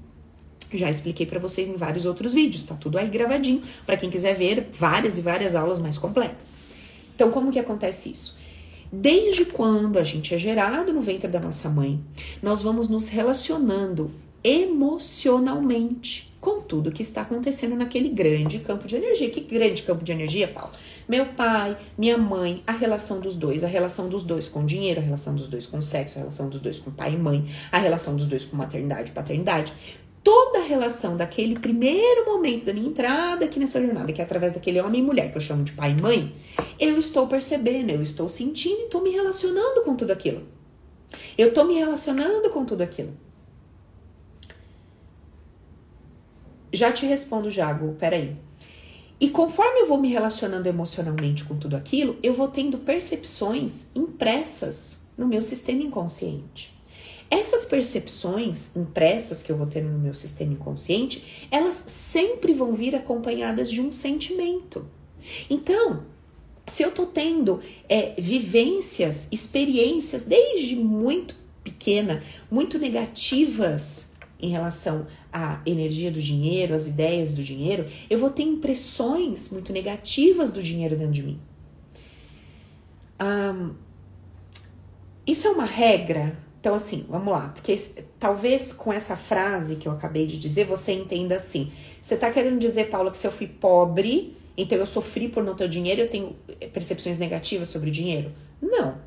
Já 0.73 0.89
expliquei 0.89 1.27
para 1.27 1.41
vocês 1.41 1.69
em 1.69 1.77
vários 1.77 2.07
outros 2.07 2.33
vídeos, 2.33 2.63
tá 2.63 2.75
tudo 2.75 2.97
aí 2.97 3.09
gravadinho 3.09 3.63
para 3.85 3.97
quem 3.97 4.09
quiser 4.09 4.37
ver 4.37 4.69
várias 4.73 5.19
e 5.19 5.21
várias 5.21 5.55
aulas 5.55 5.81
mais 5.81 5.99
completas. 5.99 6.57
Então, 7.15 7.31
como 7.31 7.51
que 7.51 7.59
acontece 7.59 8.11
isso? 8.11 8.39
Desde 8.93 9.45
quando 9.45 9.99
a 9.99 10.03
gente 10.03 10.35
é 10.35 10.39
gerado 10.39 10.93
no 10.93 11.03
ventre 11.03 11.29
da 11.29 11.41
nossa 11.41 11.69
mãe, 11.69 12.01
nós 12.43 12.63
vamos 12.63 12.89
nos 12.89 13.09
relacionando 13.09 14.11
emocionalmente 14.43 16.33
com 16.41 16.61
tudo 16.61 16.91
que 16.91 17.03
está 17.03 17.23
acontecendo 17.23 17.77
naquele 17.77 18.09
grande 18.09 18.59
campo 18.61 18.87
de 18.87 18.97
energia. 18.97 19.31
Que 19.31 19.41
grande 19.41 19.83
campo 19.83 20.03
de 20.03 20.13
energia, 20.13 20.49
Paulo? 20.49 20.73
Meu 21.11 21.27
pai, 21.27 21.77
minha 21.99 22.17
mãe, 22.17 22.63
a 22.65 22.71
relação 22.71 23.19
dos 23.19 23.35
dois, 23.35 23.65
a 23.65 23.67
relação 23.67 24.09
dos 24.09 24.23
dois 24.23 24.49
com 24.49 24.65
dinheiro, 24.65 25.01
a 25.01 25.03
relação 25.03 25.35
dos 25.35 25.49
dois 25.49 25.67
com 25.67 25.83
sexo, 25.83 26.19
a 26.19 26.21
relação 26.21 26.49
dos 26.49 26.61
dois 26.61 26.79
com 26.79 26.93
pai 26.93 27.15
e 27.15 27.17
mãe, 27.17 27.51
a 27.73 27.79
relação 27.79 28.15
dos 28.15 28.29
dois 28.29 28.45
com 28.45 28.57
maternidade 28.57 29.11
e 29.11 29.13
paternidade 29.13 29.73
toda 30.23 30.61
a 30.61 30.63
relação 30.63 31.17
daquele 31.17 31.59
primeiro 31.59 32.27
momento 32.27 32.67
da 32.67 32.73
minha 32.73 32.87
entrada 32.87 33.45
aqui 33.45 33.59
nessa 33.59 33.85
jornada, 33.85 34.13
que 34.13 34.21
é 34.21 34.25
através 34.25 34.53
daquele 34.53 34.81
homem 34.81 35.01
e 35.01 35.05
mulher 35.05 35.33
que 35.33 35.37
eu 35.37 35.41
chamo 35.41 35.65
de 35.65 35.73
pai 35.73 35.97
e 35.99 36.01
mãe, 36.01 36.33
eu 36.79 36.97
estou 36.97 37.27
percebendo, 37.27 37.91
eu 37.91 38.03
estou 38.03 38.29
sentindo 38.29 38.83
e 38.83 38.85
estou 38.85 39.03
me 39.03 39.11
relacionando 39.11 39.83
com 39.83 39.97
tudo 39.97 40.13
aquilo. 40.13 40.47
Eu 41.37 41.49
estou 41.49 41.65
me 41.65 41.75
relacionando 41.75 42.51
com 42.51 42.65
tudo 42.65 42.83
aquilo. 42.83 43.13
Já 46.73 46.93
te 46.93 47.05
respondo, 47.05 47.51
Jago, 47.51 47.97
peraí. 47.99 48.37
E 49.21 49.29
conforme 49.29 49.81
eu 49.81 49.87
vou 49.87 50.01
me 50.01 50.09
relacionando 50.09 50.67
emocionalmente 50.67 51.45
com 51.45 51.57
tudo 51.57 51.77
aquilo, 51.77 52.17
eu 52.23 52.33
vou 52.33 52.49
tendo 52.49 52.79
percepções 52.79 53.89
impressas 53.95 55.05
no 55.17 55.29
meu 55.29 55.43
sistema 55.43 55.83
inconsciente. 55.83 56.75
Essas 57.31 57.65
percepções 57.65 58.75
impressas 58.75 59.43
que 59.43 59.53
eu 59.53 59.57
vou 59.57 59.67
tendo 59.67 59.91
no 59.91 59.99
meu 59.99 60.15
sistema 60.15 60.55
inconsciente, 60.55 61.47
elas 61.51 61.75
sempre 61.75 62.55
vão 62.55 62.75
vir 62.75 62.97
acompanhadas 62.97 63.71
de 63.71 63.81
um 63.81 63.93
sentimento. 63.93 64.89
Então, 65.49 66.07
se 66.67 66.83
eu 66.83 66.91
tô 66.91 67.05
tendo 67.05 67.61
é, 67.89 68.15
vivências, 68.19 69.29
experiências 69.31 70.25
desde 70.25 70.75
muito 70.77 71.37
pequena, 71.63 72.23
muito 72.51 72.79
negativas 72.79 74.13
em 74.41 74.49
relação 74.51 75.07
à 75.33 75.61
energia 75.65 76.11
do 76.11 76.21
dinheiro, 76.21 76.75
às 76.75 76.89
ideias 76.89 77.35
do 77.35 77.43
dinheiro, 77.43 77.87
eu 78.09 78.19
vou 78.19 78.31
ter 78.31 78.43
impressões 78.43 79.51
muito 79.51 79.73
negativas 79.73 80.51
do 80.51 80.63
dinheiro 80.63 80.97
dentro 80.97 81.13
de 81.13 81.23
mim. 81.23 81.41
Um, 83.21 83.75
isso 85.27 85.47
é 85.47 85.51
uma 85.51 85.65
regra. 85.65 86.37
Então, 86.61 86.75
assim, 86.75 87.07
vamos 87.09 87.33
lá, 87.33 87.49
porque 87.55 87.75
talvez 88.19 88.73
com 88.73 88.93
essa 88.93 89.17
frase 89.17 89.77
que 89.77 89.89
eu 89.89 89.93
acabei 89.93 90.27
de 90.27 90.39
dizer, 90.39 90.65
você 90.65 90.93
entenda 90.93 91.37
assim. 91.37 91.73
Você 92.03 92.17
tá 92.17 92.31
querendo 92.31 92.59
dizer, 92.59 92.91
Paula, 92.91 93.11
que 93.11 93.17
se 93.17 93.27
eu 93.27 93.33
fui 93.33 93.47
pobre, 93.47 94.37
então 94.57 94.77
eu 94.77 94.85
sofri 94.85 95.29
por 95.29 95.43
não 95.43 95.55
ter 95.55 95.69
dinheiro, 95.69 96.03
eu 96.03 96.09
tenho 96.09 96.37
percepções 96.73 97.17
negativas 97.17 97.69
sobre 97.69 97.89
o 97.89 97.93
dinheiro? 97.93 98.33
Não. 98.61 98.99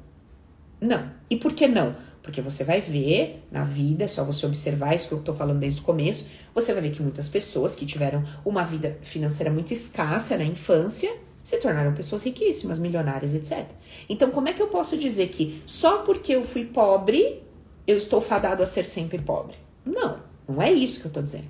Não. 0.81 1.11
E 1.29 1.37
por 1.37 1.53
que 1.53 1.67
não? 1.67 1.95
Porque 2.23 2.41
você 2.41 2.63
vai 2.63 2.79
ver 2.79 3.43
na 3.51 3.65
vida, 3.65 4.05
é 4.05 4.07
só 4.07 4.23
você 4.23 4.45
observar 4.45 4.95
isso 4.95 5.09
que 5.09 5.13
eu 5.13 5.21
tô 5.21 5.33
falando 5.33 5.59
desde 5.59 5.81
o 5.81 5.83
começo, 5.83 6.29
você 6.55 6.71
vai 6.71 6.81
ver 6.81 6.91
que 6.91 7.01
muitas 7.01 7.27
pessoas 7.27 7.75
que 7.75 7.85
tiveram 7.85 8.23
uma 8.45 8.63
vida 8.63 8.97
financeira 9.01 9.51
muito 9.51 9.73
escassa 9.73 10.37
na 10.37 10.45
infância 10.45 11.13
se 11.43 11.57
tornaram 11.57 11.93
pessoas 11.93 12.23
riquíssimas, 12.23 12.79
milionárias, 12.79 13.33
etc. 13.33 13.67
Então, 14.07 14.31
como 14.31 14.47
é 14.47 14.53
que 14.53 14.61
eu 14.61 14.67
posso 14.67 14.97
dizer 14.97 15.27
que 15.27 15.61
só 15.65 15.97
porque 15.99 16.33
eu 16.33 16.43
fui 16.45 16.63
pobre, 16.63 17.43
eu 17.85 17.97
estou 17.97 18.21
fadado 18.21 18.63
a 18.63 18.65
ser 18.65 18.85
sempre 18.85 19.19
pobre? 19.19 19.57
Não, 19.85 20.19
não 20.47 20.61
é 20.61 20.71
isso 20.71 21.01
que 21.01 21.07
eu 21.07 21.09
estou 21.09 21.21
dizendo. 21.21 21.47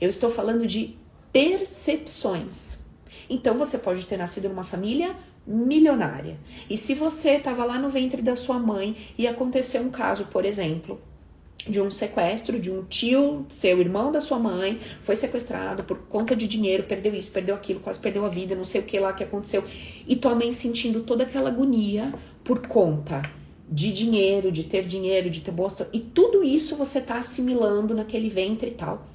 Eu 0.00 0.08
estou 0.08 0.30
falando 0.30 0.64
de 0.64 0.96
percepções. 1.32 2.78
Então 3.28 3.58
você 3.58 3.76
pode 3.76 4.04
ter 4.04 4.16
nascido 4.16 4.48
numa 4.48 4.62
família 4.62 5.16
milionária. 5.46 6.38
E 6.68 6.76
se 6.76 6.94
você 6.94 7.32
estava 7.32 7.64
lá 7.64 7.78
no 7.78 7.88
ventre 7.88 8.22
da 8.22 8.36
sua 8.36 8.58
mãe 8.58 8.96
e 9.18 9.26
aconteceu 9.26 9.82
um 9.82 9.90
caso, 9.90 10.26
por 10.26 10.44
exemplo, 10.44 11.00
de 11.68 11.80
um 11.80 11.90
sequestro 11.90 12.58
de 12.58 12.70
um 12.70 12.84
tio, 12.84 13.46
seu 13.48 13.80
irmão 13.80 14.12
da 14.12 14.20
sua 14.20 14.38
mãe, 14.38 14.78
foi 15.02 15.16
sequestrado 15.16 15.84
por 15.84 15.98
conta 15.98 16.36
de 16.36 16.46
dinheiro, 16.46 16.84
perdeu 16.84 17.14
isso, 17.14 17.32
perdeu 17.32 17.54
aquilo, 17.54 17.80
quase 17.80 17.98
perdeu 17.98 18.24
a 18.24 18.28
vida, 18.28 18.54
não 18.54 18.64
sei 18.64 18.80
o 18.80 18.84
que 18.84 18.98
lá 18.98 19.12
que 19.12 19.24
aconteceu. 19.24 19.64
E 20.06 20.16
tua 20.16 20.34
mãe 20.34 20.52
sentindo 20.52 21.00
toda 21.02 21.24
aquela 21.24 21.48
agonia 21.48 22.12
por 22.42 22.66
conta 22.66 23.22
de 23.68 23.92
dinheiro, 23.92 24.52
de 24.52 24.64
ter 24.64 24.86
dinheiro, 24.86 25.30
de 25.30 25.40
ter 25.40 25.50
bosta, 25.50 25.88
e 25.92 25.98
tudo 25.98 26.44
isso 26.44 26.76
você 26.76 27.00
tá 27.00 27.18
assimilando 27.18 27.94
naquele 27.94 28.28
ventre 28.28 28.70
e 28.70 28.74
tal. 28.74 29.06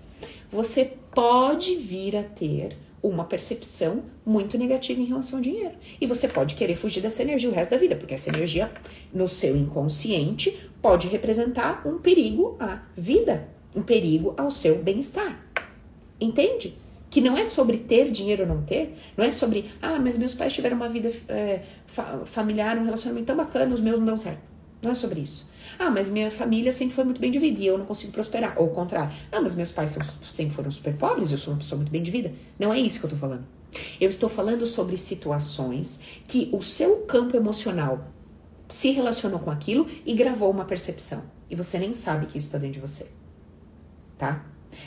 Você 0.51 0.93
pode 1.13 1.75
vir 1.75 2.17
a 2.17 2.23
ter 2.23 2.75
uma 3.01 3.23
percepção 3.23 4.03
muito 4.25 4.57
negativa 4.57 4.99
em 4.99 5.05
relação 5.05 5.39
ao 5.39 5.43
dinheiro. 5.43 5.75
E 5.99 6.05
você 6.05 6.27
pode 6.27 6.55
querer 6.55 6.75
fugir 6.75 7.01
dessa 7.01 7.21
energia 7.21 7.49
o 7.49 7.53
resto 7.53 7.71
da 7.71 7.77
vida, 7.77 7.95
porque 7.95 8.13
essa 8.13 8.29
energia 8.29 8.71
no 9.13 9.27
seu 9.27 9.55
inconsciente 9.55 10.57
pode 10.81 11.07
representar 11.07 11.87
um 11.87 11.97
perigo 11.97 12.55
à 12.59 12.81
vida, 12.95 13.47
um 13.75 13.81
perigo 13.81 14.33
ao 14.37 14.51
seu 14.51 14.81
bem-estar. 14.81 15.45
Entende? 16.19 16.77
Que 17.09 17.21
não 17.21 17.37
é 17.37 17.45
sobre 17.45 17.77
ter 17.77 18.11
dinheiro 18.11 18.43
ou 18.43 18.49
não 18.49 18.63
ter, 18.63 18.95
não 19.17 19.25
é 19.25 19.31
sobre, 19.31 19.71
ah, 19.81 19.97
mas 19.99 20.17
meus 20.17 20.33
pais 20.33 20.53
tiveram 20.53 20.75
uma 20.75 20.89
vida 20.89 21.11
é, 21.27 21.61
fa 21.87 22.21
familiar, 22.25 22.77
um 22.77 22.85
relacionamento 22.85 23.27
tão 23.27 23.35
bacana, 23.35 23.73
os 23.73 23.81
meus 23.81 23.99
não 23.99 24.05
dão 24.05 24.17
certo. 24.17 24.41
Não 24.81 24.91
é 24.91 24.95
sobre 24.95 25.21
isso. 25.21 25.48
Ah, 25.77 25.89
mas 25.89 26.09
minha 26.09 26.31
família 26.31 26.71
sempre 26.71 26.95
foi 26.95 27.03
muito 27.03 27.21
bem 27.21 27.31
de 27.31 27.39
vida 27.39 27.61
e 27.61 27.67
eu 27.67 27.77
não 27.77 27.85
consigo 27.85 28.11
prosperar. 28.11 28.55
Ou 28.57 28.67
o 28.67 28.71
contrário. 28.71 29.13
Ah, 29.31 29.41
mas 29.41 29.55
meus 29.55 29.71
pais 29.71 29.97
sempre 30.29 30.53
foram 30.53 30.71
super 30.71 30.95
pobres 30.95 31.31
eu 31.31 31.37
sou 31.37 31.53
uma 31.53 31.59
pessoa 31.59 31.77
muito 31.77 31.91
bem 31.91 32.01
de 32.01 32.11
vida. 32.11 32.33
Não 32.57 32.73
é 32.73 32.79
isso 32.79 32.99
que 32.99 33.05
eu 33.05 33.09
tô 33.09 33.15
falando. 33.15 33.45
Eu 33.99 34.09
estou 34.09 34.29
falando 34.29 34.65
sobre 34.65 34.97
situações 34.97 35.99
que 36.27 36.49
o 36.51 36.61
seu 36.61 37.01
campo 37.01 37.37
emocional 37.37 38.07
se 38.67 38.91
relacionou 38.91 39.39
com 39.39 39.51
aquilo 39.51 39.87
e 40.05 40.13
gravou 40.13 40.49
uma 40.49 40.65
percepção. 40.65 41.23
E 41.49 41.55
você 41.55 41.77
nem 41.79 41.93
sabe 41.93 42.27
que 42.27 42.37
isso 42.37 42.47
está 42.47 42.57
dentro 42.57 42.81
de 42.81 42.87
você. 42.87 43.07
Tá? 44.17 44.45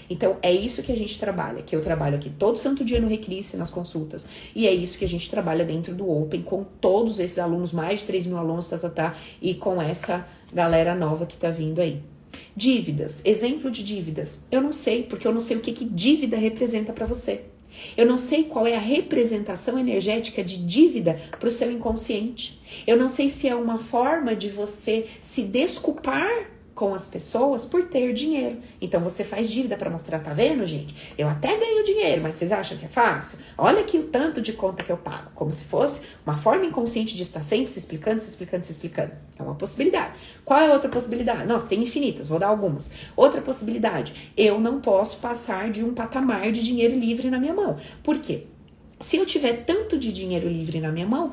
Então, 0.09 0.37
é 0.43 0.53
isso 0.53 0.83
que 0.83 0.93
a 0.93 0.97
gente 0.97 1.19
trabalha, 1.19 1.63
que 1.63 1.75
eu 1.75 1.81
trabalho 1.81 2.17
aqui 2.17 2.31
todo 2.31 2.59
santo 2.59 2.85
dia 2.85 3.01
no 3.01 3.09
Recrisse, 3.09 3.57
nas 3.57 3.71
consultas. 3.71 4.27
E 4.55 4.67
é 4.67 4.73
isso 4.73 4.99
que 4.99 5.05
a 5.05 5.09
gente 5.09 5.29
trabalha 5.29 5.65
dentro 5.65 5.95
do 5.95 6.09
Open, 6.09 6.43
com 6.43 6.65
todos 6.65 7.19
esses 7.19 7.39
alunos, 7.39 7.73
mais 7.73 8.01
de 8.01 8.07
3 8.07 8.27
mil 8.27 8.39
alunos, 8.39 8.69
tá, 8.69 8.79
tá, 8.79 8.91
tá, 8.91 9.17
e 9.41 9.55
com 9.55 9.81
essa 9.81 10.27
galera 10.53 10.95
nova 10.95 11.27
que 11.27 11.37
tá 11.37 11.51
vindo 11.51 11.81
aí. 11.81 12.01
Dívidas, 12.55 13.23
exemplo 13.25 13.71
de 13.71 13.83
dívidas. 13.83 14.45
Eu 14.51 14.61
não 14.61 14.73
sei, 14.73 15.03
porque 15.03 15.27
eu 15.27 15.33
não 15.33 15.41
sei 15.41 15.57
o 15.57 15.61
que, 15.61 15.73
que 15.73 15.85
dívida 15.85 16.37
representa 16.37 16.93
para 16.93 17.07
você. 17.07 17.43
Eu 17.97 18.07
não 18.07 18.19
sei 18.19 18.45
qual 18.45 18.67
é 18.67 18.75
a 18.75 18.81
representação 18.81 19.79
energética 19.79 20.45
de 20.45 20.59
dívida 20.59 21.19
para 21.39 21.49
o 21.49 21.53
seu 21.53 21.71
inconsciente. 21.71 22.61
Eu 22.87 22.97
não 22.97 23.09
sei 23.09 23.29
se 23.29 23.49
é 23.49 23.55
uma 23.55 23.79
forma 23.79 24.37
de 24.37 24.49
você 24.49 25.07
se 25.23 25.43
desculpar 25.43 26.52
com 26.83 26.97
as 26.97 27.07
pessoas 27.07 27.65
por 27.65 27.85
ter 27.85 28.13
dinheiro. 28.13 28.59
Então 28.81 29.01
você 29.01 29.23
faz 29.23 29.49
dívida 29.49 29.77
para 29.77 29.89
mostrar, 29.89 30.19
tá 30.19 30.33
vendo, 30.33 30.67
gente? 30.67 31.15
Eu 31.17 31.29
até 31.29 31.57
ganho 31.57 31.85
dinheiro, 31.85 32.21
mas 32.21 32.35
vocês 32.35 32.51
acham 32.51 32.77
que 32.77 32.87
é 32.87 32.89
fácil? 32.89 33.39
Olha 33.57 33.83
aqui 33.83 33.99
o 33.99 34.09
tanto 34.09 34.43
de 34.43 34.53
conta 34.53 34.83
que 34.83 34.91
eu 34.91 34.97
pago, 34.97 35.31
como 35.33 35.53
se 35.53 35.65
fosse 35.67 36.03
uma 36.27 36.37
forma 36.37 36.65
inconsciente 36.65 37.15
de 37.15 37.23
estar 37.23 37.41
sempre 37.41 37.71
se 37.71 37.79
explicando, 37.79 38.21
se 38.21 38.31
explicando, 38.31 38.65
se 38.67 38.73
explicando. 38.73 39.13
É 39.39 39.43
uma 39.45 39.55
possibilidade. 39.55 40.15
Qual 40.45 40.59
é 40.59 40.73
outra 40.73 40.91
possibilidade? 40.91 41.47
Nossa, 41.47 41.69
tem 41.69 41.81
infinitas, 41.81 42.27
vou 42.27 42.41
dar 42.41 42.49
algumas. 42.49 42.91
Outra 43.15 43.41
possibilidade, 43.41 44.33
eu 44.37 44.59
não 44.59 44.81
posso 44.81 45.19
passar 45.19 45.71
de 45.71 45.85
um 45.85 45.95
patamar 45.95 46.51
de 46.51 46.65
dinheiro 46.65 46.99
livre 46.99 47.31
na 47.31 47.39
minha 47.39 47.55
mão. 47.55 47.77
Por 48.03 48.19
quê? 48.19 48.47
Se 48.99 49.19
eu 49.19 49.25
tiver 49.25 49.65
tanto 49.65 49.97
de 49.97 50.13
dinheiro 50.13 50.49
livre 50.49 50.81
na 50.81 50.91
minha 50.91 51.07
mão, 51.07 51.33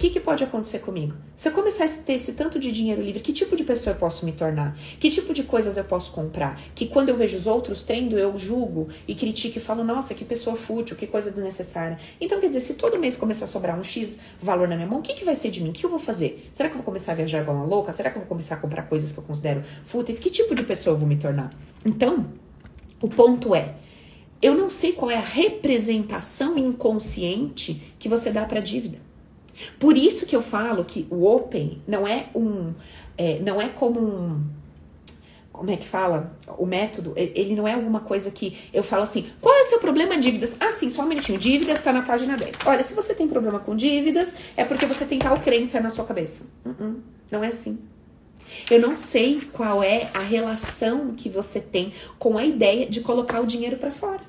que, 0.00 0.08
que 0.08 0.18
pode 0.18 0.42
acontecer 0.42 0.78
comigo? 0.78 1.14
Se 1.36 1.46
eu 1.46 1.52
começar 1.52 1.84
a 1.84 1.88
ter 1.88 2.14
esse 2.14 2.32
tanto 2.32 2.58
de 2.58 2.72
dinheiro 2.72 3.02
livre, 3.02 3.20
que 3.20 3.34
tipo 3.34 3.54
de 3.54 3.62
pessoa 3.62 3.92
eu 3.92 3.98
posso 3.98 4.24
me 4.24 4.32
tornar? 4.32 4.74
Que 4.98 5.10
tipo 5.10 5.34
de 5.34 5.42
coisas 5.42 5.76
eu 5.76 5.84
posso 5.84 6.10
comprar? 6.12 6.58
Que 6.74 6.86
quando 6.86 7.10
eu 7.10 7.16
vejo 7.18 7.36
os 7.36 7.46
outros 7.46 7.82
tendo, 7.82 8.18
eu 8.18 8.36
julgo 8.38 8.88
e 9.06 9.14
critico 9.14 9.58
e 9.58 9.60
falo, 9.60 9.84
nossa, 9.84 10.14
que 10.14 10.24
pessoa 10.24 10.56
fútil, 10.56 10.96
que 10.96 11.06
coisa 11.06 11.30
desnecessária. 11.30 11.98
Então, 12.18 12.40
quer 12.40 12.46
dizer, 12.46 12.60
se 12.60 12.74
todo 12.74 12.98
mês 12.98 13.14
começar 13.14 13.44
a 13.44 13.48
sobrar 13.48 13.78
um 13.78 13.84
X 13.84 14.18
valor 14.40 14.66
na 14.66 14.74
minha 14.74 14.88
mão, 14.88 15.00
o 15.00 15.02
que, 15.02 15.12
que 15.12 15.22
vai 15.22 15.36
ser 15.36 15.50
de 15.50 15.62
mim? 15.62 15.68
O 15.68 15.72
que 15.74 15.84
eu 15.84 15.90
vou 15.90 15.98
fazer? 15.98 16.50
Será 16.54 16.70
que 16.70 16.72
eu 16.72 16.78
vou 16.78 16.84
começar 16.84 17.12
a 17.12 17.14
viajar 17.14 17.42
igual 17.42 17.58
uma 17.58 17.66
louca? 17.66 17.92
Será 17.92 18.08
que 18.08 18.16
eu 18.16 18.20
vou 18.20 18.28
começar 18.28 18.54
a 18.54 18.58
comprar 18.58 18.84
coisas 18.84 19.12
que 19.12 19.18
eu 19.18 19.24
considero 19.24 19.62
fúteis? 19.84 20.18
Que 20.18 20.30
tipo 20.30 20.54
de 20.54 20.62
pessoa 20.62 20.94
eu 20.94 20.98
vou 20.98 21.06
me 21.06 21.16
tornar? 21.16 21.52
Então, 21.84 22.24
o 23.02 23.08
ponto 23.08 23.54
é, 23.54 23.74
eu 24.40 24.56
não 24.56 24.70
sei 24.70 24.92
qual 24.92 25.10
é 25.10 25.16
a 25.16 25.20
representação 25.20 26.56
inconsciente 26.56 27.94
que 27.98 28.08
você 28.08 28.30
dá 28.30 28.46
para 28.46 28.60
dívida. 28.60 29.09
Por 29.78 29.96
isso 29.96 30.26
que 30.26 30.34
eu 30.34 30.42
falo 30.42 30.84
que 30.84 31.06
o 31.10 31.24
open 31.26 31.82
não 31.86 32.06
é 32.06 32.26
um. 32.34 32.72
É, 33.16 33.38
não 33.40 33.60
é 33.60 33.68
como 33.68 34.00
um. 34.00 34.44
Como 35.52 35.70
é 35.70 35.76
que 35.76 35.86
fala? 35.86 36.34
O 36.56 36.64
método, 36.64 37.12
ele 37.16 37.54
não 37.54 37.68
é 37.68 37.74
alguma 37.74 38.00
coisa 38.00 38.30
que 38.30 38.56
eu 38.72 38.82
falo 38.82 39.02
assim, 39.02 39.28
qual 39.42 39.54
é 39.54 39.60
o 39.60 39.64
seu 39.66 39.78
problema 39.78 40.16
dívidas? 40.16 40.56
Ah, 40.58 40.72
sim, 40.72 40.88
só 40.88 41.02
um 41.02 41.06
minutinho. 41.06 41.38
Dívidas 41.38 41.80
tá 41.80 41.92
na 41.92 42.00
página 42.00 42.34
10. 42.36 42.60
Olha, 42.64 42.82
se 42.82 42.94
você 42.94 43.12
tem 43.12 43.28
problema 43.28 43.58
com 43.58 43.76
dívidas, 43.76 44.34
é 44.56 44.64
porque 44.64 44.86
você 44.86 45.04
tem 45.04 45.18
tal 45.18 45.38
crença 45.38 45.78
na 45.78 45.90
sua 45.90 46.06
cabeça. 46.06 46.44
Uh 46.64 46.70
-uh, 46.70 46.96
não 47.30 47.44
é 47.44 47.48
assim. 47.48 47.78
Eu 48.70 48.80
não 48.80 48.94
sei 48.94 49.42
qual 49.52 49.82
é 49.82 50.08
a 50.14 50.20
relação 50.20 51.14
que 51.14 51.28
você 51.28 51.60
tem 51.60 51.92
com 52.18 52.38
a 52.38 52.44
ideia 52.44 52.86
de 52.86 53.00
colocar 53.00 53.40
o 53.40 53.46
dinheiro 53.46 53.76
para 53.76 53.92
fora. 53.92 54.22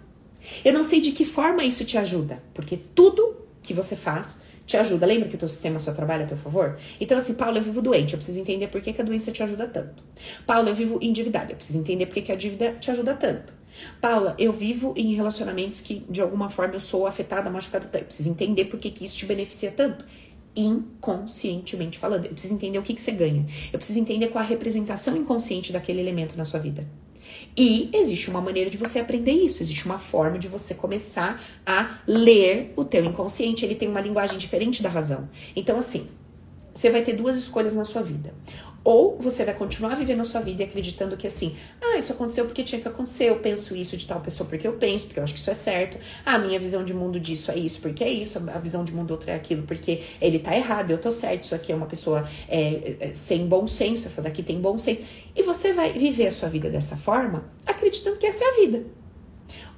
Eu 0.65 0.73
não 0.73 0.84
sei 0.84 0.99
de 0.99 1.11
que 1.11 1.25
forma 1.25 1.63
isso 1.63 1.86
te 1.86 1.97
ajuda, 1.97 2.43
porque 2.53 2.77
tudo 2.77 3.36
que 3.61 3.73
você 3.73 3.95
faz 3.95 4.41
te 4.72 4.78
ajuda. 4.78 5.05
Lembra 5.05 5.30
que 5.30 5.36
o 5.36 5.38
teu 5.38 5.49
sistema 5.49 5.80
só 5.80 5.93
trabalha 5.93 6.26
a 6.26 6.28
teu 6.28 6.38
favor? 6.38 6.80
Então, 6.99 7.17
assim, 7.17 7.34
Paulo, 7.34 7.57
eu 7.57 7.61
vivo 7.61 7.82
doente, 7.82 8.13
eu 8.13 8.17
preciso 8.17 8.39
entender 8.39 8.67
por 8.67 8.82
que, 8.82 8.93
que 8.93 9.01
a 9.01 9.05
doença 9.05 9.32
te 9.32 9.43
ajuda 9.43 9.67
tanto. 9.67 10.03
Paulo, 10.45 10.69
eu 10.69 10.76
vivo 10.76 10.99
endividado, 11.01 11.51
eu 11.51 11.55
preciso 11.55 11.80
entender 11.80 12.05
por 12.05 12.15
que, 12.15 12.22
que 12.22 12.32
a 12.32 12.36
dívida 12.36 12.74
te 12.80 12.89
ajuda 12.89 13.13
tanto. 13.13 13.61
Paula, 13.99 14.36
eu 14.38 14.51
vivo 14.51 14.93
em 14.95 15.13
relacionamentos 15.13 15.82
que 15.82 16.05
de 16.09 16.22
alguma 16.22 16.49
forma 16.49 16.76
eu 16.76 16.80
sou 16.80 17.07
afetada, 17.07 17.49
machucada. 17.49 17.89
Eu 17.97 18.05
preciso 18.05 18.30
entender 18.30 18.65
por 18.65 18.80
que, 18.80 18.91
que 18.91 19.05
isso 19.05 19.17
te 19.17 19.26
beneficia 19.26 19.72
tanto. 19.72 20.05
Inconscientemente 20.55 21.97
falando. 21.97 22.26
Eu 22.26 22.32
preciso 22.32 22.53
entender 22.53 22.78
o 22.78 22.84
que, 22.84 22.93
que 22.93 23.01
você 23.01 23.11
ganha. 23.11 23.45
Eu 23.72 23.80
preciso 23.80 23.99
entender 23.99 24.28
qual 24.28 24.43
a 24.43 24.47
representação 24.47 25.15
inconsciente 25.15 25.72
daquele 25.72 25.99
elemento 25.99 26.38
na 26.38 26.45
sua 26.45 26.59
vida. 26.59 26.86
E 27.56 27.89
existe 27.93 28.30
uma 28.30 28.41
maneira 28.41 28.70
de 28.70 28.78
você 28.78 28.99
aprender 28.99 29.32
isso, 29.32 29.62
existe 29.62 29.86
uma 29.86 29.99
forma 29.99 30.39
de 30.39 30.47
você 30.47 30.74
começar 30.74 31.43
a 31.66 31.99
ler 32.08 32.74
o 32.76 32.84
teu 32.86 33.04
inconsciente. 33.04 33.66
Ele 33.66 33.76
tem 33.76 33.89
uma 33.89 34.02
linguagem 34.02 34.38
diferente 34.38 34.82
da 34.82 34.89
razão. 34.89 35.30
Então, 35.56 35.78
assim, 35.78 36.08
você 36.74 36.89
vai 36.89 37.02
ter 37.02 37.14
duas 37.14 37.36
escolhas 37.36 37.74
na 37.74 37.86
sua 37.86 38.02
vida. 38.02 38.34
Ou 38.84 39.17
você 39.19 39.45
vai 39.45 39.53
continuar 39.53 39.95
vivendo 39.95 40.21
a 40.21 40.23
sua 40.23 40.41
vida 40.41 40.63
e 40.63 40.65
acreditando 40.65 41.15
que 41.15 41.27
assim, 41.27 41.55
ah, 41.79 41.97
isso 41.97 42.11
aconteceu 42.11 42.45
porque 42.45 42.63
tinha 42.63 42.82
que 42.82 42.88
acontecer, 42.88 43.25
eu 43.25 43.38
penso 43.38 43.75
isso 43.75 43.95
de 43.95 44.07
tal 44.07 44.19
pessoa 44.21 44.49
porque 44.49 44.67
eu 44.67 44.73
penso, 44.73 45.05
porque 45.05 45.19
eu 45.19 45.23
acho 45.23 45.34
que 45.34 45.39
isso 45.39 45.51
é 45.51 45.53
certo. 45.53 45.97
Ah, 46.25 46.36
a 46.36 46.39
minha 46.39 46.59
visão 46.59 46.84
de 46.84 46.93
mundo 46.93 47.19
disso 47.19 47.51
é 47.51 47.57
isso 47.57 47.79
porque 47.79 48.03
é 48.03 48.09
isso, 48.09 48.39
a 48.39 48.57
visão 48.57 48.84
de 48.84 48.91
mundo 48.91 49.11
outro 49.11 49.29
é 49.29 49.36
aquilo 49.36 49.63
porque 49.63 50.01
ele 50.19 50.39
tá 50.39 50.55
errado, 50.55 50.89
eu 50.89 50.97
tô 50.97 51.11
certo, 51.11 51.43
isso 51.43 51.53
aqui 51.53 51.71
é 51.71 51.75
uma 51.75 51.86
pessoa 51.86 52.27
é, 52.47 52.95
é, 52.99 53.13
sem 53.13 53.45
bom 53.45 53.67
senso, 53.67 54.07
essa 54.07 54.21
daqui 54.21 54.41
tem 54.41 54.59
bom 54.59 54.77
senso. 54.77 55.01
E 55.36 55.43
você 55.43 55.73
vai 55.73 55.93
viver 55.93 56.27
a 56.27 56.32
sua 56.32 56.49
vida 56.49 56.69
dessa 56.69 56.97
forma, 56.97 57.45
acreditando 57.65 58.17
que 58.17 58.25
essa 58.25 58.43
é 58.43 58.47
a 58.47 58.55
vida. 58.55 58.84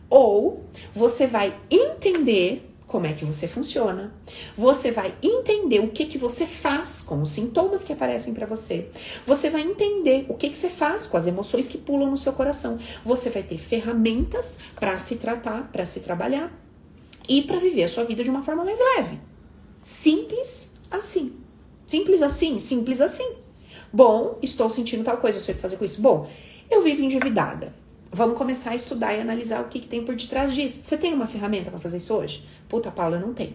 Ou 0.10 0.64
você 0.94 1.28
vai 1.28 1.56
entender 1.70 2.73
como 2.94 3.08
é 3.08 3.14
que 3.14 3.26
você 3.26 3.48
funciona. 3.48 4.14
Você 4.56 4.92
vai 4.92 5.16
entender 5.20 5.80
o 5.80 5.90
que 5.90 6.06
que 6.06 6.20
você 6.20 6.46
faz 6.46 7.02
com 7.02 7.24
os 7.24 7.32
sintomas 7.32 7.84
que 7.84 7.92
aparecem 7.92 8.36
para 8.36 8.46
você. 8.46 8.88
Você 9.26 9.50
vai 9.50 9.64
entender 9.64 10.28
o 10.30 10.36
que 10.36 10.48
que 10.48 10.56
você 10.56 10.70
faz 10.70 11.08
com 11.08 11.18
as 11.18 11.26
emoções 11.26 11.68
que 11.68 11.80
pulam 11.80 12.12
no 12.12 12.18
seu 12.18 12.32
coração. 12.34 12.78
Você 13.04 13.32
vai 13.32 13.42
ter 13.42 13.58
ferramentas 13.58 14.60
para 14.76 15.00
se 15.00 15.16
tratar, 15.16 15.72
para 15.72 15.88
se 15.88 16.02
trabalhar 16.02 16.54
e 17.28 17.42
para 17.42 17.58
viver 17.58 17.86
a 17.86 17.90
sua 17.90 18.04
vida 18.04 18.24
de 18.24 18.30
uma 18.30 18.44
forma 18.44 18.64
mais 18.64 18.80
leve. 18.96 19.20
Simples 19.84 20.76
assim. 20.92 21.34
Simples 21.88 22.22
assim, 22.22 22.60
simples 22.60 23.02
assim. 23.02 23.38
Bom, 23.92 24.38
estou 24.40 24.70
sentindo 24.70 25.04
tal 25.04 25.18
coisa, 25.18 25.40
eu 25.40 25.44
sei 25.44 25.54
o 25.54 25.56
que 25.56 25.64
fazer 25.64 25.78
com 25.78 25.86
isso. 25.86 26.00
Bom, 26.00 26.30
eu 26.70 26.84
vivo 26.84 27.02
endividada. 27.02 27.74
Vamos 28.16 28.38
começar 28.38 28.70
a 28.70 28.76
estudar 28.76 29.16
e 29.16 29.22
analisar 29.22 29.62
o 29.62 29.70
que, 29.70 29.80
que 29.80 29.88
tem 29.88 30.06
por 30.06 30.16
detrás 30.16 30.54
disso. 30.54 30.84
Você 30.84 30.96
tem 30.96 31.16
uma 31.16 31.26
ferramenta 31.26 31.72
para 31.72 31.80
fazer 31.80 31.98
isso 31.98 32.14
hoje? 32.14 32.44
Puta, 32.74 32.90
Paula, 32.90 33.20
não 33.20 33.36
tem. 33.36 33.54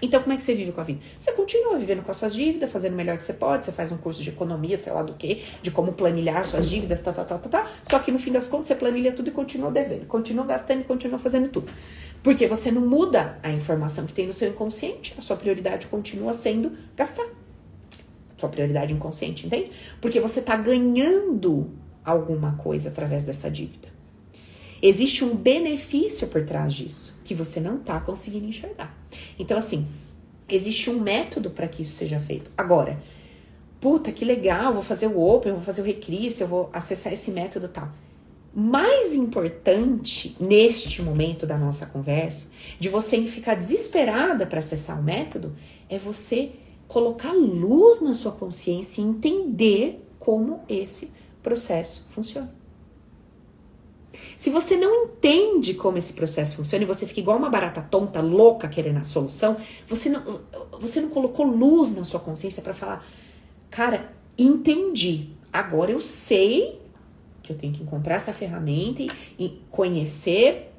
Então, 0.00 0.22
como 0.22 0.32
é 0.32 0.36
que 0.36 0.44
você 0.44 0.54
vive 0.54 0.70
com 0.70 0.80
a 0.80 0.84
vida? 0.84 1.00
Você 1.18 1.32
continua 1.32 1.76
vivendo 1.76 2.04
com 2.04 2.10
as 2.12 2.16
suas 2.16 2.32
dívidas, 2.32 2.70
fazendo 2.70 2.92
o 2.92 2.96
melhor 2.96 3.16
que 3.16 3.24
você 3.24 3.32
pode, 3.32 3.64
você 3.64 3.72
faz 3.72 3.90
um 3.90 3.96
curso 3.96 4.22
de 4.22 4.28
economia, 4.28 4.78
sei 4.78 4.92
lá 4.92 5.02
do 5.02 5.14
que, 5.14 5.42
de 5.60 5.72
como 5.72 5.92
planilhar 5.92 6.46
suas 6.46 6.70
dívidas, 6.70 7.02
tá, 7.02 7.12
tá, 7.12 7.24
tá, 7.24 7.36
tá, 7.36 7.48
tá. 7.48 7.70
Só 7.82 7.98
que 7.98 8.12
no 8.12 8.20
fim 8.20 8.30
das 8.30 8.46
contas, 8.46 8.68
você 8.68 8.76
planilha 8.76 9.10
tudo 9.10 9.26
e 9.26 9.32
continua 9.32 9.72
devendo, 9.72 10.06
continua 10.06 10.46
gastando 10.46 10.82
e 10.82 10.84
continua 10.84 11.18
fazendo 11.18 11.48
tudo. 11.48 11.72
Porque 12.22 12.46
você 12.46 12.70
não 12.70 12.82
muda 12.82 13.40
a 13.42 13.50
informação 13.50 14.06
que 14.06 14.12
tem 14.12 14.28
no 14.28 14.32
seu 14.32 14.50
inconsciente, 14.50 15.16
a 15.18 15.20
sua 15.20 15.36
prioridade 15.36 15.88
continua 15.88 16.32
sendo 16.32 16.78
gastar. 16.96 17.26
Sua 18.38 18.48
prioridade 18.48 18.94
inconsciente, 18.94 19.48
entende? 19.48 19.72
Porque 20.00 20.20
você 20.20 20.40
tá 20.40 20.56
ganhando 20.56 21.72
alguma 22.04 22.54
coisa 22.54 22.88
através 22.88 23.24
dessa 23.24 23.50
dívida. 23.50 23.91
Existe 24.82 25.24
um 25.24 25.36
benefício 25.36 26.26
por 26.26 26.44
trás 26.44 26.74
disso 26.74 27.20
que 27.24 27.34
você 27.34 27.60
não 27.60 27.76
está 27.76 28.00
conseguindo 28.00 28.46
enxergar. 28.46 28.92
Então, 29.38 29.56
assim, 29.56 29.86
existe 30.48 30.90
um 30.90 30.98
método 30.98 31.50
para 31.50 31.68
que 31.68 31.82
isso 31.82 31.94
seja 31.94 32.18
feito. 32.18 32.50
Agora, 32.58 33.00
puta, 33.80 34.10
que 34.10 34.24
legal, 34.24 34.74
vou 34.74 34.82
fazer 34.82 35.06
o 35.06 35.20
Open, 35.20 35.52
vou 35.52 35.62
fazer 35.62 35.82
o 35.82 35.84
Recris, 35.84 36.40
eu 36.40 36.48
vou 36.48 36.68
acessar 36.72 37.12
esse 37.12 37.30
método 37.30 37.68
tal. 37.68 37.90
Mais 38.54 39.14
importante 39.14 40.36
neste 40.38 41.00
momento 41.00 41.46
da 41.46 41.56
nossa 41.56 41.86
conversa, 41.86 42.48
de 42.78 42.88
você 42.88 43.22
ficar 43.22 43.54
desesperada 43.54 44.46
para 44.46 44.58
acessar 44.58 44.98
o 44.98 45.02
método, 45.02 45.54
é 45.88 45.98
você 45.98 46.50
colocar 46.86 47.32
luz 47.32 48.02
na 48.02 48.12
sua 48.12 48.32
consciência 48.32 49.00
e 49.00 49.04
entender 49.04 50.04
como 50.18 50.60
esse 50.68 51.10
processo 51.42 52.06
funciona. 52.10 52.61
Se 54.36 54.50
você 54.50 54.76
não 54.76 55.04
entende 55.04 55.74
como 55.74 55.98
esse 55.98 56.12
processo 56.12 56.56
funciona 56.56 56.84
e 56.84 56.86
você 56.86 57.06
fica 57.06 57.20
igual 57.20 57.36
uma 57.38 57.50
barata 57.50 57.80
tonta, 57.82 58.20
louca, 58.20 58.68
querendo 58.68 58.98
a 58.98 59.04
solução, 59.04 59.56
você 59.86 60.08
não, 60.08 60.40
você 60.80 61.00
não 61.00 61.08
colocou 61.08 61.46
luz 61.46 61.94
na 61.94 62.04
sua 62.04 62.20
consciência 62.20 62.62
para 62.62 62.74
falar, 62.74 63.06
cara, 63.70 64.12
entendi. 64.38 65.28
Agora 65.52 65.90
eu 65.90 66.00
sei 66.00 66.80
que 67.42 67.52
eu 67.52 67.56
tenho 67.56 67.72
que 67.72 67.82
encontrar 67.82 68.14
essa 68.16 68.32
ferramenta 68.32 69.02
e, 69.02 69.10
e 69.38 69.62
conhecer 69.70 70.71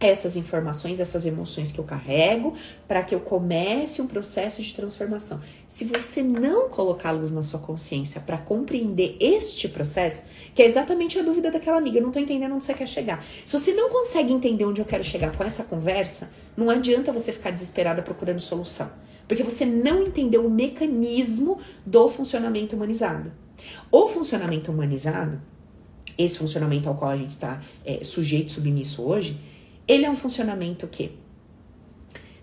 essas 0.00 0.36
informações, 0.36 1.00
essas 1.00 1.26
emoções 1.26 1.72
que 1.72 1.78
eu 1.78 1.84
carrego, 1.84 2.54
para 2.86 3.02
que 3.02 3.14
eu 3.14 3.20
comece 3.20 4.00
um 4.00 4.06
processo 4.06 4.62
de 4.62 4.72
transformação. 4.72 5.40
Se 5.66 5.84
você 5.84 6.22
não 6.22 6.68
colocar 6.68 7.10
luz 7.10 7.30
na 7.32 7.42
sua 7.42 7.58
consciência 7.58 8.20
para 8.20 8.38
compreender 8.38 9.16
este 9.20 9.68
processo, 9.68 10.22
que 10.54 10.62
é 10.62 10.66
exatamente 10.66 11.18
a 11.18 11.22
dúvida 11.22 11.50
daquela 11.50 11.78
amiga, 11.78 11.98
eu 11.98 12.02
não 12.02 12.12
tô 12.12 12.20
entendendo 12.20 12.54
onde 12.54 12.64
você 12.64 12.74
quer 12.74 12.88
chegar. 12.88 13.24
Se 13.44 13.58
você 13.58 13.74
não 13.74 13.90
consegue 13.90 14.32
entender 14.32 14.64
onde 14.64 14.80
eu 14.80 14.84
quero 14.84 15.02
chegar 15.02 15.36
com 15.36 15.42
essa 15.42 15.64
conversa, 15.64 16.30
não 16.56 16.70
adianta 16.70 17.12
você 17.12 17.32
ficar 17.32 17.50
desesperada 17.50 18.00
procurando 18.02 18.40
solução, 18.40 18.90
porque 19.26 19.42
você 19.42 19.64
não 19.64 20.06
entendeu 20.06 20.46
o 20.46 20.50
mecanismo 20.50 21.58
do 21.84 22.08
funcionamento 22.08 22.76
humanizado. 22.76 23.32
O 23.90 24.08
funcionamento 24.08 24.70
humanizado, 24.70 25.40
esse 26.16 26.38
funcionamento 26.38 26.88
ao 26.88 26.94
qual 26.94 27.10
a 27.10 27.16
gente 27.16 27.30
está 27.30 27.62
é, 27.84 28.04
sujeito, 28.04 28.52
submisso 28.52 29.02
hoje, 29.02 29.38
ele 29.88 30.04
é 30.04 30.10
um 30.10 30.16
funcionamento 30.16 30.86
que 30.86 31.18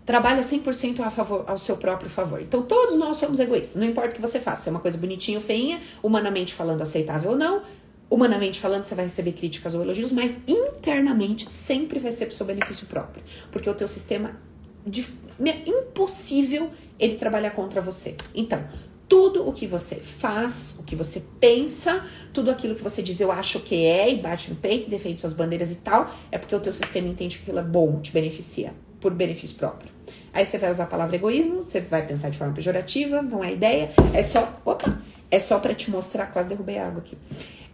trabalha 0.05 0.41
100% 0.41 0.99
a 0.99 1.09
favor, 1.09 1.43
ao 1.47 1.57
seu 1.57 1.77
próprio 1.77 2.09
favor. 2.09 2.41
Então, 2.41 2.61
todos 2.61 2.97
nós 2.97 3.17
somos 3.17 3.39
egoístas. 3.39 3.75
Não 3.75 3.87
importa 3.87 4.09
o 4.09 4.13
que 4.13 4.21
você 4.21 4.39
faça, 4.39 4.63
se 4.63 4.69
é 4.69 4.71
uma 4.71 4.79
coisa 4.79 4.97
bonitinha 4.97 5.37
ou 5.37 5.43
feinha, 5.43 5.81
humanamente 6.03 6.53
falando 6.53 6.81
aceitável 6.81 7.31
ou 7.31 7.37
não, 7.37 7.63
humanamente 8.09 8.59
falando 8.59 8.85
você 8.85 8.93
vai 8.93 9.05
receber 9.05 9.31
críticas 9.33 9.73
ou 9.73 9.81
elogios, 9.81 10.11
mas 10.11 10.39
internamente 10.47 11.51
sempre 11.51 11.97
vai 11.99 12.11
ser 12.11 12.27
pro 12.27 12.35
seu 12.35 12.45
benefício 12.45 12.85
próprio. 12.87 13.23
Porque 13.51 13.69
o 13.69 13.73
teu 13.73 13.87
sistema 13.87 14.39
de, 14.85 15.07
é 15.43 15.69
impossível 15.69 16.69
ele 16.99 17.15
trabalhar 17.15 17.51
contra 17.51 17.81
você. 17.81 18.15
Então, 18.33 18.63
tudo 19.07 19.47
o 19.47 19.53
que 19.53 19.67
você 19.67 19.95
faz, 19.95 20.77
o 20.79 20.83
que 20.83 20.95
você 20.95 21.21
pensa, 21.39 22.05
tudo 22.33 22.49
aquilo 22.49 22.75
que 22.75 22.83
você 22.83 23.01
diz, 23.01 23.19
eu 23.19 23.31
acho 23.31 23.59
que 23.59 23.85
é, 23.85 24.11
e 24.11 24.17
bate 24.17 24.49
no 24.49 24.55
peito, 24.55 24.89
defende 24.89 25.21
suas 25.21 25.33
bandeiras 25.33 25.71
e 25.71 25.75
tal, 25.75 26.13
é 26.31 26.37
porque 26.37 26.55
o 26.55 26.59
teu 26.59 26.71
sistema 26.71 27.07
entende 27.07 27.37
que 27.37 27.43
aquilo 27.43 27.59
é 27.59 27.63
bom, 27.63 27.99
te 27.99 28.11
beneficia, 28.11 28.73
por 28.99 29.13
benefício 29.13 29.55
próprio. 29.57 29.91
Aí 30.33 30.45
você 30.45 30.57
vai 30.57 30.71
usar 30.71 30.83
a 30.83 30.87
palavra 30.87 31.15
egoísmo, 31.15 31.63
você 31.63 31.79
vai 31.81 32.05
pensar 32.05 32.29
de 32.29 32.37
forma 32.37 32.53
pejorativa, 32.53 33.21
não 33.21 33.43
é 33.43 33.53
ideia, 33.53 33.91
é 34.13 34.23
só, 34.23 34.59
opa, 34.65 35.01
é 35.29 35.39
só 35.39 35.59
para 35.59 35.73
te 35.73 35.89
mostrar, 35.89 36.27
quase 36.27 36.49
derrubei 36.49 36.77
a 36.77 36.87
água 36.87 36.99
aqui. 36.99 37.17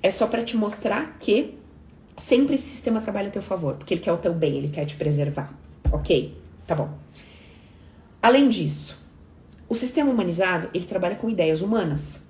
É 0.04 0.12
só 0.12 0.28
para 0.28 0.44
te 0.44 0.58
mostrar 0.58 1.18
que 1.20 1.58
sempre 2.16 2.56
esse 2.56 2.66
sistema 2.66 3.02
trabalha 3.02 3.30
a 3.30 3.32
teu 3.32 3.42
favor, 3.42 3.76
porque 3.76 3.94
ele 3.94 4.02
quer 4.02 4.12
o 4.12 4.18
teu 4.18 4.34
bem, 4.34 4.58
ele 4.58 4.70
quer 4.70 4.86
te 4.86 4.96
preservar. 4.96 5.52
OK? 5.92 6.38
Tá 6.68 6.76
bom. 6.76 6.90
Além 8.22 8.48
disso, 8.50 9.01
o 9.72 9.74
sistema 9.74 10.12
humanizado, 10.12 10.68
ele 10.74 10.84
trabalha 10.84 11.16
com 11.16 11.30
ideias 11.30 11.62
humanas. 11.62 12.26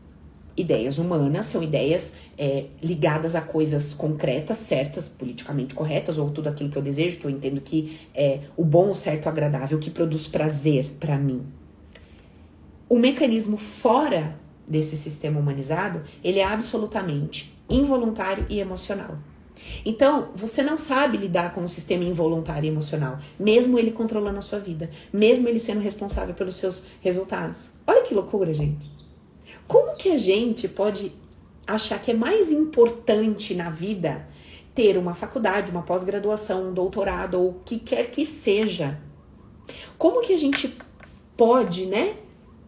Ideias 0.56 1.00
humanas 1.00 1.48
são 1.48 1.64
ideias 1.64 2.14
é, 2.38 2.66
ligadas 2.84 3.34
a 3.34 3.42
coisas 3.42 3.96
concretas, 3.96 4.60
certas, 4.60 5.10
politicamente 5.10 5.74
corretas, 5.74 6.20
ou 6.20 6.30
tudo 6.30 6.50
aquilo 6.50 6.70
que 6.70 6.78
eu 6.78 6.84
desejo, 6.84 7.18
que 7.18 7.26
eu 7.26 7.32
entendo 7.32 7.60
que 7.60 8.00
é 8.14 8.42
o 8.56 8.64
bom, 8.64 8.92
o 8.92 8.96
certo, 8.96 9.26
o 9.26 9.30
agradável, 9.30 9.80
que 9.80 9.90
produz 9.90 10.28
prazer 10.28 10.92
para 11.00 11.18
mim. 11.18 11.42
O 12.88 13.00
mecanismo 13.00 13.58
fora 13.58 14.36
desse 14.68 14.96
sistema 14.96 15.40
humanizado, 15.40 16.04
ele 16.24 16.38
é 16.38 16.46
absolutamente 16.46 17.58
involuntário 17.68 18.46
e 18.52 18.60
emocional. 18.60 19.18
Então, 19.86 20.30
você 20.36 20.62
não 20.62 20.78
sabe 20.78 21.18
lidar 21.18 21.54
com 21.54 21.64
o 21.64 21.70
sistema 21.70 22.04
involuntário 22.04 22.68
emocional, 22.68 23.20
mesmo 23.40 23.80
ele 23.80 23.92
controlando 23.92 24.40
a 24.40 24.42
sua 24.42 24.60
vida, 24.60 24.90
mesmo 25.12 25.48
ele 25.48 25.60
sendo 25.60 25.80
responsável 25.80 26.34
pelos 26.34 26.56
seus 26.56 26.86
resultados. 27.02 27.72
Olha 27.86 28.04
que 28.04 28.14
loucura, 28.14 28.54
gente. 28.54 28.90
Como 29.68 29.96
que 29.96 30.10
a 30.10 30.18
gente 30.18 30.68
pode 30.68 31.12
achar 31.66 32.02
que 32.02 32.12
é 32.12 32.14
mais 32.14 32.52
importante 32.52 33.54
na 33.54 33.70
vida 33.70 34.28
ter 34.76 34.98
uma 34.98 35.14
faculdade, 35.14 35.72
uma 35.72 35.82
pós-graduação, 35.82 36.70
um 36.70 36.74
doutorado 36.74 37.36
ou 37.36 37.50
o 37.50 37.60
que 37.66 37.80
quer 37.80 38.10
que 38.12 38.26
seja? 38.26 39.00
Como 39.98 40.22
que 40.22 40.34
a 40.34 40.38
gente 40.38 40.76
pode, 41.38 41.86
né, 41.86 42.18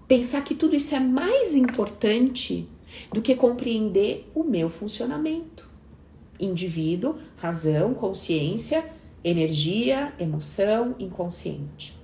pensar 0.07 0.43
que 0.43 0.55
tudo 0.55 0.75
isso 0.75 0.95
é 0.95 0.99
mais 0.99 1.53
importante 1.53 2.67
do 3.11 3.21
que 3.21 3.35
compreender 3.35 4.29
o 4.33 4.43
meu 4.43 4.69
funcionamento? 4.69 5.52
Indivíduo, 6.39 7.17
razão, 7.37 7.93
consciência, 7.93 8.85
energia, 9.23 10.13
emoção, 10.19 10.95
inconsciente. 10.99 11.97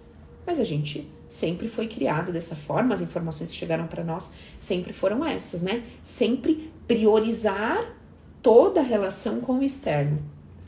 Mas 0.46 0.60
a 0.60 0.64
gente 0.64 1.10
sempre 1.28 1.68
foi 1.68 1.88
criado 1.88 2.32
dessa 2.32 2.56
forma, 2.56 2.96
as 2.96 3.02
informações 3.02 3.52
que 3.52 3.58
chegaram 3.58 3.86
para 3.88 4.04
nós 4.04 4.32
sempre 4.58 4.94
foram 4.94 5.24
essas, 5.24 5.62
né? 5.62 5.84
Sempre 6.04 6.72
priorizar 6.88 7.96
toda 8.42 8.80
a 8.80 8.84
relação 8.84 9.40
com 9.42 9.60
o 9.60 9.64
externo. 9.64 10.20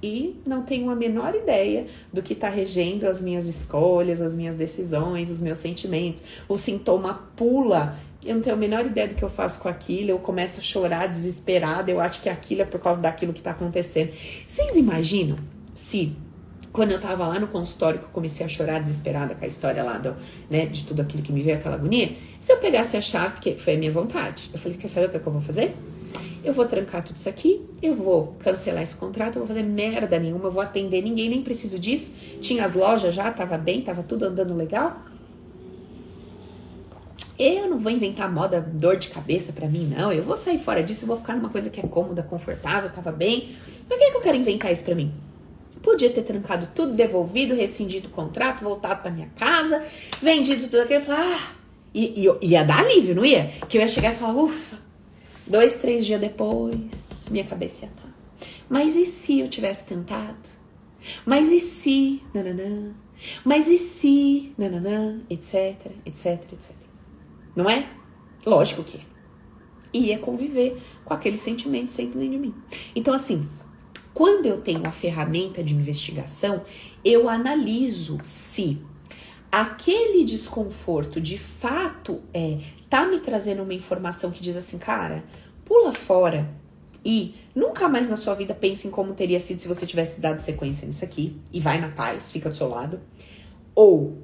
E 0.04 0.42
não 0.46 0.64
tenho 0.64 0.90
a 0.90 0.96
menor 0.96 1.36
ideia 1.36 1.88
do 2.12 2.24
que 2.24 2.34
está 2.34 2.50
regendo 2.50 3.08
as 3.08 3.22
minhas 3.22 3.46
escolhas, 3.46 4.20
as 4.20 4.36
minhas 4.36 4.56
decisões, 4.56 5.30
os 5.30 5.40
meus 5.40 5.60
sentimentos. 5.60 6.24
O 6.50 6.58
sintoma 6.58 7.30
pula 7.36 8.00
eu 8.24 8.36
não 8.36 8.42
tenho 8.42 8.56
a 8.56 8.60
menor 8.60 8.86
ideia 8.86 9.08
do 9.08 9.16
que 9.16 9.24
eu 9.24 9.30
faço 9.30 9.60
com 9.60 9.68
aquilo, 9.68 10.12
eu 10.12 10.20
começo 10.20 10.60
a 10.60 10.64
chorar 10.64 11.08
desesperada, 11.08 11.90
eu 11.90 12.00
acho 12.00 12.22
que 12.22 12.30
aquilo 12.30 12.62
é 12.62 12.66
por 12.66 12.80
causa 12.80 13.02
daquilo 13.02 13.34
que 13.34 13.40
está 13.40 13.50
acontecendo. 13.50 14.12
Vocês 14.48 14.76
imaginam 14.76 15.40
se 15.74 16.16
quando 16.72 16.92
eu 16.92 17.02
tava 17.02 17.28
lá 17.28 17.40
no 17.40 17.48
consultório, 17.48 18.00
que 18.00 18.06
eu 18.06 18.10
comecei 18.12 18.46
a 18.46 18.50
chorar 18.50 18.80
desesperada 18.80 19.36
com 19.36 19.44
a 19.44 19.48
história 19.48 19.84
lá 19.84 19.98
do, 19.98 20.16
né, 20.50 20.66
de 20.68 20.86
tudo 20.86 21.02
aquilo 21.02 21.22
que 21.22 21.32
me 21.32 21.42
veio, 21.42 21.58
aquela 21.58 21.76
agonia, 21.76 22.12
se 22.40 22.54
eu 22.54 22.58
pegasse 22.58 22.96
a 22.96 23.02
chave, 23.02 23.34
porque 23.34 23.56
foi 23.56 23.76
a 23.76 23.78
minha 23.78 23.92
vontade, 23.92 24.50
eu 24.54 24.60
falei, 24.60 24.78
quer 24.78 24.88
saber 24.88 25.08
o 25.08 25.10
que, 25.10 25.18
é 25.18 25.20
que 25.20 25.28
eu 25.28 25.34
vou 25.34 25.42
fazer? 25.42 25.76
Eu 26.44 26.54
vou 26.54 26.66
trancar 26.66 27.04
tudo 27.04 27.18
isso 27.18 27.30
aqui, 27.30 27.62
eu 27.84 27.96
vou 27.96 28.36
cancelar 28.40 28.82
esse 28.82 28.96
contrato, 28.96 29.36
eu 29.36 29.42
vou 29.42 29.48
fazer 29.48 29.62
merda 29.62 30.18
nenhuma, 30.18 30.46
eu 30.46 30.52
vou 30.52 30.62
atender 30.62 31.02
ninguém, 31.02 31.30
nem 31.30 31.44
preciso 31.44 31.78
disso. 31.78 32.16
Tinha 32.42 32.66
as 32.66 32.74
lojas 32.74 33.14
já, 33.14 33.32
tava 33.32 33.58
bem, 33.58 33.82
tava 33.82 34.02
tudo 34.02 34.26
andando 34.26 34.56
legal. 34.56 35.02
Eu 37.38 37.70
não 37.70 37.78
vou 37.78 37.92
inventar 37.92 38.32
moda, 38.32 38.60
dor 38.60 38.98
de 38.98 39.10
cabeça 39.10 39.54
para 39.54 39.68
mim, 39.68 39.94
não. 39.96 40.12
Eu 40.12 40.24
vou 40.24 40.36
sair 40.36 40.60
fora 40.60 40.84
disso, 40.84 41.04
eu 41.04 41.08
vou 41.08 41.18
ficar 41.18 41.36
numa 41.36 41.50
coisa 41.50 41.70
que 41.70 41.80
é 41.80 41.84
cômoda, 41.84 42.24
confortável, 42.24 42.90
tava 42.90 43.12
bem. 43.12 43.56
Por 43.88 43.98
que, 43.98 44.12
que 44.12 44.18
eu 44.18 44.22
quero 44.22 44.38
inventar 44.38 44.72
isso 44.72 44.84
pra 44.84 44.96
mim? 44.96 45.12
Podia 45.82 46.10
ter 46.10 46.22
trancado 46.24 46.70
tudo, 46.74 46.94
devolvido, 46.94 47.56
rescindido 47.56 48.08
o 48.08 48.12
contrato, 48.12 48.64
voltado 48.64 49.02
pra 49.02 49.12
minha 49.12 49.30
casa, 49.38 49.84
vendido 50.22 50.64
tudo 50.64 50.82
aquilo 50.82 51.02
e 51.02 51.06
falar, 51.06 51.36
ah, 51.36 51.56
e, 51.94 52.28
e, 52.28 52.48
ia 52.48 52.64
dar 52.64 52.80
alívio, 52.80 53.16
não 53.16 53.26
ia? 53.26 53.52
Que 53.68 53.78
eu 53.78 53.82
ia 53.82 53.88
chegar 53.88 54.14
e 54.14 54.16
falar, 54.16 54.36
ufa, 54.36 54.78
dois, 55.48 55.76
três 55.76 56.06
dias 56.06 56.20
depois, 56.20 57.28
minha 57.30 57.44
cabeça 57.44 57.86
ia 57.86 57.90
estar. 57.90 58.02
Tá. 58.02 58.12
Mas 58.70 58.96
e 58.96 59.06
se 59.06 59.40
eu 59.40 59.50
tivesse 59.50 59.86
tentado? 59.86 60.50
Mas 61.26 61.50
e 61.50 61.60
se, 61.60 62.22
nananã? 62.34 62.94
Mas 63.44 63.68
e 63.68 63.78
se, 63.78 64.54
nananã, 64.58 65.20
etc, 65.30 65.92
etc, 66.06 66.42
etc. 66.54 66.76
Não 67.56 67.70
é? 67.70 67.88
Lógico 68.46 68.84
que. 68.84 69.00
Ia 69.94 70.18
conviver 70.20 70.82
com 71.04 71.14
aquele 71.14 71.38
sentimento 71.38 71.92
sempre 71.92 72.18
dentro 72.20 72.32
de 72.32 72.38
mim. 72.38 72.56
Então, 72.96 73.14
assim, 73.14 73.46
quando 74.14 74.46
eu 74.46 74.62
tenho 74.62 74.88
a 74.88 74.92
ferramenta 74.92 75.62
de 75.62 75.76
investigação, 75.76 76.64
eu 77.04 77.28
analiso 77.28 78.18
se 78.24 78.82
aquele 79.52 80.24
desconforto 80.24 81.20
de 81.20 81.38
fato 81.38 82.22
é 82.34 82.60
tá 82.90 83.06
me 83.06 83.20
trazendo 83.20 83.64
uma 83.64 83.74
informação 83.74 84.32
que 84.32 84.42
diz 84.42 84.56
assim, 84.56 84.78
cara, 84.78 85.24
pula 85.66 85.94
fora 85.94 86.50
e 87.04 87.36
nunca 87.56 87.90
mais 87.90 88.10
na 88.10 88.18
sua 88.18 88.34
vida 88.36 88.54
pense 88.54 88.88
em 88.88 88.92
como 88.92 89.14
teria 89.14 89.40
sido 89.40 89.60
se 89.60 89.68
você 89.68 89.86
tivesse 89.86 90.22
dado 90.22 90.40
sequência 90.40 90.88
nisso 90.88 91.04
aqui 91.04 91.40
e 91.52 91.60
vai 91.60 91.80
na 91.80 91.90
paz, 91.90 92.32
fica 92.32 92.50
do 92.50 92.56
seu 92.56 92.70
lado. 92.70 93.00
Ou 93.74 94.18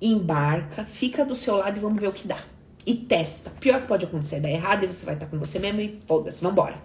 embarca, 0.00 0.84
fica 0.84 1.24
do 1.24 1.34
seu 1.34 1.56
lado 1.56 1.76
e 1.76 1.80
vamos 1.80 2.00
ver 2.00 2.08
o 2.08 2.12
que 2.12 2.26
dá. 2.26 2.38
E 2.86 2.94
testa. 2.94 3.50
Pior 3.60 3.82
que 3.82 3.88
pode 3.88 4.04
acontecer, 4.04 4.40
dar 4.40 4.50
errado 4.50 4.84
e 4.84 4.86
você 4.86 5.04
vai 5.04 5.14
estar 5.14 5.26
com 5.26 5.38
você 5.38 5.58
mesmo 5.58 5.80
e 5.80 5.98
foda-se, 6.06 6.42
vambora. 6.42 6.80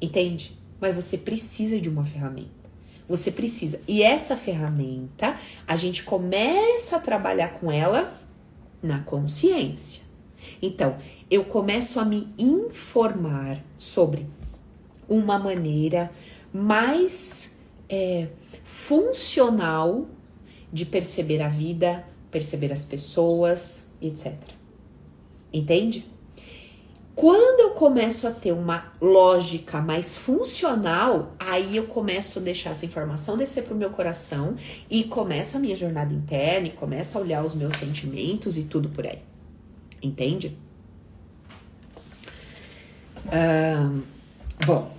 Entende? 0.00 0.56
mas 0.80 0.94
você 0.94 1.16
precisa 1.16 1.80
de 1.80 1.88
uma 1.88 2.04
ferramenta. 2.04 2.50
Você 3.08 3.30
precisa. 3.30 3.80
E 3.86 4.02
essa 4.02 4.36
ferramenta, 4.36 5.38
a 5.66 5.76
gente 5.76 6.02
começa 6.02 6.96
a 6.96 7.00
trabalhar 7.00 7.60
com 7.60 7.70
ela 7.70 8.20
na 8.82 9.00
consciência. 9.00 10.02
Então, 10.60 10.96
eu 11.30 11.44
começo 11.44 12.00
a 12.00 12.04
me 12.04 12.32
informar 12.38 13.62
sobre 13.76 14.26
uma 15.08 15.38
maneira 15.38 16.10
mais 16.52 17.56
é, 17.88 18.28
funcional 18.64 20.06
de 20.72 20.84
perceber 20.84 21.42
a 21.42 21.48
vida, 21.48 22.04
perceber 22.30 22.72
as 22.72 22.84
pessoas, 22.84 23.90
etc. 24.00 24.34
Entende? 25.52 26.06
Quando 27.16 27.60
eu 27.60 27.70
começo 27.70 28.28
a 28.28 28.30
ter 28.30 28.52
uma 28.52 28.92
lógica 29.00 29.80
mais 29.80 30.18
funcional, 30.18 31.32
aí 31.38 31.78
eu 31.78 31.86
começo 31.86 32.38
a 32.38 32.42
deixar 32.42 32.70
essa 32.70 32.84
informação 32.84 33.38
descer 33.38 33.64
pro 33.64 33.74
meu 33.74 33.88
coração 33.88 34.54
e 34.90 35.02
começo 35.04 35.56
a 35.56 35.60
minha 35.60 35.74
jornada 35.74 36.12
interna 36.12 36.66
e 36.66 36.72
começo 36.72 37.16
a 37.16 37.22
olhar 37.22 37.42
os 37.42 37.54
meus 37.54 37.72
sentimentos 37.72 38.58
e 38.58 38.64
tudo 38.64 38.90
por 38.90 39.06
aí. 39.06 39.20
Entende? 40.02 40.58
bom, 44.66 44.94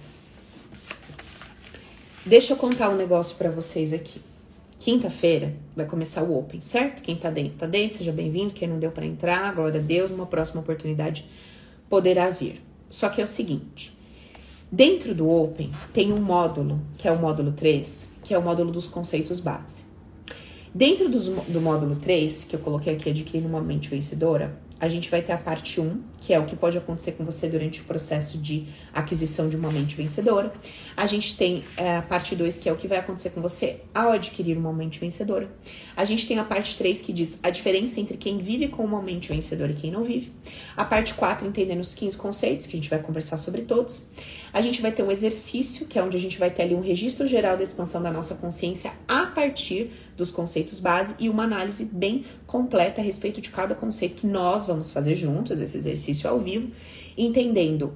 deixa 2.26 2.54
eu 2.54 2.58
contar 2.58 2.90
um 2.90 2.96
negócio 2.96 3.38
para 3.38 3.52
vocês 3.52 3.94
aqui. 3.94 4.20
Quinta-feira 4.80 5.54
vai 5.76 5.86
começar 5.86 6.24
o 6.24 6.36
Open, 6.36 6.62
certo? 6.62 7.04
Quem 7.04 7.16
tá 7.16 7.30
dentro, 7.30 7.58
tá 7.60 7.68
dentro, 7.68 8.00
seja 8.00 8.12
bem-vindo. 8.12 8.56
Quem 8.56 8.68
não 8.68 8.80
deu 8.80 8.90
para 8.90 9.06
entrar, 9.06 9.54
glória 9.54 9.80
a 9.80 9.84
Deus, 9.84 10.10
uma 10.10 10.26
próxima 10.26 10.62
oportunidade 10.62 11.24
poderá 11.90 12.30
vir. 12.30 12.62
Só 12.90 13.10
que 13.10 13.22
é 13.22 13.24
o 13.24 13.28
seguinte: 13.28 13.98
dentro 14.72 15.14
do 15.14 15.30
Open 15.30 15.72
tem 15.94 16.12
um 16.14 16.22
módulo, 16.22 16.82
que 16.98 17.08
é 17.08 17.12
o 17.12 17.20
módulo 17.20 17.52
3, 17.52 18.14
que 18.24 18.34
é 18.34 18.38
o 18.38 18.42
módulo 18.42 18.72
dos 18.72 18.88
conceitos 18.88 19.40
base. 19.40 19.86
Dentro 20.74 21.10
dos, 21.10 21.26
do 21.28 21.62
módulo 21.62 21.96
3, 21.96 22.44
que 22.44 22.56
eu 22.56 22.60
coloquei 22.60 22.94
aqui, 22.94 23.10
adquirindo 23.10 23.48
uma 23.48 23.62
mente 23.62 23.90
vencedora, 23.90 24.60
a 24.80 24.88
gente 24.88 25.10
vai 25.10 25.22
ter 25.22 25.32
a 25.32 25.38
parte 25.38 25.82
1, 25.82 26.02
que 26.28 26.34
é 26.34 26.40
o 26.40 26.46
que 26.46 26.58
pode 26.58 26.78
acontecer 26.78 27.14
com 27.14 27.24
você 27.24 27.48
durante 27.48 27.80
o 27.80 27.86
processo 27.86 28.38
de 28.38 28.68
aquisição 28.94 29.48
de 29.48 29.56
uma 29.56 29.72
mente 29.72 29.96
vencedora. 29.96 30.52
A 30.98 31.08
gente 31.08 31.38
tem 31.38 31.64
é, 31.78 31.96
a 31.96 32.02
parte 32.02 32.36
2, 32.36 32.58
que 32.58 32.68
é 32.68 32.74
o 32.74 32.76
que 32.76 32.86
vai 32.86 32.98
acontecer 32.98 33.30
com 33.30 33.40
você 33.42 33.80
ao 33.96 34.12
adquirir 34.12 34.58
uma 34.58 34.74
mente 34.74 35.00
vencedora. 35.00 35.50
A 35.96 36.04
gente 36.04 36.28
tem 36.28 36.38
a 36.38 36.44
parte 36.44 36.78
3, 36.78 37.02
que 37.02 37.14
diz 37.14 37.40
a 37.42 37.50
diferença 37.50 38.02
entre 38.02 38.18
quem 38.18 38.40
vive 38.40 38.68
com 38.68 38.84
uma 38.84 39.02
mente 39.02 39.30
vencedora 39.30 39.72
e 39.72 39.76
quem 39.76 39.90
não 39.90 40.04
vive. 40.04 40.34
A 40.76 40.84
parte 40.84 41.14
4, 41.14 41.48
entendendo 41.48 41.80
os 41.80 41.96
15 41.96 42.18
conceitos, 42.18 42.68
que 42.68 42.76
a 42.76 42.78
gente 42.78 42.90
vai 42.90 43.00
conversar 43.00 43.38
sobre 43.38 43.62
todos. 43.62 44.06
A 44.52 44.60
gente 44.60 44.82
vai 44.82 44.92
ter 44.92 45.04
um 45.04 45.12
exercício, 45.12 45.86
que 45.86 45.98
é 45.98 46.04
onde 46.04 46.18
a 46.18 46.20
gente 46.20 46.38
vai 46.38 46.50
ter 46.50 46.64
ali 46.64 46.76
um 46.76 46.82
registro 46.82 47.26
geral 47.26 47.56
da 47.56 47.64
expansão 47.64 48.02
da 48.02 48.12
nossa 48.12 48.36
consciência 48.36 48.92
a 49.08 49.28
partir 49.28 49.92
dos 50.18 50.32
conceitos 50.32 50.80
base 50.80 51.14
e 51.20 51.30
uma 51.30 51.44
análise 51.44 51.86
bem 51.86 52.26
completa 52.48 53.00
a 53.00 53.04
respeito 53.04 53.40
de 53.40 53.52
cada 53.52 53.76
conceito 53.76 54.16
que 54.16 54.26
nós 54.26 54.66
vamos 54.66 54.90
fazer 54.90 55.16
juntos, 55.16 55.60
esse 55.60 55.78
exercício 55.78 56.17
ao 56.26 56.40
vivo, 56.40 56.72
entendendo 57.18 57.94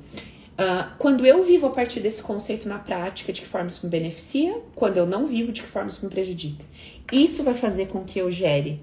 uh, 0.60 0.92
quando 0.98 1.26
eu 1.26 1.44
vivo 1.44 1.68
a 1.68 1.70
partir 1.70 2.02
desse 2.02 2.22
conceito 2.22 2.68
na 2.68 2.80
prática, 2.80 3.32
de 3.32 3.42
que 3.42 3.48
forma 3.48 3.70
isso 3.70 3.86
me 3.86 3.90
beneficia, 3.90 4.60
quando 4.76 4.98
eu 4.98 5.06
não 5.06 5.28
vivo, 5.28 5.52
de 5.52 5.62
que 5.62 5.68
forma 5.68 5.90
isso 5.90 6.04
me 6.04 6.12
prejudica. 6.12 6.66
Isso 7.12 7.44
vai 7.44 7.54
fazer 7.54 7.88
com 7.88 8.04
que 8.04 8.20
eu 8.20 8.30
gere 8.30 8.82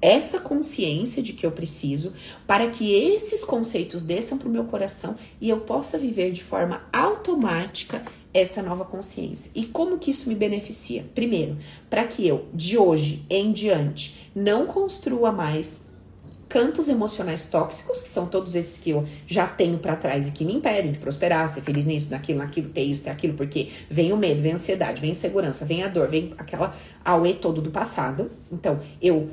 essa 0.00 0.38
consciência 0.38 1.22
de 1.22 1.32
que 1.32 1.46
eu 1.46 1.50
preciso 1.50 2.12
para 2.46 2.68
que 2.68 2.92
esses 2.92 3.42
conceitos 3.42 4.02
desçam 4.02 4.36
para 4.36 4.48
o 4.48 4.50
meu 4.50 4.64
coração 4.64 5.16
e 5.40 5.48
eu 5.48 5.60
possa 5.60 5.98
viver 5.98 6.32
de 6.32 6.44
forma 6.44 6.82
automática 6.92 8.04
essa 8.32 8.62
nova 8.62 8.84
consciência. 8.84 9.50
E 9.54 9.64
como 9.64 9.98
que 9.98 10.10
isso 10.10 10.28
me 10.28 10.34
beneficia? 10.34 11.06
Primeiro, 11.14 11.56
para 11.88 12.04
que 12.04 12.26
eu, 12.26 12.46
de 12.52 12.76
hoje 12.76 13.24
em 13.30 13.50
diante, 13.50 14.30
não 14.34 14.66
construa 14.66 15.32
mais 15.32 15.85
campos 16.48 16.88
emocionais 16.88 17.46
tóxicos, 17.46 18.00
que 18.00 18.08
são 18.08 18.26
todos 18.26 18.54
esses 18.54 18.78
que 18.78 18.90
eu 18.90 19.06
já 19.26 19.46
tenho 19.46 19.78
para 19.78 19.96
trás 19.96 20.28
e 20.28 20.32
que 20.32 20.44
me 20.44 20.54
impedem 20.54 20.92
de 20.92 20.98
prosperar, 20.98 21.52
ser 21.52 21.62
feliz 21.62 21.84
nisso, 21.84 22.10
naquilo, 22.10 22.38
naquilo, 22.38 22.68
ter 22.68 22.82
isso, 22.82 23.02
ter 23.02 23.10
aquilo, 23.10 23.34
porque 23.34 23.70
vem 23.90 24.12
o 24.12 24.16
medo, 24.16 24.40
vem 24.40 24.52
a 24.52 24.54
ansiedade, 24.54 25.00
vem 25.00 25.10
a 25.10 25.12
insegurança, 25.12 25.64
vem 25.64 25.82
a 25.82 25.88
dor, 25.88 26.08
vem 26.08 26.34
aquela 26.38 26.74
auê 27.04 27.32
todo 27.32 27.60
do 27.60 27.70
passado. 27.70 28.30
Então, 28.50 28.80
eu 29.02 29.16
uh, 29.16 29.30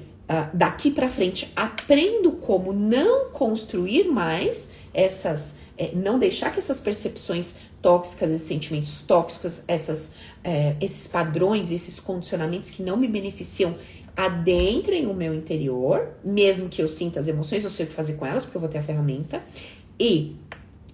daqui 0.53 0.89
para 0.91 1.09
frente 1.09 1.51
aprendo 1.55 2.31
como 2.31 2.73
não 2.73 3.29
construir 3.29 4.05
mais 4.05 4.71
essas 4.93 5.61
é, 5.77 5.91
não 5.93 6.19
deixar 6.19 6.51
que 6.51 6.59
essas 6.59 6.79
percepções 6.79 7.55
tóxicas, 7.81 8.29
esses 8.31 8.47
sentimentos 8.47 9.01
tóxicos, 9.01 9.61
essas, 9.67 10.13
é, 10.43 10.75
esses 10.79 11.07
padrões, 11.07 11.71
esses 11.71 11.99
condicionamentos 11.99 12.69
que 12.69 12.83
não 12.83 12.95
me 12.95 13.07
beneficiam 13.07 13.75
adentrem 14.15 15.07
o 15.07 15.13
meu 15.13 15.33
interior, 15.33 16.09
mesmo 16.23 16.69
que 16.69 16.81
eu 16.81 16.87
sinta 16.87 17.19
as 17.19 17.27
emoções, 17.27 17.63
eu 17.63 17.69
sei 17.69 17.85
o 17.85 17.89
que 17.89 17.95
fazer 17.95 18.13
com 18.13 18.25
elas, 18.25 18.45
porque 18.45 18.57
eu 18.57 18.61
vou 18.61 18.69
ter 18.69 18.77
a 18.77 18.83
ferramenta, 18.83 19.43
e 19.99 20.35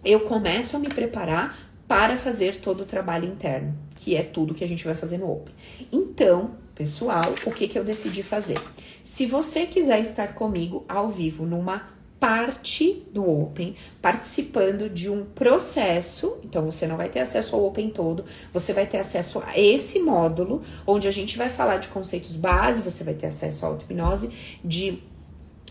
eu 0.03 0.21
começo 0.21 0.75
a 0.75 0.79
me 0.79 0.89
preparar 0.89 1.69
para 1.87 2.17
fazer 2.17 2.57
todo 2.57 2.81
o 2.81 2.85
trabalho 2.85 3.27
interno, 3.27 3.75
que 3.95 4.15
é 4.15 4.23
tudo 4.23 4.53
que 4.53 4.63
a 4.63 4.67
gente 4.67 4.85
vai 4.85 4.93
fazer 4.93 5.17
no 5.17 5.31
Open. 5.31 5.53
Então, 5.91 6.51
pessoal, 6.75 7.33
o 7.45 7.51
que, 7.51 7.67
que 7.67 7.77
eu 7.77 7.83
decidi 7.83 8.21
fazer? 8.21 8.59
Se 9.03 9.25
você 9.25 9.65
quiser 9.65 9.99
estar 9.99 10.35
comigo 10.35 10.85
ao 10.87 11.09
vivo 11.09 11.45
numa 11.45 11.98
parte 12.19 13.07
do 13.13 13.27
Open, 13.27 13.75
participando 14.01 14.89
de 14.89 15.09
um 15.09 15.23
processo. 15.23 16.37
Então, 16.43 16.65
você 16.65 16.85
não 16.85 16.97
vai 16.97 17.09
ter 17.09 17.19
acesso 17.21 17.55
ao 17.55 17.65
Open 17.65 17.89
todo, 17.89 18.25
você 18.53 18.73
vai 18.73 18.85
ter 18.85 18.97
acesso 18.97 19.41
a 19.45 19.57
esse 19.57 19.99
módulo, 19.99 20.61
onde 20.85 21.07
a 21.07 21.11
gente 21.11 21.37
vai 21.37 21.49
falar 21.49 21.77
de 21.77 21.87
conceitos 21.87 22.35
base, 22.35 22.81
você 22.81 23.03
vai 23.03 23.13
ter 23.13 23.27
acesso 23.27 23.65
à 23.65 23.69
auto-hipnose, 23.69 24.31
de 24.63 25.01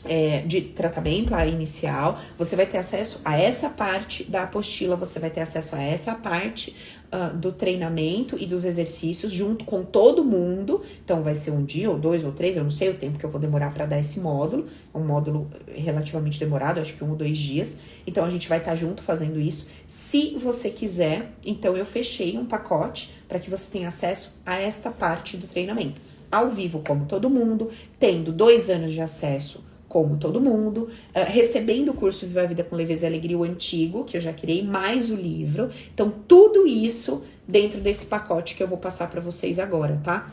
é, 0.04 0.42
de 0.42 0.60
tratamento, 0.60 1.34
a 1.34 1.46
inicial, 1.46 2.18
você 2.36 2.56
vai 2.56 2.66
ter 2.66 2.78
acesso 2.78 3.20
a 3.24 3.38
essa 3.38 3.68
parte 3.68 4.24
da 4.24 4.44
apostila, 4.44 4.96
você 4.96 5.18
vai 5.18 5.30
ter 5.30 5.40
acesso 5.40 5.74
a 5.76 5.82
essa 5.82 6.14
parte 6.14 6.74
uh, 7.12 7.36
do 7.36 7.52
treinamento 7.52 8.36
e 8.38 8.46
dos 8.46 8.64
exercícios 8.64 9.32
junto 9.32 9.64
com 9.64 9.82
todo 9.82 10.24
mundo. 10.24 10.82
Então, 11.04 11.22
vai 11.22 11.34
ser 11.34 11.50
um 11.50 11.64
dia, 11.64 11.90
ou 11.90 11.98
dois, 11.98 12.24
ou 12.24 12.32
três, 12.32 12.56
eu 12.56 12.64
não 12.64 12.70
sei 12.70 12.90
o 12.90 12.94
tempo 12.94 13.18
que 13.18 13.24
eu 13.24 13.30
vou 13.30 13.40
demorar 13.40 13.72
para 13.72 13.86
dar 13.86 13.98
esse 13.98 14.20
módulo. 14.20 14.66
É 14.92 14.98
um 14.98 15.04
módulo 15.04 15.50
relativamente 15.66 16.38
demorado, 16.38 16.80
acho 16.80 16.94
que 16.94 17.04
um 17.04 17.10
ou 17.10 17.16
dois 17.16 17.38
dias. 17.38 17.78
Então, 18.06 18.24
a 18.24 18.30
gente 18.30 18.48
vai 18.48 18.58
estar 18.58 18.72
tá 18.72 18.76
junto 18.76 19.02
fazendo 19.02 19.40
isso. 19.40 19.68
Se 19.86 20.36
você 20.38 20.70
quiser, 20.70 21.32
então 21.44 21.76
eu 21.76 21.84
fechei 21.84 22.36
um 22.38 22.46
pacote 22.46 23.14
para 23.28 23.38
que 23.38 23.50
você 23.50 23.70
tenha 23.70 23.88
acesso 23.88 24.36
a 24.44 24.58
esta 24.58 24.90
parte 24.90 25.36
do 25.36 25.46
treinamento. 25.46 26.00
Ao 26.30 26.50
vivo, 26.50 26.82
como 26.86 27.06
todo 27.06 27.30
mundo, 27.30 27.70
tendo 27.98 28.30
dois 28.30 28.68
anos 28.68 28.92
de 28.92 29.00
acesso 29.00 29.67
como 29.88 30.18
todo 30.18 30.40
mundo, 30.40 30.90
uh, 31.14 31.24
recebendo 31.26 31.90
o 31.90 31.94
curso 31.94 32.26
Viva 32.26 32.42
a 32.42 32.46
Vida 32.46 32.62
com 32.62 32.76
Leveza 32.76 33.06
e 33.06 33.08
Alegria, 33.08 33.38
o 33.38 33.42
antigo, 33.42 34.04
que 34.04 34.16
eu 34.16 34.20
já 34.20 34.32
criei, 34.32 34.62
mais 34.62 35.10
o 35.10 35.16
livro. 35.16 35.70
Então, 35.92 36.12
tudo 36.26 36.66
isso 36.66 37.24
dentro 37.46 37.80
desse 37.80 38.04
pacote 38.04 38.54
que 38.54 38.62
eu 38.62 38.68
vou 38.68 38.76
passar 38.76 39.08
para 39.10 39.20
vocês 39.20 39.58
agora, 39.58 39.98
tá? 40.04 40.30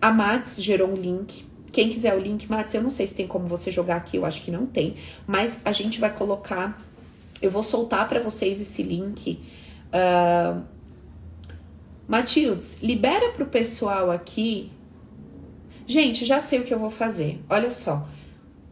A 0.00 0.12
Mats 0.12 0.62
gerou 0.62 0.90
um 0.90 0.94
link. 0.94 1.46
Quem 1.72 1.88
quiser 1.88 2.14
o 2.14 2.20
link, 2.20 2.48
Mats, 2.48 2.74
eu 2.74 2.82
não 2.82 2.90
sei 2.90 3.06
se 3.06 3.14
tem 3.14 3.26
como 3.26 3.46
você 3.46 3.70
jogar 3.70 3.96
aqui, 3.96 4.16
eu 4.16 4.24
acho 4.24 4.42
que 4.42 4.50
não 4.50 4.66
tem, 4.66 4.94
mas 5.26 5.60
a 5.64 5.72
gente 5.72 5.98
vai 6.00 6.14
colocar, 6.14 6.82
eu 7.40 7.50
vou 7.50 7.62
soltar 7.62 8.08
para 8.08 8.20
vocês 8.20 8.60
esse 8.60 8.82
link. 8.82 9.40
Uh, 9.88 10.62
Matildes, 12.06 12.82
libera 12.82 13.30
pro 13.32 13.46
pessoal 13.46 14.10
aqui. 14.10 14.70
Gente, 15.86 16.24
já 16.24 16.40
sei 16.40 16.60
o 16.60 16.64
que 16.64 16.72
eu 16.72 16.78
vou 16.78 16.90
fazer. 16.90 17.40
Olha 17.48 17.70
só. 17.70 18.08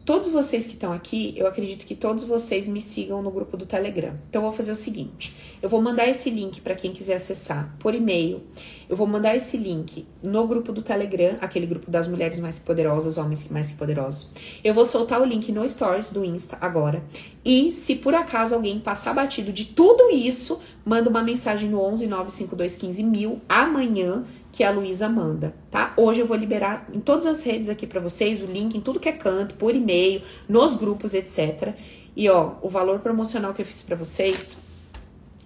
Todos 0.07 0.29
vocês 0.29 0.65
que 0.65 0.75
estão 0.75 0.93
aqui, 0.93 1.33
eu 1.35 1.45
acredito 1.45 1.85
que 1.85 1.93
todos 1.93 2.23
vocês 2.23 2.65
me 2.65 2.81
sigam 2.81 3.21
no 3.21 3.29
grupo 3.29 3.57
do 3.57 3.65
Telegram. 3.65 4.13
Então, 4.29 4.41
eu 4.41 4.47
vou 4.47 4.53
fazer 4.53 4.71
o 4.71 4.75
seguinte: 4.75 5.35
eu 5.61 5.67
vou 5.67 5.81
mandar 5.81 6.07
esse 6.07 6.29
link 6.29 6.61
para 6.61 6.75
quem 6.75 6.93
quiser 6.93 7.15
acessar 7.15 7.75
por 7.77 7.93
e-mail. 7.93 8.41
Eu 8.87 8.95
vou 8.95 9.05
mandar 9.05 9.35
esse 9.35 9.57
link 9.57 10.07
no 10.23 10.47
grupo 10.47 10.71
do 10.71 10.81
Telegram, 10.81 11.37
aquele 11.41 11.65
grupo 11.65 11.91
das 11.91 12.07
mulheres 12.07 12.39
mais 12.39 12.57
poderosas, 12.57 13.17
homens 13.17 13.49
mais 13.49 13.73
poderosos. 13.73 14.29
Eu 14.63 14.73
vou 14.73 14.85
soltar 14.85 15.21
o 15.21 15.25
link 15.25 15.51
no 15.51 15.67
Stories 15.67 16.09
do 16.09 16.23
Insta 16.23 16.57
agora. 16.61 17.03
E 17.43 17.73
se 17.73 17.95
por 17.95 18.15
acaso 18.15 18.55
alguém 18.55 18.79
passar 18.79 19.13
batido 19.13 19.51
de 19.51 19.65
tudo 19.65 20.09
isso, 20.09 20.61
manda 20.85 21.09
uma 21.09 21.21
mensagem 21.21 21.69
no 21.69 21.81
11 21.81 22.07
95215 22.07 23.03
mil 23.03 23.41
amanhã 23.49 24.23
que 24.57 24.63
a 24.63 24.71
Luísa 24.71 25.07
manda, 25.07 25.53
tá? 25.69 25.93
Hoje 25.95 26.21
eu 26.21 26.25
vou 26.25 26.35
liberar 26.35 26.89
em 26.91 26.99
todas 26.99 27.27
as 27.27 27.43
redes 27.43 27.69
aqui 27.69 27.85
para 27.85 27.99
vocês 27.99 28.41
o 28.41 28.47
link 28.47 28.75
em 28.75 28.81
tudo 28.81 28.99
que 28.99 29.07
é 29.07 29.11
canto, 29.11 29.53
por 29.53 29.75
e-mail, 29.75 30.23
nos 30.49 30.75
grupos, 30.75 31.13
etc. 31.13 31.75
E 32.15 32.27
ó, 32.27 32.53
o 32.63 32.67
valor 32.67 32.97
promocional 33.01 33.53
que 33.53 33.61
eu 33.61 33.65
fiz 33.67 33.83
para 33.83 33.95
vocês. 33.95 34.57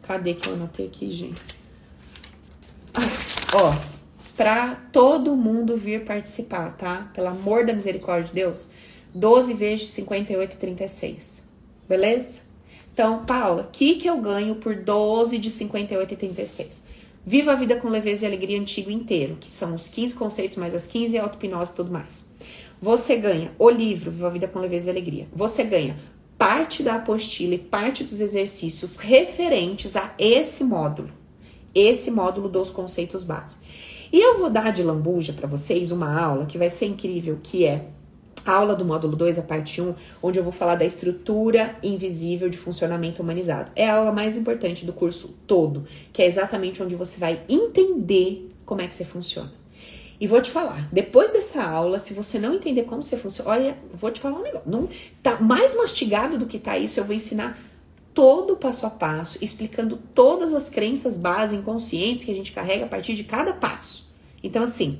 Cadê 0.04 0.34
que 0.34 0.48
eu 0.48 0.54
anotei 0.54 0.86
aqui, 0.86 1.12
gente? 1.12 1.42
Ah, 2.94 3.02
ó, 3.54 3.76
pra 4.38 4.76
todo 4.94 5.36
mundo 5.36 5.76
vir 5.76 6.06
participar, 6.06 6.78
tá? 6.78 7.12
Pelo 7.14 7.28
amor 7.28 7.66
da 7.66 7.74
misericórdia 7.74 8.28
de 8.28 8.34
Deus, 8.34 8.70
12 9.14 9.54
vezes 9.56 9.88
58,36. 9.90 11.42
Beleza? 11.86 12.44
Então, 12.94 13.26
Paula, 13.26 13.64
o 13.64 13.72
que, 13.74 13.96
que 13.96 14.10
eu 14.10 14.22
ganho 14.22 14.56
por 14.56 14.74
12 14.74 15.38
de 15.38 15.52
58,36? 15.52 16.91
Viva 17.26 17.52
a 17.52 17.56
vida 17.56 17.76
com 17.76 17.88
leveza 17.88 18.26
e 18.26 18.28
alegria 18.28 18.60
antigo 18.60 18.90
inteiro, 18.90 19.38
que 19.40 19.54
são 19.54 19.76
os 19.76 19.88
15 19.88 20.16
conceitos 20.16 20.58
mais 20.58 20.74
as 20.74 20.88
15 20.88 21.20
auto-hipnose 21.20 21.72
e 21.72 21.76
tudo 21.76 21.92
mais. 21.92 22.26
Você 22.82 23.16
ganha 23.16 23.52
o 23.60 23.70
livro 23.70 24.10
Viva 24.10 24.28
a 24.28 24.32
vida 24.32 24.48
com 24.48 24.60
leveza 24.60 24.88
e 24.88 24.90
alegria. 24.90 25.28
Você 25.32 25.64
ganha 25.64 26.00
parte 26.36 26.82
da 26.82 26.96
apostila 26.96 27.54
e 27.54 27.60
parte 27.60 28.04
dos 28.04 28.20
exercícios 28.20 28.98
referentes 28.98 29.96
a 29.96 30.16
esse 30.18 30.64
módulo. 30.64 31.12
Esse 31.76 32.10
módulo 32.10 32.50
dos 32.50 32.72
conceitos 32.72 33.24
básicos. 33.24 33.62
E 34.12 34.20
eu 34.20 34.40
vou 34.40 34.50
dar 34.50 34.72
de 34.72 34.82
lambuja 34.82 35.32
para 35.32 35.48
vocês 35.48 35.92
uma 35.92 36.20
aula 36.20 36.48
que 36.48 36.58
vai 36.58 36.72
ser 36.72 36.88
incrível, 36.88 37.40
que 37.44 37.66
é 37.66 37.86
a 38.46 38.54
aula 38.54 38.76
do 38.76 38.86
módulo 38.86 39.16
2, 39.16 39.40
a 39.40 39.42
parte 39.42 39.82
1, 39.82 39.94
onde 40.22 40.40
eu 40.40 40.44
vou 40.44 40.52
falar 40.52 40.76
da 40.76 40.86
estrutura 40.86 41.76
invisível 41.84 42.50
de 42.50 42.58
funcionamento 42.58 43.22
humanizado. 43.22 43.72
É 43.76 43.90
a 43.90 43.96
aula 43.96 44.12
mais 44.12 44.38
importante 44.38 44.86
do 44.86 44.94
curso 44.94 45.40
todo, 45.46 45.86
que 46.12 46.22
é 46.22 46.26
exatamente 46.26 46.82
onde 46.82 46.96
você 46.96 47.20
vai 47.20 47.42
entender 47.48 48.52
como 48.66 48.82
é 48.82 48.88
que 48.88 48.94
você 48.94 49.06
funciona. 49.06 49.52
E 50.20 50.28
vou 50.28 50.40
te 50.40 50.52
falar, 50.52 50.88
depois 50.92 51.34
dessa 51.34 51.64
aula, 51.64 51.98
se 51.98 52.14
você 52.14 52.38
não 52.38 52.54
entender 52.54 52.84
como 52.84 53.02
você 53.02 53.18
funciona, 53.18 53.50
olha, 53.50 53.78
vou 53.94 54.12
te 54.12 54.20
falar 54.20 54.38
um 54.38 54.44
negócio, 54.44 54.70
não 54.70 54.88
tá 55.24 55.42
mais 55.42 55.76
mastigado 55.76 56.38
do 56.38 56.46
que 56.46 56.60
tá 56.60 56.78
isso, 56.78 57.00
eu 57.00 57.04
vou 57.04 57.16
ensinar 57.16 57.60
todo 58.14 58.54
o 58.54 58.56
passo 58.56 58.86
a 58.86 58.90
passo, 58.90 59.40
explicando 59.42 59.98
todas 60.14 60.54
as 60.54 60.70
crenças 60.70 61.18
base 61.18 61.56
inconscientes 61.56 62.24
que 62.24 62.32
a 62.32 62.36
gente 62.36 62.52
carrega 62.52 62.86
a 62.86 62.88
partir 62.88 63.16
de 63.16 63.24
cada 63.24 63.54
passo. 63.54 64.12
Então 64.44 64.64
assim, 64.64 65.00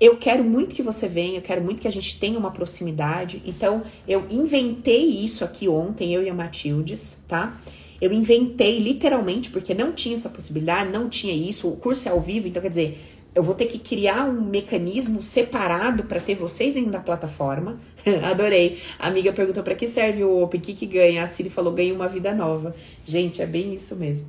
eu 0.00 0.16
quero 0.16 0.42
muito 0.42 0.74
que 0.74 0.82
você 0.82 1.06
venha, 1.06 1.38
eu 1.38 1.42
quero 1.42 1.60
muito 1.60 1.82
que 1.82 1.88
a 1.88 1.92
gente 1.92 2.18
tenha 2.18 2.38
uma 2.38 2.50
proximidade. 2.50 3.42
Então, 3.44 3.82
eu 4.08 4.24
inventei 4.30 5.04
isso 5.04 5.44
aqui 5.44 5.68
ontem, 5.68 6.14
eu 6.14 6.22
e 6.22 6.30
a 6.30 6.34
Matildes, 6.34 7.22
tá? 7.28 7.60
Eu 8.00 8.10
inventei 8.10 8.78
literalmente, 8.78 9.50
porque 9.50 9.74
não 9.74 9.92
tinha 9.92 10.14
essa 10.14 10.30
possibilidade, 10.30 10.90
não 10.90 11.08
tinha 11.08 11.34
isso. 11.34 11.68
O 11.68 11.76
curso 11.76 12.08
é 12.08 12.12
ao 12.12 12.20
vivo, 12.20 12.48
então 12.48 12.62
quer 12.62 12.70
dizer, 12.70 12.98
eu 13.34 13.42
vou 13.42 13.54
ter 13.54 13.66
que 13.66 13.78
criar 13.78 14.24
um 14.24 14.40
mecanismo 14.40 15.22
separado 15.22 16.04
para 16.04 16.18
ter 16.18 16.34
vocês 16.34 16.72
dentro 16.72 16.90
da 16.90 17.00
plataforma. 17.00 17.78
Adorei. 18.24 18.78
A 18.98 19.08
amiga 19.08 19.32
perguntou 19.34 19.62
para 19.62 19.74
que 19.74 19.86
serve 19.86 20.24
o 20.24 20.42
Open, 20.42 20.58
o 20.58 20.62
que, 20.62 20.72
que 20.72 20.86
ganha? 20.86 21.22
A 21.22 21.26
Siri 21.26 21.50
falou: 21.50 21.74
ganha 21.74 21.92
uma 21.92 22.08
vida 22.08 22.34
nova. 22.34 22.74
Gente, 23.04 23.42
é 23.42 23.46
bem 23.46 23.74
isso 23.74 23.94
mesmo. 23.96 24.26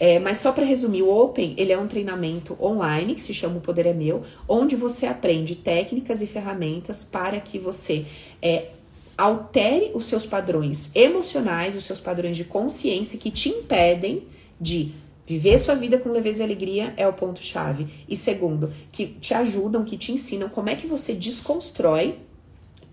É, 0.00 0.18
mas 0.18 0.38
só 0.38 0.52
para 0.52 0.64
resumir, 0.64 1.02
o 1.02 1.10
Open 1.10 1.54
ele 1.56 1.72
é 1.72 1.78
um 1.78 1.88
treinamento 1.88 2.56
online 2.60 3.14
que 3.14 3.22
se 3.22 3.34
chama 3.34 3.58
O 3.58 3.60
Poder 3.60 3.86
é 3.86 3.92
Meu, 3.92 4.22
onde 4.48 4.76
você 4.76 5.06
aprende 5.06 5.56
técnicas 5.56 6.22
e 6.22 6.26
ferramentas 6.26 7.02
para 7.02 7.40
que 7.40 7.58
você 7.58 8.06
é, 8.40 8.68
altere 9.16 9.90
os 9.94 10.06
seus 10.06 10.24
padrões 10.24 10.94
emocionais, 10.94 11.74
os 11.74 11.84
seus 11.84 12.00
padrões 12.00 12.36
de 12.36 12.44
consciência 12.44 13.18
que 13.18 13.30
te 13.30 13.48
impedem 13.48 14.22
de 14.60 14.92
viver 15.26 15.58
sua 15.58 15.74
vida 15.74 15.98
com 15.98 16.10
leveza 16.10 16.42
e 16.42 16.44
alegria 16.44 16.94
é 16.96 17.06
o 17.06 17.12
ponto 17.12 17.42
chave. 17.42 17.86
E 18.08 18.16
segundo, 18.16 18.72
que 18.92 19.06
te 19.06 19.34
ajudam, 19.34 19.84
que 19.84 19.98
te 19.98 20.12
ensinam 20.12 20.48
como 20.48 20.70
é 20.70 20.76
que 20.76 20.86
você 20.86 21.12
desconstrói 21.12 22.14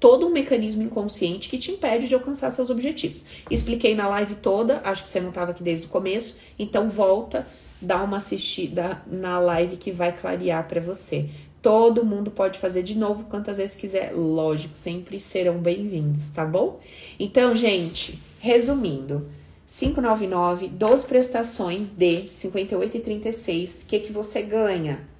todo 0.06 0.28
um 0.28 0.30
mecanismo 0.30 0.84
inconsciente 0.84 1.50
que 1.50 1.58
te 1.58 1.72
impede 1.72 2.08
de 2.08 2.14
alcançar 2.14 2.52
seus 2.52 2.70
objetivos. 2.70 3.26
Expliquei 3.50 3.96
na 3.96 4.08
live 4.08 4.36
toda, 4.36 4.80
acho 4.84 5.02
que 5.02 5.10
você 5.10 5.20
não 5.20 5.30
estava 5.30 5.50
aqui 5.50 5.64
desde 5.64 5.88
o 5.88 5.90
começo, 5.90 6.38
então 6.60 6.92
volta, 6.92 7.48
dá 7.82 8.04
uma 8.04 8.18
assistida 8.18 9.02
na 9.08 9.40
live 9.40 9.78
que 9.78 9.92
vai 9.92 10.16
clarear 10.16 10.68
para 10.68 10.80
você. 10.80 11.28
Todo 11.60 12.06
mundo 12.06 12.30
pode 12.30 12.60
fazer 12.60 12.84
de 12.84 12.96
novo 12.96 13.24
quantas 13.24 13.58
vezes 13.58 13.76
quiser, 13.76 14.12
lógico, 14.14 14.78
sempre 14.78 15.20
serão 15.20 15.58
bem-vindos, 15.58 16.30
tá 16.30 16.46
bom? 16.46 16.80
Então, 17.20 17.56
gente, 17.56 18.22
resumindo, 18.38 19.28
599, 19.66 20.68
12 20.68 21.08
prestações 21.08 21.94
de 21.94 22.30
58,36, 22.32 23.86
o 23.86 23.88
que 23.88 24.00
que 24.02 24.14
você 24.14 24.44
ganha? 24.44 25.15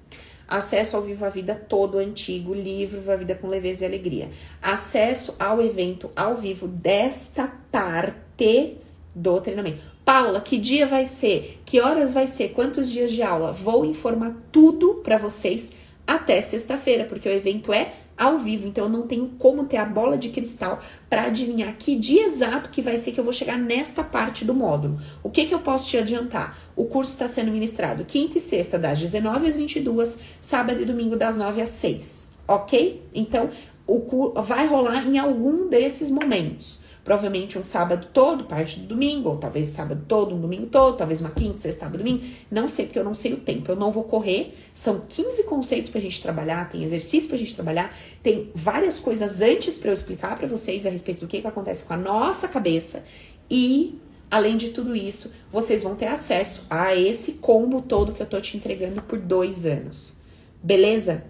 Acesso 0.48 0.96
ao 0.96 1.02
Viva 1.02 1.26
a 1.26 1.30
Vida 1.30 1.54
todo 1.54 1.98
antigo, 1.98 2.54
livro 2.54 3.00
Viva 3.00 3.14
a 3.14 3.16
Vida 3.16 3.34
com 3.34 3.48
leveza 3.48 3.84
e 3.84 3.86
alegria, 3.86 4.30
acesso 4.62 5.34
ao 5.38 5.62
evento 5.62 6.10
ao 6.14 6.36
vivo 6.36 6.66
desta 6.68 7.52
parte 7.70 8.76
do 9.14 9.40
treinamento. 9.40 9.82
Paula, 10.04 10.40
que 10.40 10.58
dia 10.58 10.86
vai 10.86 11.06
ser? 11.06 11.60
Que 11.64 11.80
horas 11.80 12.12
vai 12.12 12.26
ser? 12.26 12.50
Quantos 12.50 12.90
dias 12.90 13.10
de 13.10 13.22
aula? 13.22 13.52
Vou 13.52 13.84
informar 13.84 14.36
tudo 14.52 15.00
para 15.02 15.18
vocês 15.18 15.72
até 16.06 16.40
sexta-feira, 16.40 17.04
porque 17.04 17.28
o 17.28 17.32
evento 17.32 17.72
é 17.72 17.92
ao 18.16 18.38
vivo, 18.38 18.66
então 18.66 18.84
eu 18.84 18.90
não 18.90 19.06
tenho 19.06 19.28
como 19.38 19.64
ter 19.64 19.76
a 19.76 19.84
bola 19.84 20.16
de 20.16 20.30
cristal 20.30 20.82
para 21.08 21.24
adivinhar 21.24 21.74
que 21.78 21.96
dia 21.96 22.24
exato 22.24 22.70
que 22.70 22.80
vai 22.80 22.98
ser 22.98 23.12
que 23.12 23.20
eu 23.20 23.24
vou 23.24 23.32
chegar 23.32 23.58
nesta 23.58 24.02
parte 24.02 24.44
do 24.44 24.54
módulo. 24.54 24.98
O 25.22 25.28
que 25.28 25.46
que 25.46 25.54
eu 25.54 25.60
posso 25.60 25.88
te 25.88 25.98
adiantar? 25.98 26.58
O 26.74 26.86
curso 26.86 27.12
está 27.12 27.28
sendo 27.28 27.52
ministrado 27.52 28.04
quinta 28.04 28.38
e 28.38 28.40
sexta, 28.40 28.78
das 28.78 28.98
19 28.98 29.46
às 29.46 29.56
22, 29.56 30.18
sábado 30.40 30.80
e 30.80 30.84
domingo, 30.84 31.16
das 31.16 31.36
9 31.36 31.60
às 31.60 31.70
6. 31.70 32.30
Ok? 32.48 33.02
Então, 33.14 33.50
o 33.86 34.32
vai 34.42 34.66
rolar 34.66 35.06
em 35.06 35.18
algum 35.18 35.68
desses 35.68 36.10
momentos. 36.10 36.85
Provavelmente 37.06 37.56
um 37.56 37.62
sábado 37.62 38.08
todo, 38.12 38.46
parte 38.46 38.80
do 38.80 38.86
domingo, 38.88 39.28
ou 39.28 39.36
talvez 39.36 39.68
sábado 39.68 40.02
todo, 40.08 40.34
um 40.34 40.40
domingo 40.40 40.66
todo, 40.66 40.96
talvez 40.96 41.20
uma 41.20 41.30
quinta, 41.30 41.56
sexta, 41.58 41.84
sábado, 41.84 41.98
domingo. 41.98 42.24
Não 42.50 42.66
sei, 42.66 42.86
porque 42.86 42.98
eu 42.98 43.04
não 43.04 43.14
sei 43.14 43.32
o 43.32 43.36
tempo. 43.36 43.70
Eu 43.70 43.76
não 43.76 43.92
vou 43.92 44.02
correr. 44.02 44.58
São 44.74 45.02
15 45.08 45.44
conceitos 45.44 45.92
pra 45.92 46.00
gente 46.00 46.20
trabalhar, 46.20 46.68
tem 46.68 46.82
exercício 46.82 47.28
pra 47.28 47.38
gente 47.38 47.54
trabalhar, 47.54 47.96
tem 48.24 48.50
várias 48.56 48.98
coisas 48.98 49.40
antes 49.40 49.78
para 49.78 49.90
eu 49.90 49.94
explicar 49.94 50.36
para 50.36 50.48
vocês 50.48 50.84
a 50.84 50.90
respeito 50.90 51.20
do 51.20 51.28
que, 51.28 51.40
que 51.40 51.46
acontece 51.46 51.84
com 51.84 51.94
a 51.94 51.96
nossa 51.96 52.48
cabeça 52.48 53.04
e 53.48 54.00
Além 54.28 54.56
de 54.56 54.70
tudo 54.70 54.96
isso, 54.96 55.32
vocês 55.52 55.82
vão 55.82 55.94
ter 55.94 56.06
acesso 56.06 56.66
a 56.68 56.96
esse 56.96 57.34
combo 57.34 57.80
todo 57.80 58.12
que 58.12 58.20
eu 58.20 58.26
tô 58.26 58.40
te 58.40 58.56
entregando 58.56 59.00
por 59.00 59.20
dois 59.20 59.64
anos. 59.64 60.16
Beleza? 60.60 61.24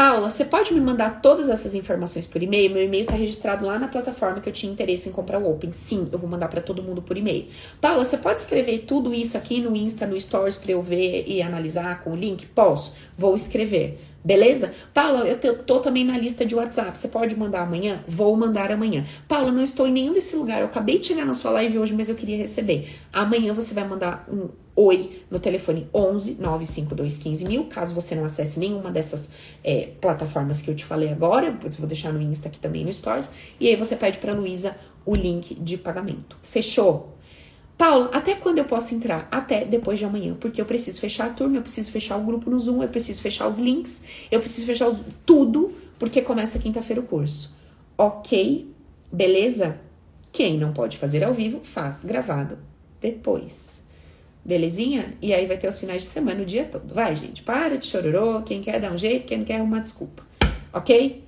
Paula, 0.00 0.30
você 0.30 0.46
pode 0.46 0.72
me 0.72 0.80
mandar 0.80 1.20
todas 1.20 1.50
essas 1.50 1.74
informações 1.74 2.26
por 2.26 2.42
e-mail? 2.42 2.70
Meu 2.70 2.82
e-mail 2.82 3.02
está 3.02 3.14
registrado 3.14 3.66
lá 3.66 3.78
na 3.78 3.86
plataforma 3.86 4.40
que 4.40 4.48
eu 4.48 4.52
tinha 4.54 4.72
interesse 4.72 5.10
em 5.10 5.12
comprar 5.12 5.38
o 5.38 5.52
Open. 5.52 5.72
Sim, 5.72 6.08
eu 6.10 6.18
vou 6.18 6.26
mandar 6.26 6.48
para 6.48 6.62
todo 6.62 6.82
mundo 6.82 7.02
por 7.02 7.18
e-mail. 7.18 7.48
Paula, 7.82 8.02
você 8.02 8.16
pode 8.16 8.40
escrever 8.40 8.86
tudo 8.86 9.12
isso 9.12 9.36
aqui 9.36 9.60
no 9.60 9.76
Insta, 9.76 10.06
no 10.06 10.18
Stories 10.18 10.56
para 10.56 10.72
eu 10.72 10.80
ver 10.80 11.26
e 11.28 11.42
analisar 11.42 12.02
com 12.02 12.12
o 12.12 12.16
link? 12.16 12.46
Posso. 12.46 12.94
Vou 13.14 13.36
escrever. 13.36 14.00
Beleza? 14.22 14.74
Paula, 14.92 15.26
eu 15.26 15.62
tô 15.62 15.80
também 15.80 16.04
na 16.04 16.18
lista 16.18 16.44
de 16.44 16.54
WhatsApp. 16.54 16.98
Você 16.98 17.08
pode 17.08 17.34
mandar 17.36 17.62
amanhã? 17.62 18.04
Vou 18.06 18.36
mandar 18.36 18.70
amanhã. 18.70 19.04
Paula, 19.26 19.50
não 19.50 19.62
estou 19.62 19.86
em 19.86 19.92
nenhum 19.92 20.12
desse 20.12 20.36
lugar. 20.36 20.60
Eu 20.60 20.66
acabei 20.66 20.98
de 20.98 21.06
chegar 21.06 21.24
na 21.24 21.34
sua 21.34 21.50
live 21.52 21.78
hoje, 21.78 21.94
mas 21.94 22.10
eu 22.10 22.14
queria 22.14 22.36
receber. 22.36 22.90
Amanhã 23.12 23.54
você 23.54 23.72
vai 23.72 23.86
mandar 23.88 24.26
um 24.30 24.50
oi 24.76 25.22
no 25.30 25.38
telefone 25.40 25.88
11 25.92 26.36
95215 26.38 27.44
mil. 27.46 27.64
Caso 27.64 27.94
você 27.94 28.14
não 28.14 28.24
acesse 28.24 28.60
nenhuma 28.60 28.90
dessas 28.90 29.30
é, 29.64 29.88
plataformas 30.00 30.60
que 30.60 30.70
eu 30.70 30.74
te 30.74 30.84
falei 30.84 31.10
agora, 31.10 31.58
eu 31.62 31.70
vou 31.70 31.86
deixar 31.86 32.12
no 32.12 32.20
Insta 32.20 32.48
aqui 32.48 32.58
também 32.58 32.84
no 32.84 32.92
Stories. 32.92 33.30
E 33.58 33.68
aí 33.68 33.76
você 33.76 33.96
pede 33.96 34.18
para 34.18 34.34
Luísa 34.34 34.76
o 35.06 35.14
link 35.14 35.54
de 35.54 35.78
pagamento. 35.78 36.36
Fechou? 36.42 37.16
Paulo, 37.80 38.10
até 38.12 38.34
quando 38.34 38.58
eu 38.58 38.66
posso 38.66 38.94
entrar? 38.94 39.26
Até 39.30 39.64
depois 39.64 39.98
de 39.98 40.04
amanhã, 40.04 40.36
porque 40.38 40.60
eu 40.60 40.66
preciso 40.66 41.00
fechar 41.00 41.28
a 41.28 41.30
turma, 41.30 41.56
eu 41.56 41.62
preciso 41.62 41.90
fechar 41.90 42.18
o 42.18 42.22
grupo 42.22 42.50
no 42.50 42.58
Zoom, 42.58 42.82
eu 42.82 42.90
preciso 42.90 43.22
fechar 43.22 43.48
os 43.48 43.58
links, 43.58 44.02
eu 44.30 44.38
preciso 44.38 44.66
fechar 44.66 44.86
os, 44.86 45.00
tudo, 45.24 45.72
porque 45.98 46.20
começa 46.20 46.58
quinta-feira 46.58 47.00
o 47.00 47.04
curso. 47.06 47.56
Ok? 47.96 48.70
Beleza? 49.10 49.80
Quem 50.30 50.58
não 50.58 50.74
pode 50.74 50.98
fazer 50.98 51.24
ao 51.24 51.32
vivo, 51.32 51.60
faz 51.64 52.04
gravado 52.04 52.58
depois. 53.00 53.80
Belezinha? 54.44 55.14
E 55.22 55.32
aí 55.32 55.46
vai 55.46 55.56
ter 55.56 55.68
os 55.68 55.78
finais 55.78 56.02
de 56.02 56.08
semana 56.08 56.42
o 56.42 56.44
dia 56.44 56.66
todo. 56.66 56.92
Vai, 56.92 57.16
gente, 57.16 57.42
para 57.42 57.78
de 57.78 57.86
chororô. 57.86 58.42
Quem 58.42 58.60
quer 58.60 58.78
dar 58.78 58.92
um 58.92 58.98
jeito, 58.98 59.26
quem 59.26 59.38
não 59.38 59.46
quer 59.46 59.62
uma 59.62 59.80
desculpa. 59.80 60.22
Ok? 60.70 61.24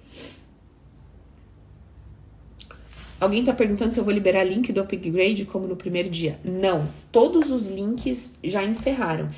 Alguém 3.22 3.44
tá 3.44 3.54
perguntando 3.54 3.92
se 3.92 4.00
eu 4.00 4.04
vou 4.04 4.12
liberar 4.12 4.42
link 4.42 4.72
do 4.72 4.80
upgrade 4.80 5.44
como 5.44 5.68
no 5.68 5.76
primeiro 5.76 6.10
dia. 6.10 6.40
Não, 6.42 6.88
todos 7.12 7.52
os 7.52 7.68
links 7.68 8.34
já 8.42 8.64
encerraram. 8.64 9.30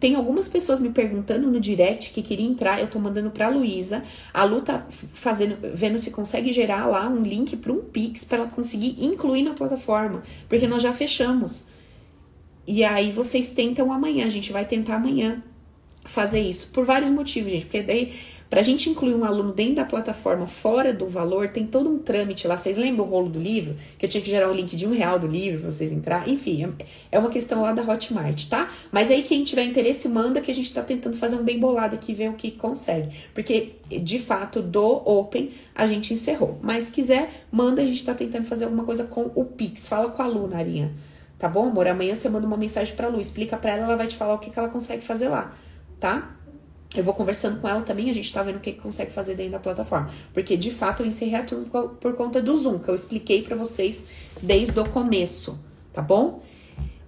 Tem 0.00 0.16
algumas 0.16 0.48
pessoas 0.48 0.80
me 0.80 0.90
perguntando 0.90 1.48
no 1.48 1.60
direct 1.60 2.12
que 2.12 2.20
queria 2.20 2.44
entrar, 2.44 2.80
eu 2.80 2.88
tô 2.88 2.98
mandando 2.98 3.30
pra 3.30 3.48
Luísa. 3.48 4.02
A 4.34 4.42
Lu 4.42 4.60
tá 4.60 4.84
fazendo, 4.90 5.56
vendo 5.72 6.00
se 6.00 6.10
consegue 6.10 6.52
gerar 6.52 6.86
lá 6.86 7.08
um 7.08 7.22
link 7.22 7.56
para 7.56 7.72
um 7.72 7.78
Pix 7.78 8.24
para 8.24 8.38
ela 8.38 8.48
conseguir 8.48 8.96
incluir 8.98 9.44
na 9.44 9.54
plataforma, 9.54 10.24
porque 10.48 10.66
nós 10.66 10.82
já 10.82 10.92
fechamos. 10.92 11.68
E 12.66 12.82
aí 12.82 13.12
vocês 13.12 13.50
tentam 13.50 13.92
amanhã, 13.92 14.26
a 14.26 14.30
gente 14.30 14.50
vai 14.50 14.64
tentar 14.64 14.96
amanhã 14.96 15.44
fazer 16.04 16.40
isso 16.40 16.72
por 16.72 16.84
vários 16.84 17.08
motivos, 17.08 17.52
gente, 17.52 17.66
porque 17.66 17.82
daí 17.82 18.14
para 18.50 18.60
a 18.60 18.62
gente 18.62 18.88
incluir 18.88 19.14
um 19.14 19.24
aluno 19.24 19.52
dentro 19.52 19.76
da 19.76 19.84
plataforma 19.84 20.46
fora 20.46 20.92
do 20.92 21.06
valor, 21.06 21.48
tem 21.48 21.66
todo 21.66 21.90
um 21.90 21.98
trâmite 21.98 22.48
lá. 22.48 22.56
Vocês 22.56 22.78
lembram 22.78 23.04
o 23.04 23.08
rolo 23.08 23.28
do 23.28 23.38
livro? 23.38 23.76
Que 23.98 24.06
eu 24.06 24.10
tinha 24.10 24.22
que 24.22 24.30
gerar 24.30 24.50
um 24.50 24.54
link 24.54 24.74
de 24.74 24.86
um 24.86 24.92
real 24.92 25.18
do 25.18 25.26
livro 25.26 25.60
para 25.60 25.70
vocês 25.70 25.92
entrar. 25.92 26.28
Enfim, 26.28 26.64
é, 26.64 26.86
é 27.12 27.18
uma 27.18 27.28
questão 27.28 27.60
lá 27.60 27.72
da 27.72 27.82
Hotmart, 27.82 28.48
tá? 28.48 28.70
Mas 28.90 29.10
aí 29.10 29.22
quem 29.22 29.44
tiver 29.44 29.64
interesse, 29.64 30.08
manda 30.08 30.40
que 30.40 30.50
a 30.50 30.54
gente 30.54 30.66
está 30.66 30.82
tentando 30.82 31.16
fazer 31.16 31.36
um 31.36 31.42
bem 31.42 31.58
bolado 31.58 31.94
aqui, 31.94 32.14
ver 32.14 32.30
o 32.30 32.34
que 32.34 32.50
consegue. 32.50 33.10
Porque, 33.34 33.72
de 33.88 34.18
fato, 34.18 34.62
do 34.62 35.02
Open 35.04 35.50
a 35.74 35.86
gente 35.86 36.14
encerrou. 36.14 36.58
Mas 36.62 36.84
se 36.84 36.92
quiser, 36.92 37.44
manda, 37.52 37.82
a 37.82 37.84
gente 37.84 37.98
está 37.98 38.14
tentando 38.14 38.46
fazer 38.46 38.64
alguma 38.64 38.84
coisa 38.84 39.04
com 39.04 39.30
o 39.34 39.44
Pix. 39.44 39.86
Fala 39.86 40.10
com 40.10 40.22
a 40.22 40.26
Lu, 40.26 40.48
Narinha. 40.48 40.92
Tá 41.38 41.48
bom, 41.48 41.68
amor? 41.68 41.86
Amanhã 41.86 42.14
você 42.14 42.28
manda 42.28 42.46
uma 42.46 42.56
mensagem 42.56 42.96
pra 42.96 43.08
Lu, 43.08 43.20
explica 43.20 43.56
pra 43.56 43.72
ela, 43.72 43.84
ela 43.84 43.96
vai 43.96 44.06
te 44.06 44.16
falar 44.16 44.34
o 44.34 44.38
que, 44.38 44.50
que 44.50 44.58
ela 44.58 44.68
consegue 44.68 45.04
fazer 45.04 45.28
lá, 45.28 45.54
tá? 46.00 46.37
Eu 46.94 47.04
vou 47.04 47.12
conversando 47.12 47.60
com 47.60 47.68
ela 47.68 47.82
também, 47.82 48.08
a 48.08 48.14
gente 48.14 48.32
tá 48.32 48.42
vendo 48.42 48.56
o 48.56 48.60
que, 48.60 48.72
que 48.72 48.80
consegue 48.80 49.10
fazer 49.10 49.34
dentro 49.34 49.52
da 49.52 49.58
plataforma. 49.58 50.10
Porque, 50.32 50.56
de 50.56 50.70
fato, 50.70 51.02
eu 51.02 51.06
encerrei 51.06 51.34
a 51.34 51.42
turma 51.42 51.66
por 51.66 52.14
conta 52.14 52.40
do 52.40 52.56
Zoom, 52.56 52.78
que 52.78 52.88
eu 52.88 52.94
expliquei 52.94 53.42
para 53.42 53.54
vocês 53.54 54.04
desde 54.40 54.78
o 54.80 54.88
começo, 54.88 55.58
tá 55.92 56.00
bom? 56.00 56.42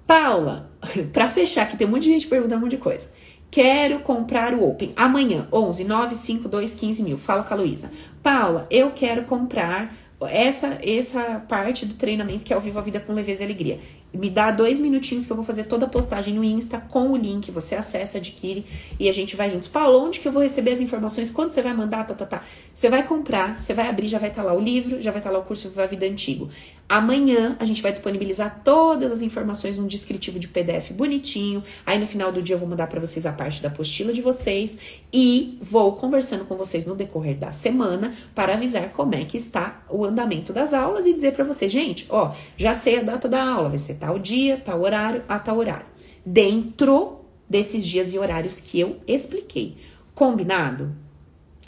Paula, 0.07 0.71
para 1.13 1.29
fechar, 1.29 1.69
que 1.69 1.77
tem 1.77 1.87
um 1.87 1.91
monte 1.91 2.03
de 2.03 2.11
gente 2.11 2.27
perguntando 2.27 2.57
um 2.57 2.61
monte 2.65 2.73
de 2.73 2.77
coisa. 2.77 3.09
Quero 3.51 4.01
comprar 4.01 4.55
o 4.55 4.69
Open. 4.69 4.93
Amanhã, 4.95 5.49
11 5.53 5.85
952 5.85 6.75
15 6.75 7.03
mil. 7.03 7.19
Fala 7.19 7.43
com 7.43 7.55
a 7.55 7.57
Luísa. 7.57 7.91
Paula, 8.23 8.67
eu 8.71 8.93
quero 8.93 9.25
comprar 9.25 9.97
essa, 10.29 10.79
essa 10.83 11.43
parte 11.49 11.87
do 11.87 11.95
treinamento 11.95 12.45
que 12.45 12.53
é 12.53 12.57
o 12.57 12.61
Viva 12.61 12.79
a 12.79 12.83
Vida 12.83 13.01
com 13.01 13.13
Leveza 13.13 13.43
e 13.43 13.45
Alegria. 13.47 13.81
Me 14.13 14.29
dá 14.29 14.51
dois 14.51 14.81
minutinhos 14.81 15.27
que 15.27 15.33
eu 15.33 15.37
vou 15.37 15.45
fazer 15.45 15.65
toda 15.65 15.87
a 15.87 15.89
postagem 15.89 16.35
no 16.35 16.43
Insta 16.43 16.81
com 16.81 17.13
o 17.13 17.17
link. 17.17 17.51
Você 17.51 17.75
acessa, 17.75 18.19
adquire 18.19 18.65
e 18.99 19.09
a 19.09 19.13
gente 19.13 19.37
vai 19.37 19.51
juntos. 19.51 19.69
Paulo, 19.69 20.05
onde 20.05 20.21
que 20.21 20.27
eu 20.27 20.33
vou 20.33 20.43
receber 20.43 20.73
as 20.73 20.81
informações? 20.81 21.31
Quando 21.31 21.53
você 21.53 21.63
vai 21.63 21.75
mandar? 21.75 22.07
Tá, 22.07 22.15
tá, 22.15 22.27
tá. 22.27 22.43
Você 22.75 22.89
vai 22.89 23.07
comprar, 23.07 23.61
você 23.61 23.73
vai 23.73 23.89
abrir, 23.89 24.09
já 24.09 24.19
vai 24.19 24.31
estar 24.31 24.43
tá 24.43 24.49
lá 24.49 24.55
o 24.55 24.61
livro, 24.61 25.01
já 25.01 25.11
vai 25.11 25.21
estar 25.21 25.31
tá 25.31 25.37
lá 25.37 25.43
o 25.43 25.47
curso 25.47 25.69
Viva 25.69 25.85
a 25.85 25.87
Vida 25.87 26.07
Antigo. 26.07 26.49
Amanhã 26.91 27.57
a 27.61 27.65
gente 27.65 27.81
vai 27.83 27.93
disponibilizar 27.93 28.63
todas 28.65 29.13
as 29.13 29.23
informações 29.23 29.77
num 29.77 29.87
descritivo 29.87 30.41
de 30.41 30.49
PDF 30.49 30.91
bonitinho. 30.91 31.63
Aí 31.87 31.97
no 32.01 32.07
final 32.07 32.33
do 32.33 32.43
dia 32.43 32.57
eu 32.57 32.59
vou 32.59 32.69
mandar 32.69 32.89
para 32.89 32.99
vocês 32.99 33.25
a 33.25 33.33
parte 33.33 33.63
da 33.63 33.69
apostila 33.69 34.13
de 34.13 34.21
vocês 34.21 34.77
e 35.13 35.57
vou 35.63 35.93
conversando 35.93 36.45
com 36.45 36.57
vocês 36.57 36.85
no 36.85 36.97
decorrer 36.97 37.37
da 37.37 37.53
semana 37.53 38.13
para 38.35 38.55
avisar 38.55 38.89
como 38.89 39.15
é 39.15 39.25
que 39.25 39.37
está 39.37 39.83
o 39.89 40.05
andamento 40.05 40.53
das 40.53 40.75
aulas 40.75 41.07
e 41.07 41.15
dizer 41.15 41.33
para 41.33 41.45
vocês, 41.45 41.71
gente, 41.71 42.07
ó, 42.09 42.33
já 42.57 42.75
sei 42.75 42.99
a 42.99 43.03
data 43.05 43.29
da 43.29 43.41
aula, 43.41 43.69
vai 43.69 43.79
ser 43.79 43.95
tal 44.01 44.19
dia, 44.19 44.57
tal 44.57 44.81
horário, 44.81 45.23
a 45.29 45.39
tal 45.39 45.59
horário. 45.59 45.87
Dentro 46.25 47.21
desses 47.49 47.87
dias 47.87 48.13
e 48.13 48.19
horários 48.19 48.59
que 48.59 48.81
eu 48.81 48.99
expliquei. 49.07 49.77
Combinado? 50.15 50.93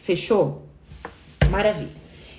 Fechou? 0.00 0.66
Maravilha. 1.50 1.92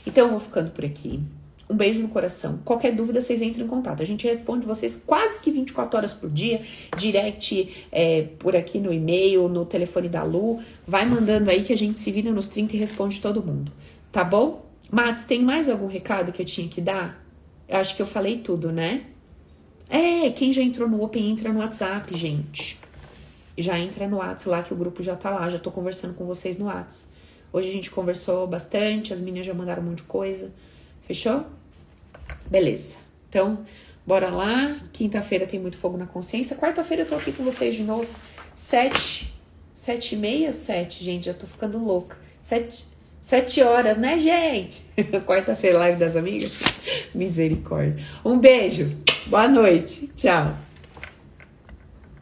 Então 0.05 0.25
eu 0.25 0.31
vou 0.31 0.39
ficando 0.39 0.71
por 0.71 0.83
aqui. 0.83 1.21
Um 1.69 1.75
beijo 1.75 2.01
no 2.01 2.09
coração. 2.09 2.59
Qualquer 2.65 2.93
dúvida, 2.93 3.21
vocês 3.21 3.41
entrem 3.41 3.65
em 3.65 3.69
contato. 3.69 4.01
A 4.01 4.05
gente 4.05 4.27
responde 4.27 4.65
vocês 4.65 5.01
quase 5.05 5.39
que 5.39 5.51
24 5.51 5.97
horas 5.97 6.13
por 6.13 6.29
dia, 6.29 6.61
direct 6.97 7.87
é, 7.91 8.23
por 8.37 8.55
aqui 8.55 8.79
no 8.79 8.91
e-mail, 8.91 9.47
no 9.47 9.65
telefone 9.65 10.09
da 10.09 10.23
Lu. 10.23 10.59
Vai 10.85 11.05
mandando 11.05 11.49
aí 11.49 11.63
que 11.63 11.71
a 11.71 11.77
gente 11.77 11.99
se 11.99 12.11
vira 12.11 12.31
nos 12.31 12.47
30 12.47 12.75
e 12.75 12.79
responde 12.79 13.21
todo 13.21 13.41
mundo. 13.41 13.71
Tá 14.11 14.23
bom? 14.23 14.65
Matos, 14.91 15.23
tem 15.23 15.41
mais 15.41 15.69
algum 15.69 15.87
recado 15.87 16.31
que 16.31 16.41
eu 16.41 16.45
tinha 16.45 16.67
que 16.67 16.81
dar? 16.81 17.23
Eu 17.67 17.77
acho 17.77 17.95
que 17.95 18.01
eu 18.01 18.05
falei 18.05 18.37
tudo, 18.37 18.71
né? 18.71 19.05
É, 19.89 20.29
quem 20.31 20.51
já 20.51 20.61
entrou 20.61 20.88
no 20.88 21.03
Open 21.03 21.31
entra 21.31 21.51
no 21.51 21.59
WhatsApp, 21.59 22.15
gente. 22.15 22.79
Já 23.57 23.77
entra 23.77 24.07
no 24.07 24.17
WhatsApp 24.17 24.49
lá 24.49 24.63
que 24.63 24.73
o 24.73 24.77
grupo 24.77 25.03
já 25.03 25.15
tá 25.15 25.29
lá, 25.29 25.49
já 25.49 25.59
tô 25.59 25.71
conversando 25.71 26.13
com 26.13 26.25
vocês 26.25 26.57
no 26.57 26.65
WhatsApp. 26.65 27.13
Hoje 27.51 27.69
a 27.69 27.71
gente 27.71 27.91
conversou 27.91 28.47
bastante, 28.47 29.13
as 29.13 29.21
meninas 29.21 29.45
já 29.45 29.53
mandaram 29.53 29.84
um 29.84 29.86
monte 29.86 29.97
de 29.97 30.03
coisa. 30.03 30.51
Fechou? 31.05 31.45
Beleza. 32.49 32.95
Então, 33.29 33.59
bora 34.05 34.29
lá. 34.29 34.79
Quinta-feira 34.91 35.45
tem 35.45 35.59
muito 35.59 35.77
fogo 35.77 35.95
na 35.95 36.07
consciência. 36.07 36.57
Quarta-feira 36.57 37.03
eu 37.03 37.07
tô 37.07 37.15
aqui 37.15 37.31
com 37.31 37.43
vocês 37.43 37.75
de 37.75 37.84
novo. 37.84 38.07
Sete. 38.55 39.31
Sete 39.75 40.15
e 40.15 40.17
meia, 40.17 40.51
sete, 40.51 41.03
gente. 41.03 41.27
Já 41.27 41.34
tô 41.36 41.45
ficando 41.45 41.77
louca. 41.77 42.17
Sete, 42.41 42.86
sete 43.21 43.61
horas, 43.61 43.97
né, 43.97 44.17
gente? 44.17 44.84
Quarta-feira, 45.27 45.77
live 45.77 45.99
das 45.99 46.15
amigas. 46.15 46.59
Misericórdia. 47.13 48.03
Um 48.25 48.39
beijo. 48.39 48.97
Boa 49.28 49.47
noite. 49.47 50.09
Tchau. 50.15 50.55